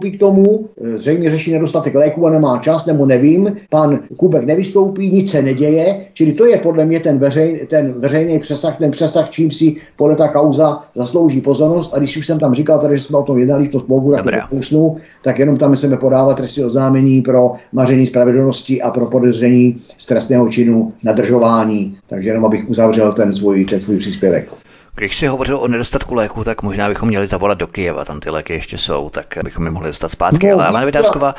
[0.00, 4.44] nevystoupí k tomu, eh, zřejmě řeší nedostatek léku a nemá čas, nebo nevím, pan Kubek
[4.44, 8.90] nevystoupí, nic se neděje, čili to je podle mě ten, veřej, ten veřejný přesah, ten
[8.90, 11.92] přesah, čím si podle ta kauza zaslouží pozornost.
[11.94, 14.16] A když už jsem tam říkal, tady, že jsme o tom jednali, to spolu
[14.50, 20.06] usnu, tak jenom tam chceme podávat trestní oznámení pro maření spravedlnosti a pro podezření z
[20.06, 21.96] trestného činu nadržování.
[22.08, 24.48] Takže jenom abych uzavřel ten svůj, ten svůj příspěvek.
[24.94, 28.30] Když si hovořil o nedostatku léku, tak možná bychom měli zavolat do Kyjeva, tam ty
[28.30, 30.48] léky ještě jsou, tak bychom je mohli dostat zpátky.
[30.48, 31.34] No, ale Alena Vytázková,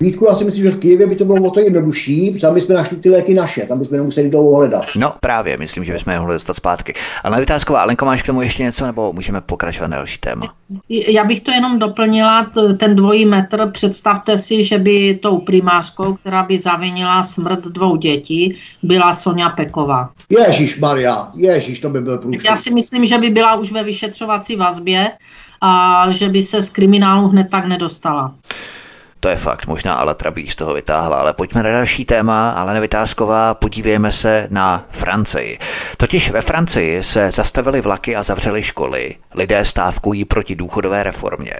[0.00, 2.54] Vítku, já si myslím, že v Kijevě by to bylo o to jednodušší, protože tam
[2.54, 4.86] bychom našli ty léky naše, tam bychom nemuseli dlouho hledat.
[4.96, 6.94] No právě, myslím, že bychom je mohli dostat zpátky.
[7.24, 10.54] Ale Vytázková, Alenko, máš k tomu ještě něco, nebo můžeme pokračovat na další téma?
[10.88, 13.70] Já bych to jenom doplnila, ten dvojí metr.
[13.70, 20.10] Představte si, že by tou primářkou, která by zavinila smrt dvou dětí, byla Sonja Peková.
[20.46, 22.44] Ježíš Maria, Ježíš, to by byl průšvih.
[22.44, 25.10] Já si myslím, že by byla už ve vyšetřovací vazbě
[25.60, 28.34] a že by se z kriminálu hned tak nedostala.
[29.20, 32.74] To je fakt, možná ale Trabík z toho vytáhla, ale pojďme na další téma, ale
[32.74, 35.58] nevytázková, podívejme se na Francii.
[35.96, 39.14] Totiž ve Francii se zastavily vlaky a zavřely školy.
[39.34, 41.54] Lidé stávkují proti důchodové reformě.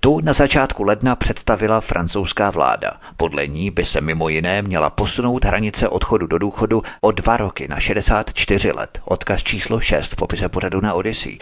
[0.00, 2.90] Tu na začátku ledna představila francouzská vláda.
[3.16, 7.68] Podle ní by se mimo jiné měla posunout hranice odchodu do důchodu o dva roky
[7.68, 9.00] na 64 let.
[9.04, 11.38] Odkaz číslo 6 v popise pořadu na Odyssey.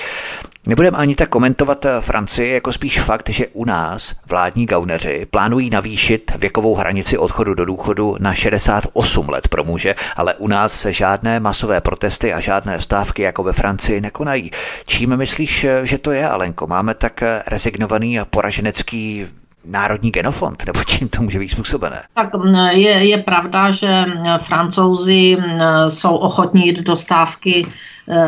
[0.66, 6.32] Nebudeme ani tak komentovat Francii, jako spíš fakt, že u nás vládní gauneři plánují navýšit
[6.38, 11.40] věkovou hranici odchodu do důchodu na 68 let pro muže, ale u nás se žádné
[11.40, 14.50] masové protesty a žádné stávky jako ve Francii nekonají.
[14.86, 16.66] Čím myslíš, že to je, Alenko?
[16.66, 19.26] Máme tak rezignovaný a poraženecký
[19.64, 22.02] národní genofond, nebo čím to může být způsobené?
[22.14, 22.28] Tak
[22.70, 24.04] je, je pravda, že
[24.38, 25.36] francouzi
[25.88, 27.66] jsou ochotní jít do stávky,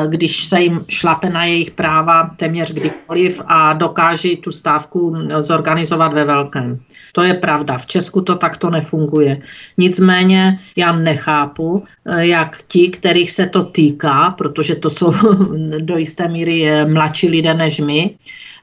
[0.06, 6.12] když se jim šlape na jejich práva téměř kdykoliv a dokáží tu stávku mm, zorganizovat
[6.12, 6.80] ve velkém.
[7.12, 7.78] To je pravda.
[7.78, 9.42] V Česku to takto nefunguje.
[9.78, 15.14] Nicméně já nechápu, eh, jak ti, kterých se to týká, protože to jsou
[15.78, 18.14] do jisté míry eh, mladší lidé než my,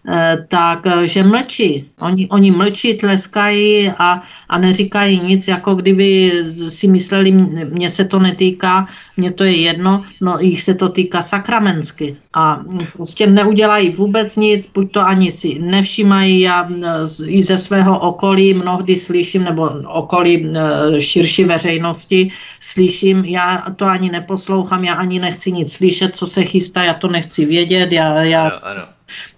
[0.08, 1.90] eh, tak eh, mlčí.
[2.00, 6.32] Oni, oni mlčí, tleskají a, a neříkají nic, jako kdyby
[6.70, 10.90] si mysleli, "Mně- mně se to netýká, mně to je jedno, no jich se to
[10.90, 12.16] týká sakramensky.
[12.34, 12.64] A
[12.94, 18.54] prostě neudělají vůbec nic, buď to ani si nevšímají, já eh, i ze svého okolí
[18.54, 20.54] mnohdy slyším, nebo okolí
[21.00, 22.32] širší veřejnosti
[22.62, 27.08] slyším, já to ani neposlouchám, já ani nechci nic slyšet, co se chystá, já to
[27.08, 28.84] nechci vědět, já, já ano.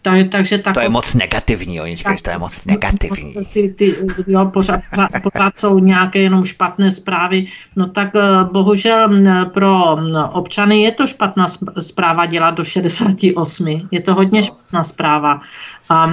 [0.01, 3.33] Tak, takže tak, To je moc negativní, oni říkají, že to je moc negativní.
[3.53, 3.95] ty, ty,
[4.27, 4.81] jo, pořád,
[5.23, 7.45] pořád, jsou nějaké jenom špatné zprávy.
[7.75, 9.09] No tak eh, bohužel
[9.53, 9.97] pro
[10.31, 11.45] občany je to špatná
[11.79, 13.87] zpráva dělat do 68.
[13.91, 15.41] Je to hodně špatná zpráva.
[15.89, 16.11] A,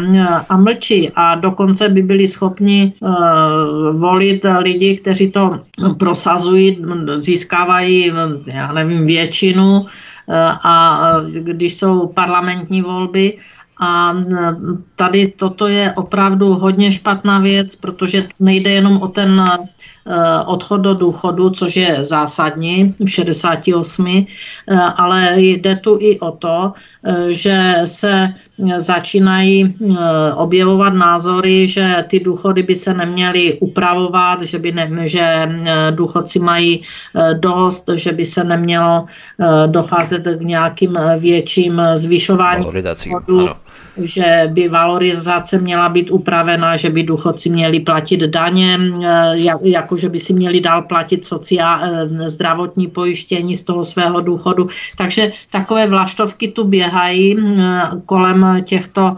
[0.48, 1.10] a mlčí.
[1.14, 3.10] A dokonce by byli schopni uh,
[4.00, 5.60] volit lidi, kteří to
[5.98, 8.12] prosazují, získávají,
[8.46, 9.86] já nevím, většinu
[10.62, 13.38] a eh, když jsou parlamentní volby,
[13.78, 20.44] a mm, tady toto je opravdu hodně špatná věc, protože nejde jenom o ten eh,
[20.46, 26.72] odchod do důchodu, což je zásadní v 68, eh, ale jde tu i o to,
[27.04, 28.34] eh, že se
[28.78, 29.96] začínají eh,
[30.34, 35.48] objevovat názory, že ty důchody by se neměly upravovat, že, by ne, že eh,
[35.90, 39.06] důchodci mají eh, dost, že by se nemělo
[39.66, 43.56] docházet k nějakým větším zvyšování důchodů, ano.
[44.00, 49.96] Že by valorizace měla být upravena, že by důchodci měli platit daně, eh, jak- jako
[49.96, 54.68] že by si měli dál platit sociál, eh, zdravotní pojištění z toho svého důchodu.
[54.96, 59.16] Takže takové vlaštovky tu běhají eh, kolem těchto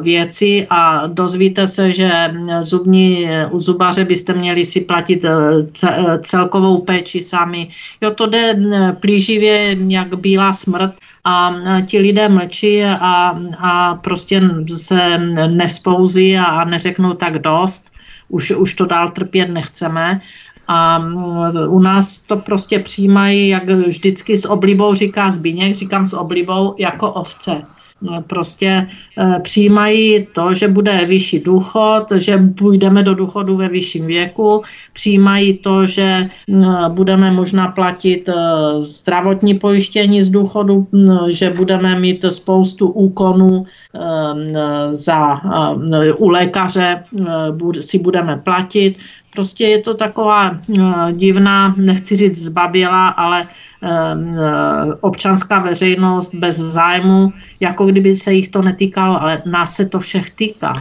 [0.00, 2.12] věcí a dozvíte se, že
[2.60, 5.24] zubní, u zubaře byste měli si platit
[5.72, 7.68] ce- celkovou péči sami.
[8.00, 8.54] Jo, to jde
[9.00, 10.92] plíživě jak bílá smrt
[11.24, 11.54] a
[11.86, 14.42] ti lidé mlčí a, a prostě
[14.76, 15.18] se
[15.48, 17.90] nevzpouzí a, a neřeknou tak dost.
[18.28, 20.20] Už, už to dál trpět nechceme.
[20.68, 20.98] A
[21.68, 27.10] u nás to prostě přijímají, jak vždycky s oblibou říká Zbíněk, říkám s oblibou, jako
[27.10, 27.62] ovce.
[28.04, 34.06] No, Prostě eh, přijímají to, že bude vyšší důchod, že půjdeme do důchodu ve vyšším
[34.06, 34.62] věku,
[34.92, 38.34] přijímají to, že mm, budeme možná platit eh,
[38.80, 40.86] zdravotní pojištění z důchodu,
[41.28, 43.64] že budeme mít spoustu úkonů
[43.94, 45.40] eh, za,
[45.94, 48.96] eh, u lékaře, eh, si budeme platit.
[49.34, 53.48] Prostě je to taková eh, divná, nechci říct zbabělá, ale
[53.82, 59.86] eh, eh, občanská veřejnost bez zájmu, jako kdyby se jich to netýkalo, ale nás se
[59.86, 60.72] to všech týká.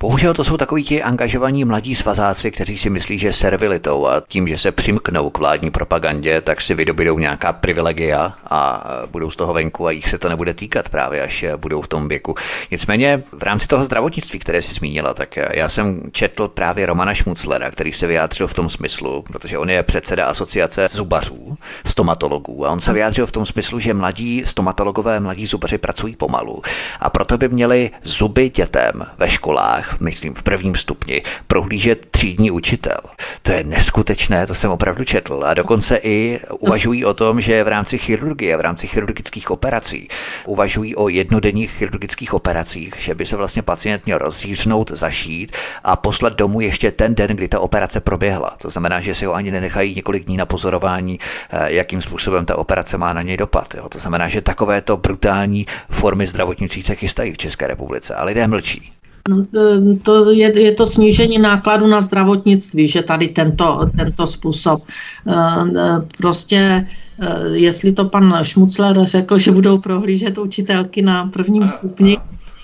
[0.00, 4.48] Bohužel to jsou takoví ti angažovaní mladí svazáci, kteří si myslí, že servilitou a tím,
[4.48, 9.52] že se přimknou k vládní propagandě, tak si vydobydou nějaká privilegia a budou z toho
[9.54, 12.34] venku a jich se to nebude týkat právě, až budou v tom věku.
[12.70, 17.70] Nicméně v rámci toho zdravotnictví, které si zmínila, tak já jsem četl právě Romana Šmuclera,
[17.70, 22.80] který se vyjádřil v tom smyslu, protože on je předseda asociace zubařů, stomatologů a on
[22.80, 26.62] se vyjádřil v tom smyslu, že mladí stomatologové, mladí zubaři pracují pomalu
[27.00, 32.98] a proto by měli zuby dětem ve školách myslím v prvním stupni, prohlížet třídní učitel.
[33.42, 35.42] To je neskutečné, to jsem opravdu četl.
[35.44, 40.08] A dokonce i uvažují o tom, že v rámci chirurgie, v rámci chirurgických operací,
[40.46, 45.52] uvažují o jednodenních chirurgických operacích, že by se vlastně pacient měl rozříznout, zašít
[45.84, 48.56] a poslat domů ještě ten den, kdy ta operace proběhla.
[48.58, 51.20] To znamená, že si ho ani nenechají několik dní na pozorování,
[51.50, 53.74] eh, jakým způsobem ta operace má na něj dopad.
[53.74, 53.88] Jo.
[53.88, 58.97] To znamená, že takovéto brutální formy zdravotnictví se chystají v České republice a lidé mlčí.
[59.28, 64.80] To- to je, je to snížení nákladu na zdravotnictví, že tady tento, tento způsob.
[65.28, 65.34] Eh,
[65.76, 66.86] eh, Prostě,
[67.22, 72.18] eh, jestli to pan Šmucler řekl, že budou prohlížet učitelky na prvním stupni,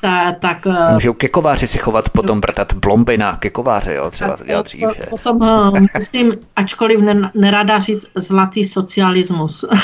[0.04, 4.10] ta, tak eh, Můžou ke kováři si chovat, potom vrtat blomby na ke kováře, jo,
[4.10, 5.02] třeba to dělat dřív, že?
[5.02, 9.64] po- potom eh, myslím, ačkoliv ne, nerada říct zlatý socialismus.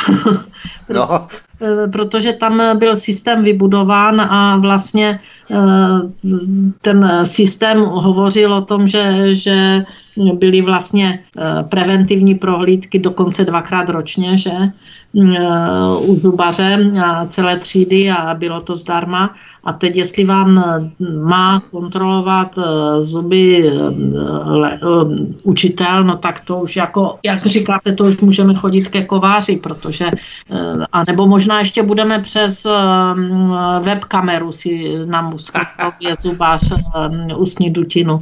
[0.88, 1.28] No,
[1.62, 5.20] Eh, protože tam byl systém vybudován a vlastně
[5.50, 5.56] eh,
[6.80, 9.84] ten systém hovořil o tom, že, že
[10.34, 14.72] byly vlastně eh, preventivní prohlídky dokonce dvakrát ročně, že eh,
[16.00, 19.34] u zubaře a celé třídy a bylo to zdarma.
[19.64, 23.72] A teď, jestli vám eh, má kontrolovat eh, zuby eh,
[24.50, 29.04] le, eh, učitel, no tak to už jako, jak říkáte, to už můžeme chodit ke
[29.04, 30.10] kováři, protože,
[30.50, 32.70] eh, a nebo možná ještě budeme přes eh,
[33.80, 35.36] webkameru si nám
[36.00, 38.20] je zubář eh, ústní dutinu.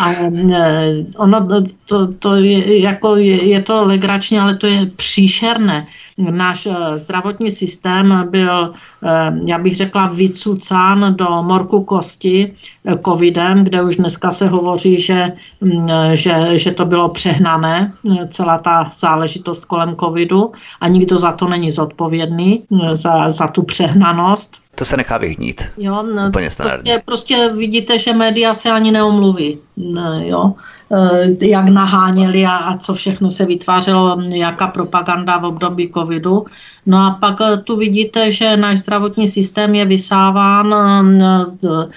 [0.00, 5.86] Eh, ono to, to je, jako je, je to legrační, ale to je příšerné.
[6.18, 8.72] Náš eh, zdravotní systém byl,
[9.02, 12.54] eh, já bych řekla, vycucán do morku kosti
[12.84, 18.28] eh, covidem, kde už dneska se hovoří, že, mm, že, že to bylo přehnané, eh,
[18.28, 24.56] celá ta záležitost kolem covidu a nikdo za to není zodpovědný, za, za tu přehnanost.
[24.78, 25.62] To se nechá vyhnít.
[25.78, 27.02] Jo, no, Úplně standardně.
[27.04, 29.58] prostě, prostě vidíte, že média se ani neomluví.
[29.76, 30.52] Ne, jo.
[30.92, 36.44] Eh, Jak naháněli a, a co všechno se vytvářelo, jaká propaganda v období covidu.
[36.86, 40.74] No a pak eh, tu vidíte, že náš zdravotní systém je vysáván
[41.22, 41.88] eh,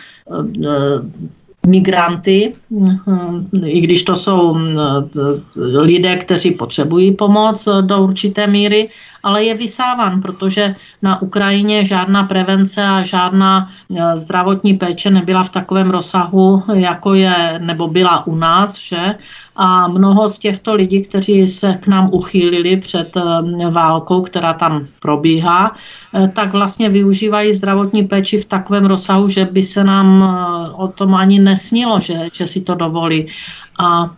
[1.68, 2.54] migranty,
[3.66, 4.58] i když to jsou
[5.62, 8.90] lidé, kteří potřebují pomoc do určité míry,
[9.24, 15.50] ale je vysáván, protože na Ukrajině žádná prevence a žádná eh, zdravotní péče nebyla v
[15.50, 19.16] takovém rozsahu, jako je, nebo byla u nás, že?
[19.56, 24.88] A mnoho z těchto lidí, kteří se k nám uchýlili před eh, válkou, která tam
[25.00, 25.76] probíhá,
[26.14, 30.22] eh, tak vlastně využívají zdravotní péči v takovém rozsahu, že by se nám
[30.78, 33.28] o tom ani nesnilo, že, že si to dovolí.
[33.80, 34.10] A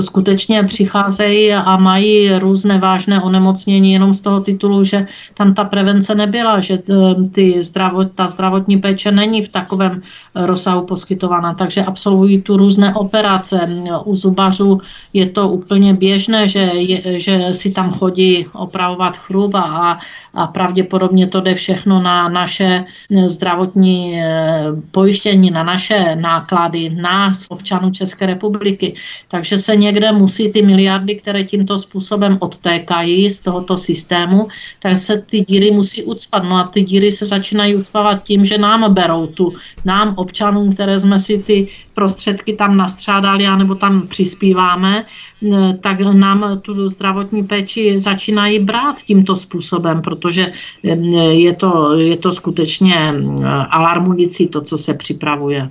[0.00, 6.14] skutečně přicházejí a mají různé vážné onemocnění jenom z toho titulu, že tam ta prevence
[6.14, 11.84] nebyla, že eh, ty zdravot, ta zdravotní péče není v takovém eh, rozsahu poskytována, takže
[11.84, 13.68] absolvují tu různé operace.
[14.04, 14.80] U zubařů
[15.12, 19.98] je to úplně běžné, že, je, že si tam chodí opravovat chrup a,
[20.34, 27.46] a pravděpodobně to jde všechno na naše eh, zdravotní eh, pojištění, na naše náklady, nás,
[27.48, 28.94] občanů České republiky.
[29.28, 34.48] Takže se někde musí ty miliardy, které tímto způsobem odtékají z tohoto systému,
[34.82, 36.44] tak se ty díry musí ucpat.
[36.44, 39.54] No a ty díry se začínají ucpavat tím, že nám berou tu,
[39.84, 46.60] nám občanům, které jsme si ty prostředky tam nastřádali, anebo tam přispíváme, eh, tak nám
[46.60, 50.52] tu zdravotní péči začínají brát tímto způsobem, protože
[50.84, 50.96] eh,
[51.34, 55.70] je to, je to skutečně eh, alarmující to, co se připravuje.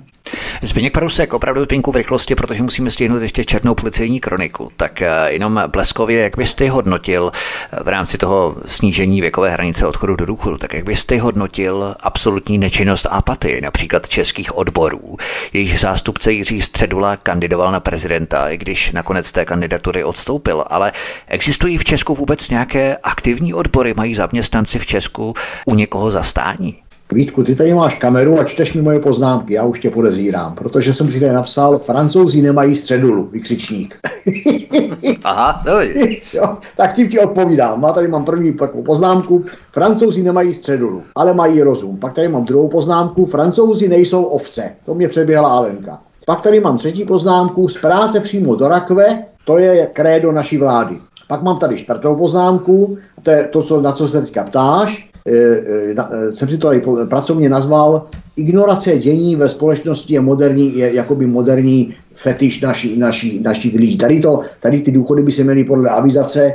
[0.62, 4.70] Zbigněk Parusek, opravdu pinku v rychlosti, protože musíme stihnout ještě černou policejní kroniku.
[4.76, 10.16] Tak eh, jenom bleskově, jak byste hodnotil eh, v rámci toho snížení věkové hranice odchodu
[10.16, 15.16] do důchodu, tak jak byste hodnotil absolutní nečinnost a apatii například českých odborů.
[15.52, 20.92] Jejich zástupce Jiří Středula kandidoval na prezidenta, i když nakonec té kandidatury odstoupil, ale
[21.28, 25.34] existují v Česku vůbec nějaké aktivní odbory, mají zaměstnanci v Česku
[25.66, 26.85] u někoho zastání?
[27.12, 30.94] Vítku, ty tady máš kameru a čteš mi moje poznámky, já už tě podezírám, protože
[30.94, 33.98] jsem si tady napsal, francouzi nemají středulu, vykřičník.
[35.24, 35.72] Aha, no
[36.32, 37.80] jo, tak tím ti odpovídám.
[37.80, 39.44] Má tady mám první takovou poznámku.
[39.72, 41.96] Francouzi nemají středulu, ale mají rozum.
[41.96, 43.26] Pak tady mám druhou poznámku.
[43.26, 44.72] Francouzi nejsou ovce.
[44.84, 46.00] To mě přeběhla Alenka.
[46.26, 47.68] Pak tady mám třetí poznámku.
[47.68, 50.98] Z práce přímo do rakve, to je krédo naší vlády.
[51.28, 55.10] Pak mám tady čtvrtou poznámku, to je to, co, na co se teďka ptáš.
[55.26, 58.06] E, e, na- e, jsem si to tady pracovně nazval.
[58.36, 63.98] Ignorace dění ve společnosti je moderní, je jakoby moderní fetiš naší, naší, našich lidí.
[63.98, 66.54] Tady, to, tady ty důchody by se měly podle avizace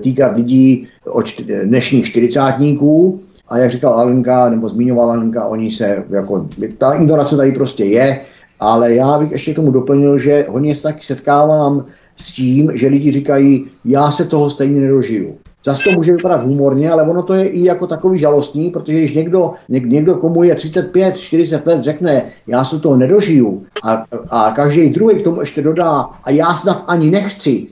[0.00, 6.46] týkat lidí od dnešních čtyřicátníků, a jak říkal Alenka, nebo zmiňovala Alenka, oni se, jako,
[6.78, 8.20] ta ignorace tady prostě je
[8.60, 11.84] Ale já bych ještě k tomu doplnil, že hodně se taky setkávám
[12.16, 15.38] s tím, že lidi říkají, já se toho stejně nedožiju.
[15.64, 19.14] Zase to může vypadat humorně, ale ono to je i jako takový žalostný, protože když
[19.14, 24.52] někdo, něk, někdo komu je 35, 40 let, řekne, já se toho nedožiju a, a
[24.52, 27.66] každý druhý k tomu ještě dodá, a já snad ani nechci,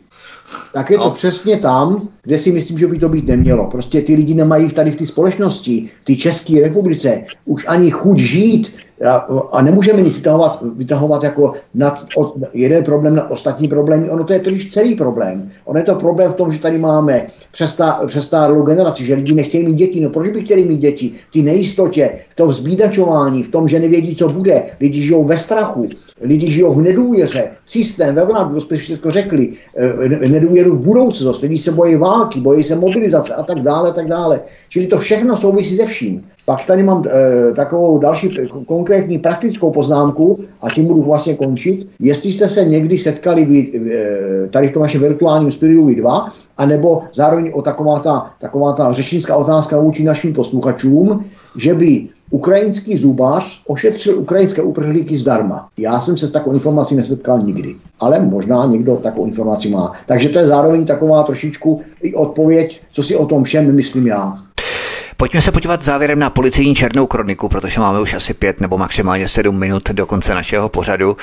[0.72, 1.10] tak je to No.
[1.10, 3.66] přesně tam, kde si myslím, že by to být nemělo.
[3.70, 8.19] Prostě ty lidi nemají tady v té společnosti, v té České republice, už ani chuť
[8.19, 8.73] žít
[9.05, 9.15] a,
[9.53, 14.11] a nemůžeme nic vytahovat, vytahovat jako nad, od, jeden problém na ostatní problémy.
[14.11, 15.51] Ono to je totiž celý problém.
[15.65, 19.66] Ono je to problém v tom, že tady máme přestá, přestárlou generaci, že lidi nechtějí
[19.66, 20.01] mít děti.
[20.01, 21.12] No proč by chtěli mít děti?
[21.32, 24.62] Té nejistotě, v tom zbídačování, v tom, že nevědí, co bude.
[24.81, 25.89] Lidi žijou ve strachu.
[26.20, 30.81] Lidi žijou v nedůvěře, systém ve vládu, to jsme všechno řekli, eh, ne- nedůvěru v
[30.81, 34.40] budoucnost, lidi se bojí války, bojí se mobilizace a tak dále, tak dále.
[34.68, 36.24] Čili to všechno souvisí se vším.
[36.44, 38.30] Pak tady mám e, takovou další
[38.66, 41.88] konkrétní praktickou poznámku a tím budu vlastně končit.
[42.01, 46.32] Jestli jste se někdy setkali vy, e, tady v tom našem virtuálním studiu vy dva,
[46.56, 51.24] anebo zároveň o taková ta, taková ta řečnická otázka vůči našim posluchačům,
[51.56, 55.69] že by ukrajinský zubař ošetřil ukrajinské uprchlíky zdarma.
[55.78, 59.93] Já jsem se s takovou informací nesetkal nikdy, ale možná někdo takovou informaci má.
[60.07, 64.39] Takže to je zároveň taková trošičku i odpověď, co si o tom všem myslím já.
[65.16, 69.28] Pojďme se podívat závěrem na policejní černou kroniku, protože máme už asi pět nebo maximálně
[69.28, 71.16] sedm minut do konce našeho pořadu.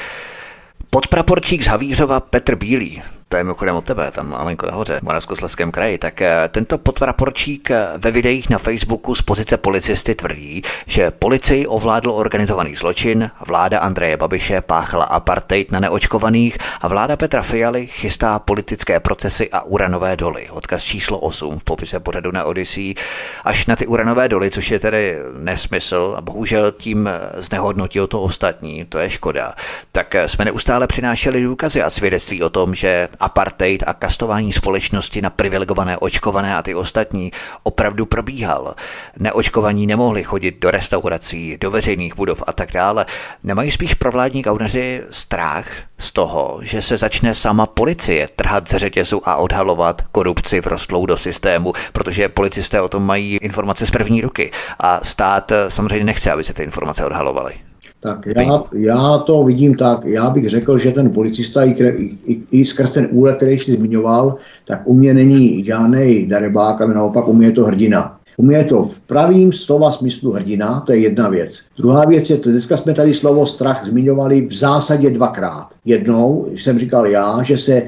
[0.89, 3.01] Podpraporčík z Havířova Petr Bílý,
[3.33, 7.71] to je mimochodem od tebe, tam malinko nahoře, v Moravskoslezském kraji, tak eh, tento podpraporčík
[7.71, 13.79] eh, ve videích na Facebooku z pozice policisty tvrdí, že policii ovládl organizovaný zločin, vláda
[13.79, 20.15] Andreje Babiše páchala apartheid na neočkovaných a vláda Petra Fialy chystá politické procesy a uranové
[20.15, 20.49] doly.
[20.49, 22.95] Odkaz číslo 8 v popise pořadu na Odyssey
[23.43, 28.21] až na ty uranové doly, což je tedy nesmysl a bohužel tím eh, znehodnotil to
[28.21, 29.53] ostatní, to je škoda.
[29.91, 35.29] Tak jsme neustále přinášeli důkazy a svědectví o tom, že apartheid a kastování společnosti na
[35.29, 37.31] privilegované očkované a ty ostatní
[37.63, 38.75] opravdu probíhal.
[39.19, 43.05] Neočkovaní nemohli chodit do restaurací, do veřejných budov a tak dále.
[43.43, 45.65] Nemají spíš provládní kauneři strach
[45.97, 51.17] z toho, že se začne sama policie trhat ze řetězu a odhalovat korupci vrostlou do
[51.17, 56.43] systému, protože policisté o tom mají informace z první ruky a stát samozřejmě nechce, aby
[56.43, 57.72] se ty informace odhalovaly.
[58.03, 62.41] Tak já, já to vidím tak, já bych řekl, že ten policista i, kre- i,
[62.51, 64.35] i skrz ten úlet, který jsi zmiňoval,
[64.65, 68.19] tak u mě není žádný darebák, ale naopak u mě je to hrdina.
[68.37, 71.59] U mě je to v pravým slova smyslu hrdina, to je jedna věc.
[71.77, 75.67] Druhá věc je, to, dneska jsme tady slovo strach zmiňovali v zásadě dvakrát.
[75.85, 77.85] Jednou jsem říkal já, že se e,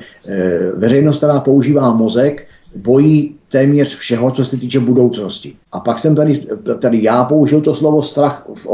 [0.75, 5.53] veřejnost, která používá mozek, bojí téměř všeho, co se týče budoucnosti.
[5.71, 6.47] A pak jsem tady,
[6.79, 8.67] tady já použil to slovo strach v,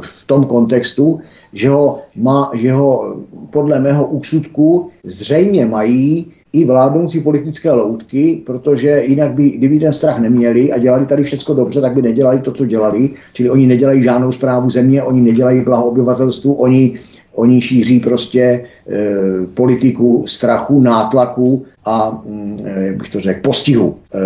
[0.00, 1.20] v tom kontextu,
[1.52, 3.16] že ho, má, že ho
[3.50, 10.18] podle mého úsudku zřejmě mají i vládnoucí politické loutky, protože jinak by, kdyby ten strach
[10.18, 13.10] neměli a dělali tady všechno dobře, tak by nedělali to, co dělali.
[13.32, 16.98] Čili oni nedělají žádnou zprávu země, oni nedělají blaho obyvatelstvu, oni,
[17.40, 18.64] oni šíří prostě e,
[19.54, 23.96] politiku strachu, nátlaku a, mm, eh, jak bych to řekl, postihu.
[24.14, 24.20] E,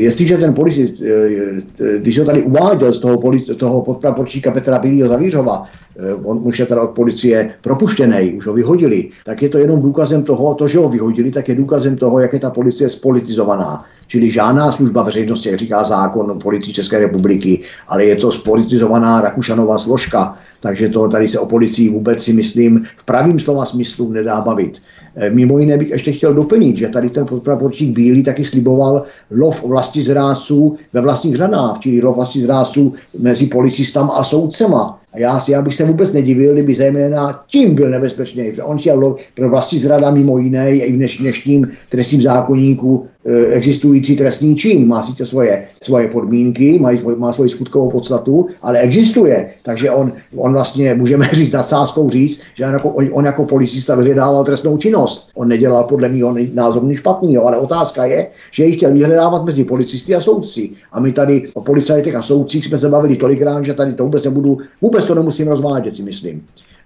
[0.00, 4.78] jestliže ten policist, e, e, když ho tady uváděl z toho, polic, toho podpraporčíka Petra
[4.78, 5.66] Bilího Zavířova,
[5.98, 9.82] e, on už je teda od policie propuštěný, už ho vyhodili, tak je to jenom
[9.82, 13.84] důkazem toho, to, že ho vyhodili, tak je důkazem toho, jak je ta policie spolitizovaná.
[14.06, 19.20] Čili žádná služba veřejnosti, jak říká zákon o policii České republiky, ale je to spolitizovaná
[19.20, 24.12] Rakušanová složka, takže to tady se o policii vůbec si myslím v pravým slova smyslu
[24.12, 24.78] nedá bavit.
[25.16, 29.64] E, Mimo jiné bych ještě chtěl doplnit, že tady ten podpraporčík Bílý taky sliboval lov
[29.64, 35.00] vlasti zrádců ve vlastních řadách, čili lov vlasti zrádců mezi policistama a soudcema.
[35.12, 38.52] A já, si, já bych se vůbec nedivil, kdyby zejména tím byl nebezpečný.
[38.62, 43.06] On chtěl lov pro vlastní zrada mimo jiné i v dneš, dnešním trestním zákonníku
[43.50, 44.88] existující trestný čin.
[44.88, 49.50] Má sice svoje, svoje podmínky, má, má svoji skutkovou podstatu, ale existuje.
[49.62, 54.44] Takže on, on vlastně, můžeme říct nadsázkou říct, že on jako, on jako policista vyhledával
[54.44, 55.28] trestnou činnost.
[55.34, 59.64] On nedělal podle mého názoru nic špatného, ale otázka je, že ji chtěl vyhledávat mezi
[59.64, 60.70] policisty a soudci.
[60.92, 64.24] A my tady o policajtech a soudcích jsme se bavili tolikrát, že tady to vůbec
[64.24, 66.42] nebudu, vůbec to nemusím rozvádět, si myslím.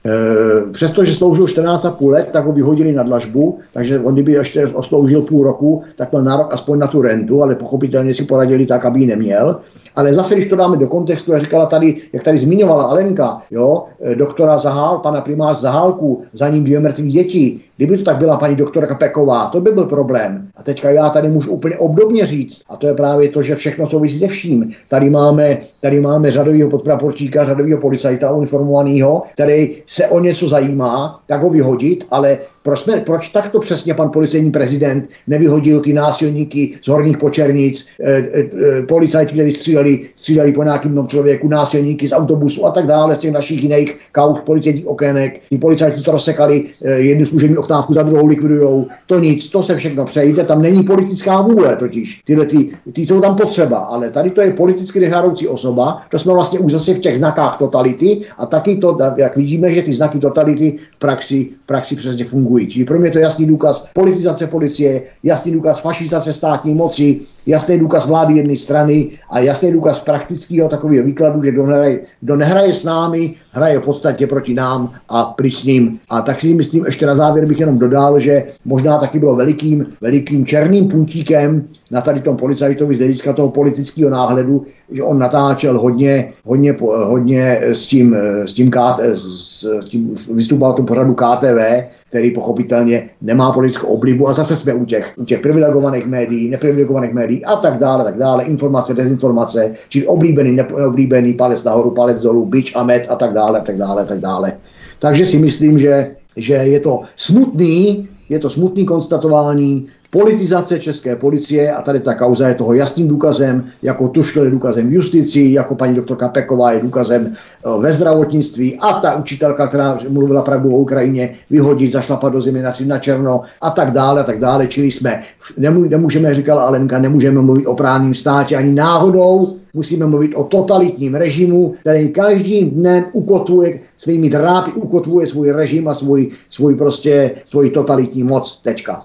[0.07, 5.23] E, přestože sloužil 14,5 let, tak ho vyhodili na dlažbu, takže on kdyby ještě osloužil
[5.23, 9.01] půl roku, tak měl nárok aspoň na tu rentu, ale pochopitelně si poradili tak, aby
[9.01, 9.61] ji neměl.
[9.97, 13.85] Ale zase, když to dáme do kontextu, jak říkala tady, jak tady zmiňovala Alenka, jo,
[14.01, 18.37] e, doktora Zahál, pana primář Zahálku, za ním dvě mrtvé děti, Kdyby to tak byla
[18.37, 20.49] paní doktorka Peková, to by byl problém.
[20.57, 23.89] A teďka já tady můžu úplně obdobně říct, a to je právě to, že všechno
[23.89, 24.73] souvisí se vším.
[24.89, 31.43] Tady máme, tady máme řadového podpraporčíka, řadového policajta uniformovaného, který se o něco zajímá, tak
[31.43, 36.89] ho vyhodit, ale proč, jsme, proč takto přesně pan policejní prezident nevyhodil ty násilníky z
[36.89, 42.71] horních počernic, e, e, policajti, kteří stříleli, stříleli po nějakým člověku, násilníky z autobusu a
[42.71, 45.41] tak dále, z těch našich jiných kaut policejních okének.
[45.51, 48.87] Ty policajti to rozsekali, e, jednu služební oktávku za druhou likvidujou.
[49.07, 52.23] To nic, to se všechno přejde, tam není politická vůle totiž.
[52.25, 56.33] Tyhle ty, ty jsou tam potřeba, ale tady to je politicky nežádoucí osoba, to jsme
[56.33, 60.19] vlastně už zase v těch znakách totality a taky to, jak vidíme, že ty znaky
[60.19, 62.67] totality v praxi, praxi přesně fungují fungují.
[62.67, 67.79] Čili pro mě to je jasný důkaz politizace policie, jasný důkaz fašizace státní moci, jasný
[67.79, 72.75] důkaz vlády jedné strany a jasný důkaz praktického takového výkladu, že kdo, nehraje, kdo nehraje
[72.75, 75.99] s námi, hraje v podstatě proti nám a pryč s ním.
[76.09, 79.87] A tak si myslím, ještě na závěr bych jenom dodal, že možná taky bylo velikým,
[80.01, 85.81] velikým černým puntíkem na tady tom policajtovi z hlediska toho politického náhledu, že on natáčel
[85.81, 88.17] hodně, hodně, hodně s tím,
[88.47, 91.61] s tím, KT, s tím vystupoval tom pořadu KTV,
[92.09, 97.13] který pochopitelně nemá politickou oblibu a zase jsme u těch, u těch privilegovaných médií, neprivilegovaných
[97.13, 102.47] médií a tak dále, tak dále, informace, dezinformace, čili oblíbený, neoblíbený, palec nahoru, palec dolů,
[102.47, 104.53] bič a med a tak dále, tak dále, tak dále.
[104.99, 111.73] Takže si myslím, že, že je to smutný, je to smutný konstatování, politizace české policie
[111.73, 115.95] a tady ta kauza je toho jasným důkazem, jako Tušl je důkazem justici, jako paní
[115.95, 121.35] doktorka Peková je důkazem eh, ve zdravotnictví a ta učitelka, která mluvila pravdu o Ukrajině,
[121.51, 124.67] vyhodit, zašlapat do zimy na, na černo a tak dále, a tak dále.
[124.67, 125.23] Čili jsme,
[125.57, 131.15] nemů, nemůžeme, říkala Alenka, nemůžeme mluvit o právním státě ani náhodou, musíme mluvit o totalitním
[131.15, 137.71] režimu, který každým dnem ukotvuje svými drápy, ukotvuje svůj režim a svůj, svůj prostě, svůj
[137.71, 138.61] totalitní moc.
[138.63, 139.05] Tečka.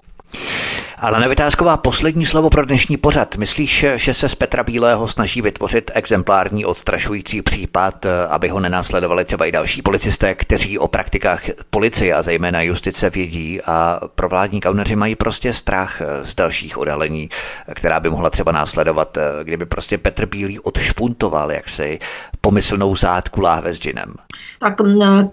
[1.04, 3.36] Ale nevytázková poslední slovo pro dnešní pořad.
[3.36, 9.46] Myslíš, že se z Petra Bílého snaží vytvořit exemplární odstrašující případ, aby ho nenásledovali třeba
[9.46, 15.16] i další policisté, kteří o praktikách policie a zejména justice vědí a provládní kauneři mají
[15.16, 17.30] prostě strach z dalších odhalení,
[17.74, 22.00] která by mohla třeba následovat, kdyby prostě Petr Bílý odšpuntoval jaksi
[22.46, 24.14] pomyslnou zátku láhve s džinem.
[24.60, 24.82] Tak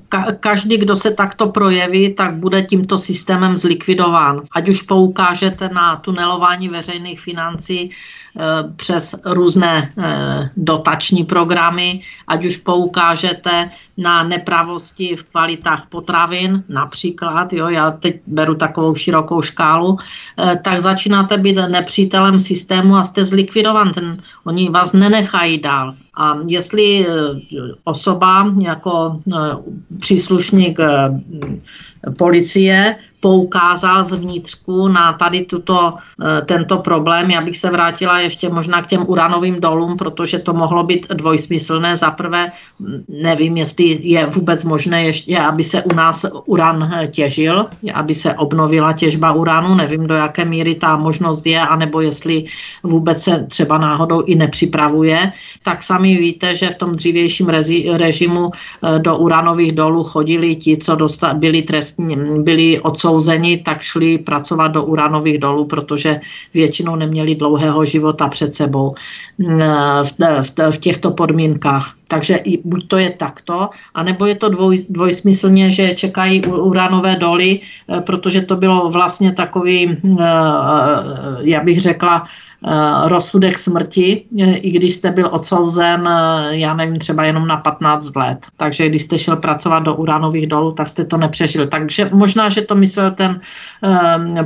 [0.08, 4.40] ka- každý, kdo se takto projeví, tak bude tímto systémem zlikvidován.
[4.52, 8.42] Ať už poukážete na tunelování veřejných financí eh,
[8.76, 17.68] přes různé eh, dotační programy, ať už poukážete na nepravosti v kvalitách potravin, například, jo,
[17.68, 23.92] já teď beru takovou širokou škálu, eh, tak začínáte být nepřítelem systému a jste zlikvidovan.
[23.92, 25.94] Ten, oni vás nenechají dál.
[26.20, 27.06] A jestli
[27.84, 29.20] osoba jako
[30.00, 30.78] příslušník
[32.18, 37.30] policie poukázal zvnitřku na tady tuto, eh, tento problém.
[37.30, 41.96] Já bych se vrátila ještě možná k těm uranovým dolům, protože to mohlo být dvojsmyslné.
[41.96, 42.52] Za prvé,
[43.08, 48.34] nevím, jestli je vůbec možné ještě, aby se u nás uran eh, těžil, aby se
[48.34, 49.74] obnovila těžba uranu.
[49.74, 52.44] Nevím, do jaké míry ta možnost je, anebo jestli
[52.82, 55.32] vůbec se třeba náhodou i nepřipravuje.
[55.62, 57.48] Tak sami víte, že v tom dřívějším
[57.92, 60.96] režimu eh, do uranových dolů chodili ti, co
[61.36, 66.20] byli trestní, byli odsouzeni odsouzeni, tak šli pracovat do uranových dolů, protože
[66.54, 68.94] většinou neměli dlouhého života před sebou
[69.38, 69.60] mm,
[70.02, 70.10] v,
[70.42, 71.94] v, v těchto podmínkách.
[72.08, 78.00] Takže buď to je takto, anebo je to dvoj, dvojsmyslně, že čekají uranové doly, eh,
[78.00, 80.24] protože to bylo vlastně takový, eh,
[81.42, 82.49] já bych řekla, Eh,
[83.04, 88.16] rozsudek smrti, eh, i když jste byl odsouzen, eh, já nevím, třeba jenom na 15
[88.16, 88.46] let.
[88.56, 91.66] Takže když jste šel pracovat do uranových dolů, tak jste to nepřežil.
[91.66, 93.40] Takže možná, že to myslel ten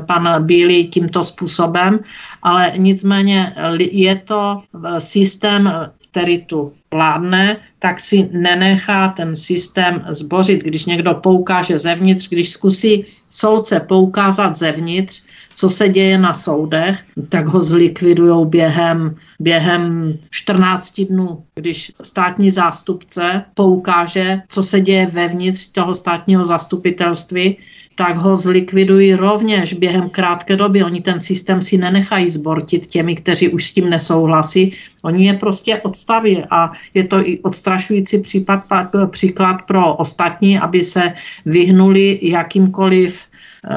[0.06, 2.00] pan Bílý tímto způsobem,
[2.42, 4.62] ale nicméně je to
[4.98, 5.70] systém,
[6.14, 10.62] který tu vládne, tak si nenechá ten systém zbořit.
[10.62, 17.48] Když někdo poukáže zevnitř, když zkusí soudce poukázat zevnitř, co se děje na soudech, tak
[17.48, 21.42] ho zlikvidují během, během 14 dnů.
[21.54, 27.56] Když státní zástupce poukáže, co se děje vevnitř toho státního zastupitelství,
[27.96, 30.84] tak ho zlikvidují rovněž během krátké doby.
[30.84, 34.72] Oni ten systém si nenechají zbortit těmi, kteří už s tím nesouhlasí.
[35.02, 38.64] Oni je prostě odstaví a je to i odstrašující případ,
[39.10, 41.12] příklad pro ostatní, aby se
[41.46, 43.18] vyhnuli jakýmkoliv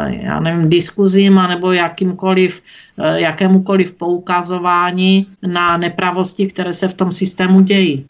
[0.07, 2.61] já nevím, diskuzím nebo jakýmkoliv,
[2.99, 8.05] eh, jakémukoliv poukazování na nepravosti, které se v tom systému dějí.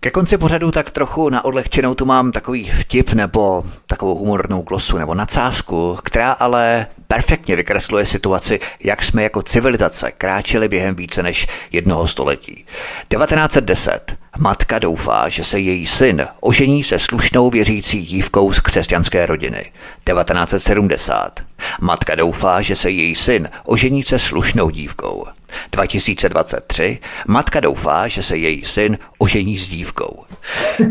[0.00, 4.98] Ke konci pořadu tak trochu na odlehčenou tu mám takový vtip nebo takovou humornou glosu
[4.98, 11.46] nebo nadsázku, která ale perfektně vykresluje situaci, jak jsme jako civilizace kráčeli během více než
[11.72, 12.64] jednoho století.
[13.08, 14.16] 1910.
[14.38, 19.72] Matka doufá, že se její syn ožení se slušnou věřící dívkou z křesťanské rodiny.
[20.12, 21.40] 1970.
[21.80, 25.26] Matka doufá, že se její syn ožení se slušnou dívkou.
[25.72, 26.98] 2023.
[27.26, 30.24] Matka doufá, že se její syn ožení s dívkou.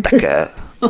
[0.09, 0.47] Také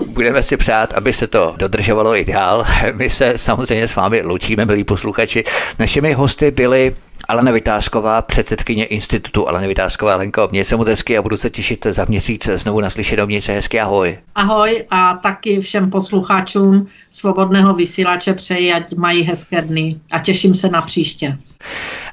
[0.08, 2.66] Budeme si přát, aby se to dodržovalo i dál.
[2.94, 5.44] My se samozřejmě s vámi loučíme, milí posluchači.
[5.80, 6.96] Našimi hosty byli
[7.28, 10.16] Alena Vytázková, předsedkyně institutu Alena Vytázková.
[10.16, 13.26] Lenko, měj se moc hezky a budu se těšit za měsíc znovu naslyšenou.
[13.26, 14.18] Měj se hezky, ahoj.
[14.36, 20.70] Ahoj a taky všem posluchačům svobodného vysílače přeji, ať mají hezké dny a těším se
[20.70, 21.38] na příště.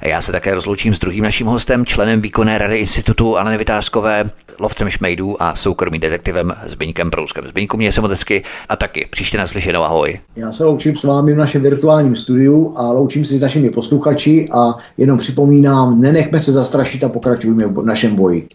[0.01, 4.29] Já se také rozloučím s druhým naším hostem, členem výkonné rady institutu Aleny Vytázkové,
[4.59, 7.47] lovcem šmejdů a soukromým detektivem Zbyňkem Prouskem.
[7.47, 10.19] Zbyňku, mě se moc hezky a taky příště naslyšenou, ahoj.
[10.35, 14.45] Já se loučím s vámi v našem virtuálním studiu a loučím si s našimi posluchači
[14.51, 14.73] a
[15.03, 18.47] jenom připomínám, nenechme se zastrašit a pokračujeme v našem boji.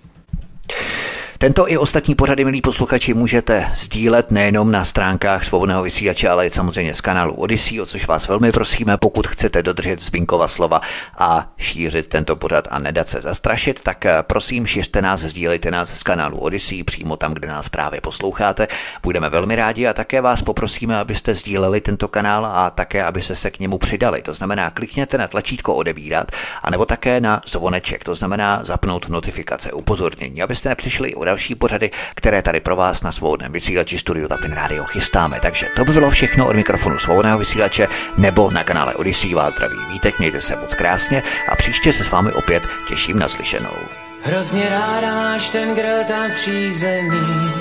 [1.41, 6.51] Tento i ostatní pořady, milí posluchači, můžete sdílet nejenom na stránkách svobodného vysílače, ale i
[6.51, 10.81] samozřejmě z kanálu Odyssey, o což vás velmi prosíme, pokud chcete dodržet Zbinkova slova
[11.19, 15.99] a šířit tento pořad a nedat se zastrašit, tak eh, prosím, šiřte nás, sdílejte nás
[15.99, 18.69] z kanálu Odyssey přímo tam, kde nás právě posloucháte.
[19.03, 23.51] Budeme velmi rádi a také vás poprosíme, abyste sdíleli tento kanál a také, abyste se
[23.51, 24.23] k němu přidali.
[24.23, 26.33] To znamená, klikněte na tlačítko odebírat,
[26.63, 32.43] anebo také na zvoneček, to znamená zapnout notifikace, upozornění, abyste nepřišli o další pořady, které
[32.43, 35.41] tady pro vás na svobodném vysílači Studio Tapin Radio chystáme.
[35.41, 39.77] Takže to by bylo všechno od mikrofonu svobodného vysílače nebo na kanále Odyssey vás zdraví
[39.93, 43.77] vítek, mějte se moc krásně a příště se s vámi opět těším na slyšenou.
[44.23, 47.53] Hrozně ráda máš ten grill tam přízemí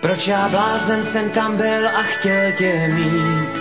[0.00, 3.60] Proč já blázen jsem tam byl a chtěl tě mít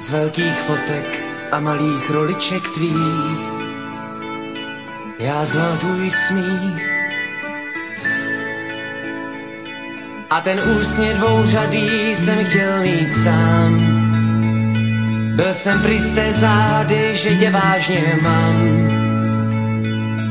[0.00, 3.51] Z velkých fotek a malých roliček tvých
[5.22, 6.82] Já znal tvůj smích.
[10.30, 13.72] A ten úsně dvouřadý jsem chtěl mít sám.
[15.36, 18.54] Byl jsem pryč z té zády, že tě vážně mám.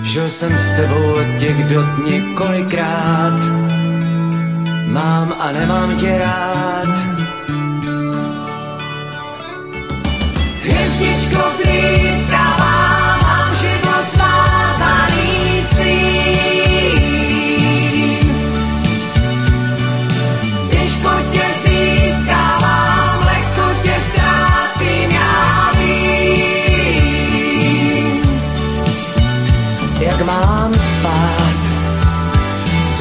[0.04, 3.40] Žil jsem s tebou od těch dob několikrát.
[4.86, 6.90] Mám a nemám tě rád.
[10.64, 12.61] Hvězdičko blízkává,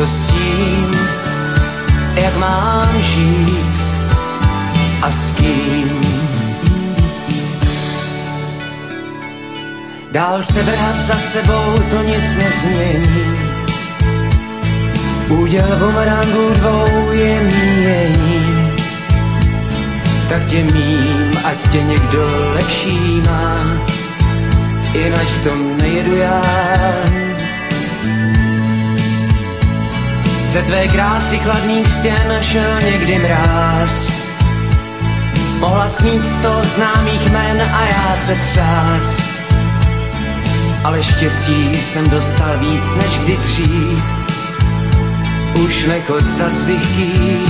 [0.00, 0.90] co s tím,
[2.14, 3.80] jak mám žít
[5.02, 6.00] a s kým.
[10.12, 13.36] Dál se vrát za sebou, to nic nezmění.
[15.28, 18.72] Úděl bumerangu dvou je míjení.
[20.28, 23.56] Tak tě mím, ať tě někdo lepší má,
[24.92, 26.42] jinak v tom nejedu já.
[30.50, 34.12] Ze tvé krásy chladných stěn šel někdy mráz.
[35.58, 39.30] Mohla smít sto známých men a já se třás
[40.84, 44.04] ale štěstí jsem dostal víc než kdy dřív.
[45.64, 47.49] Už nechod za svých kýv.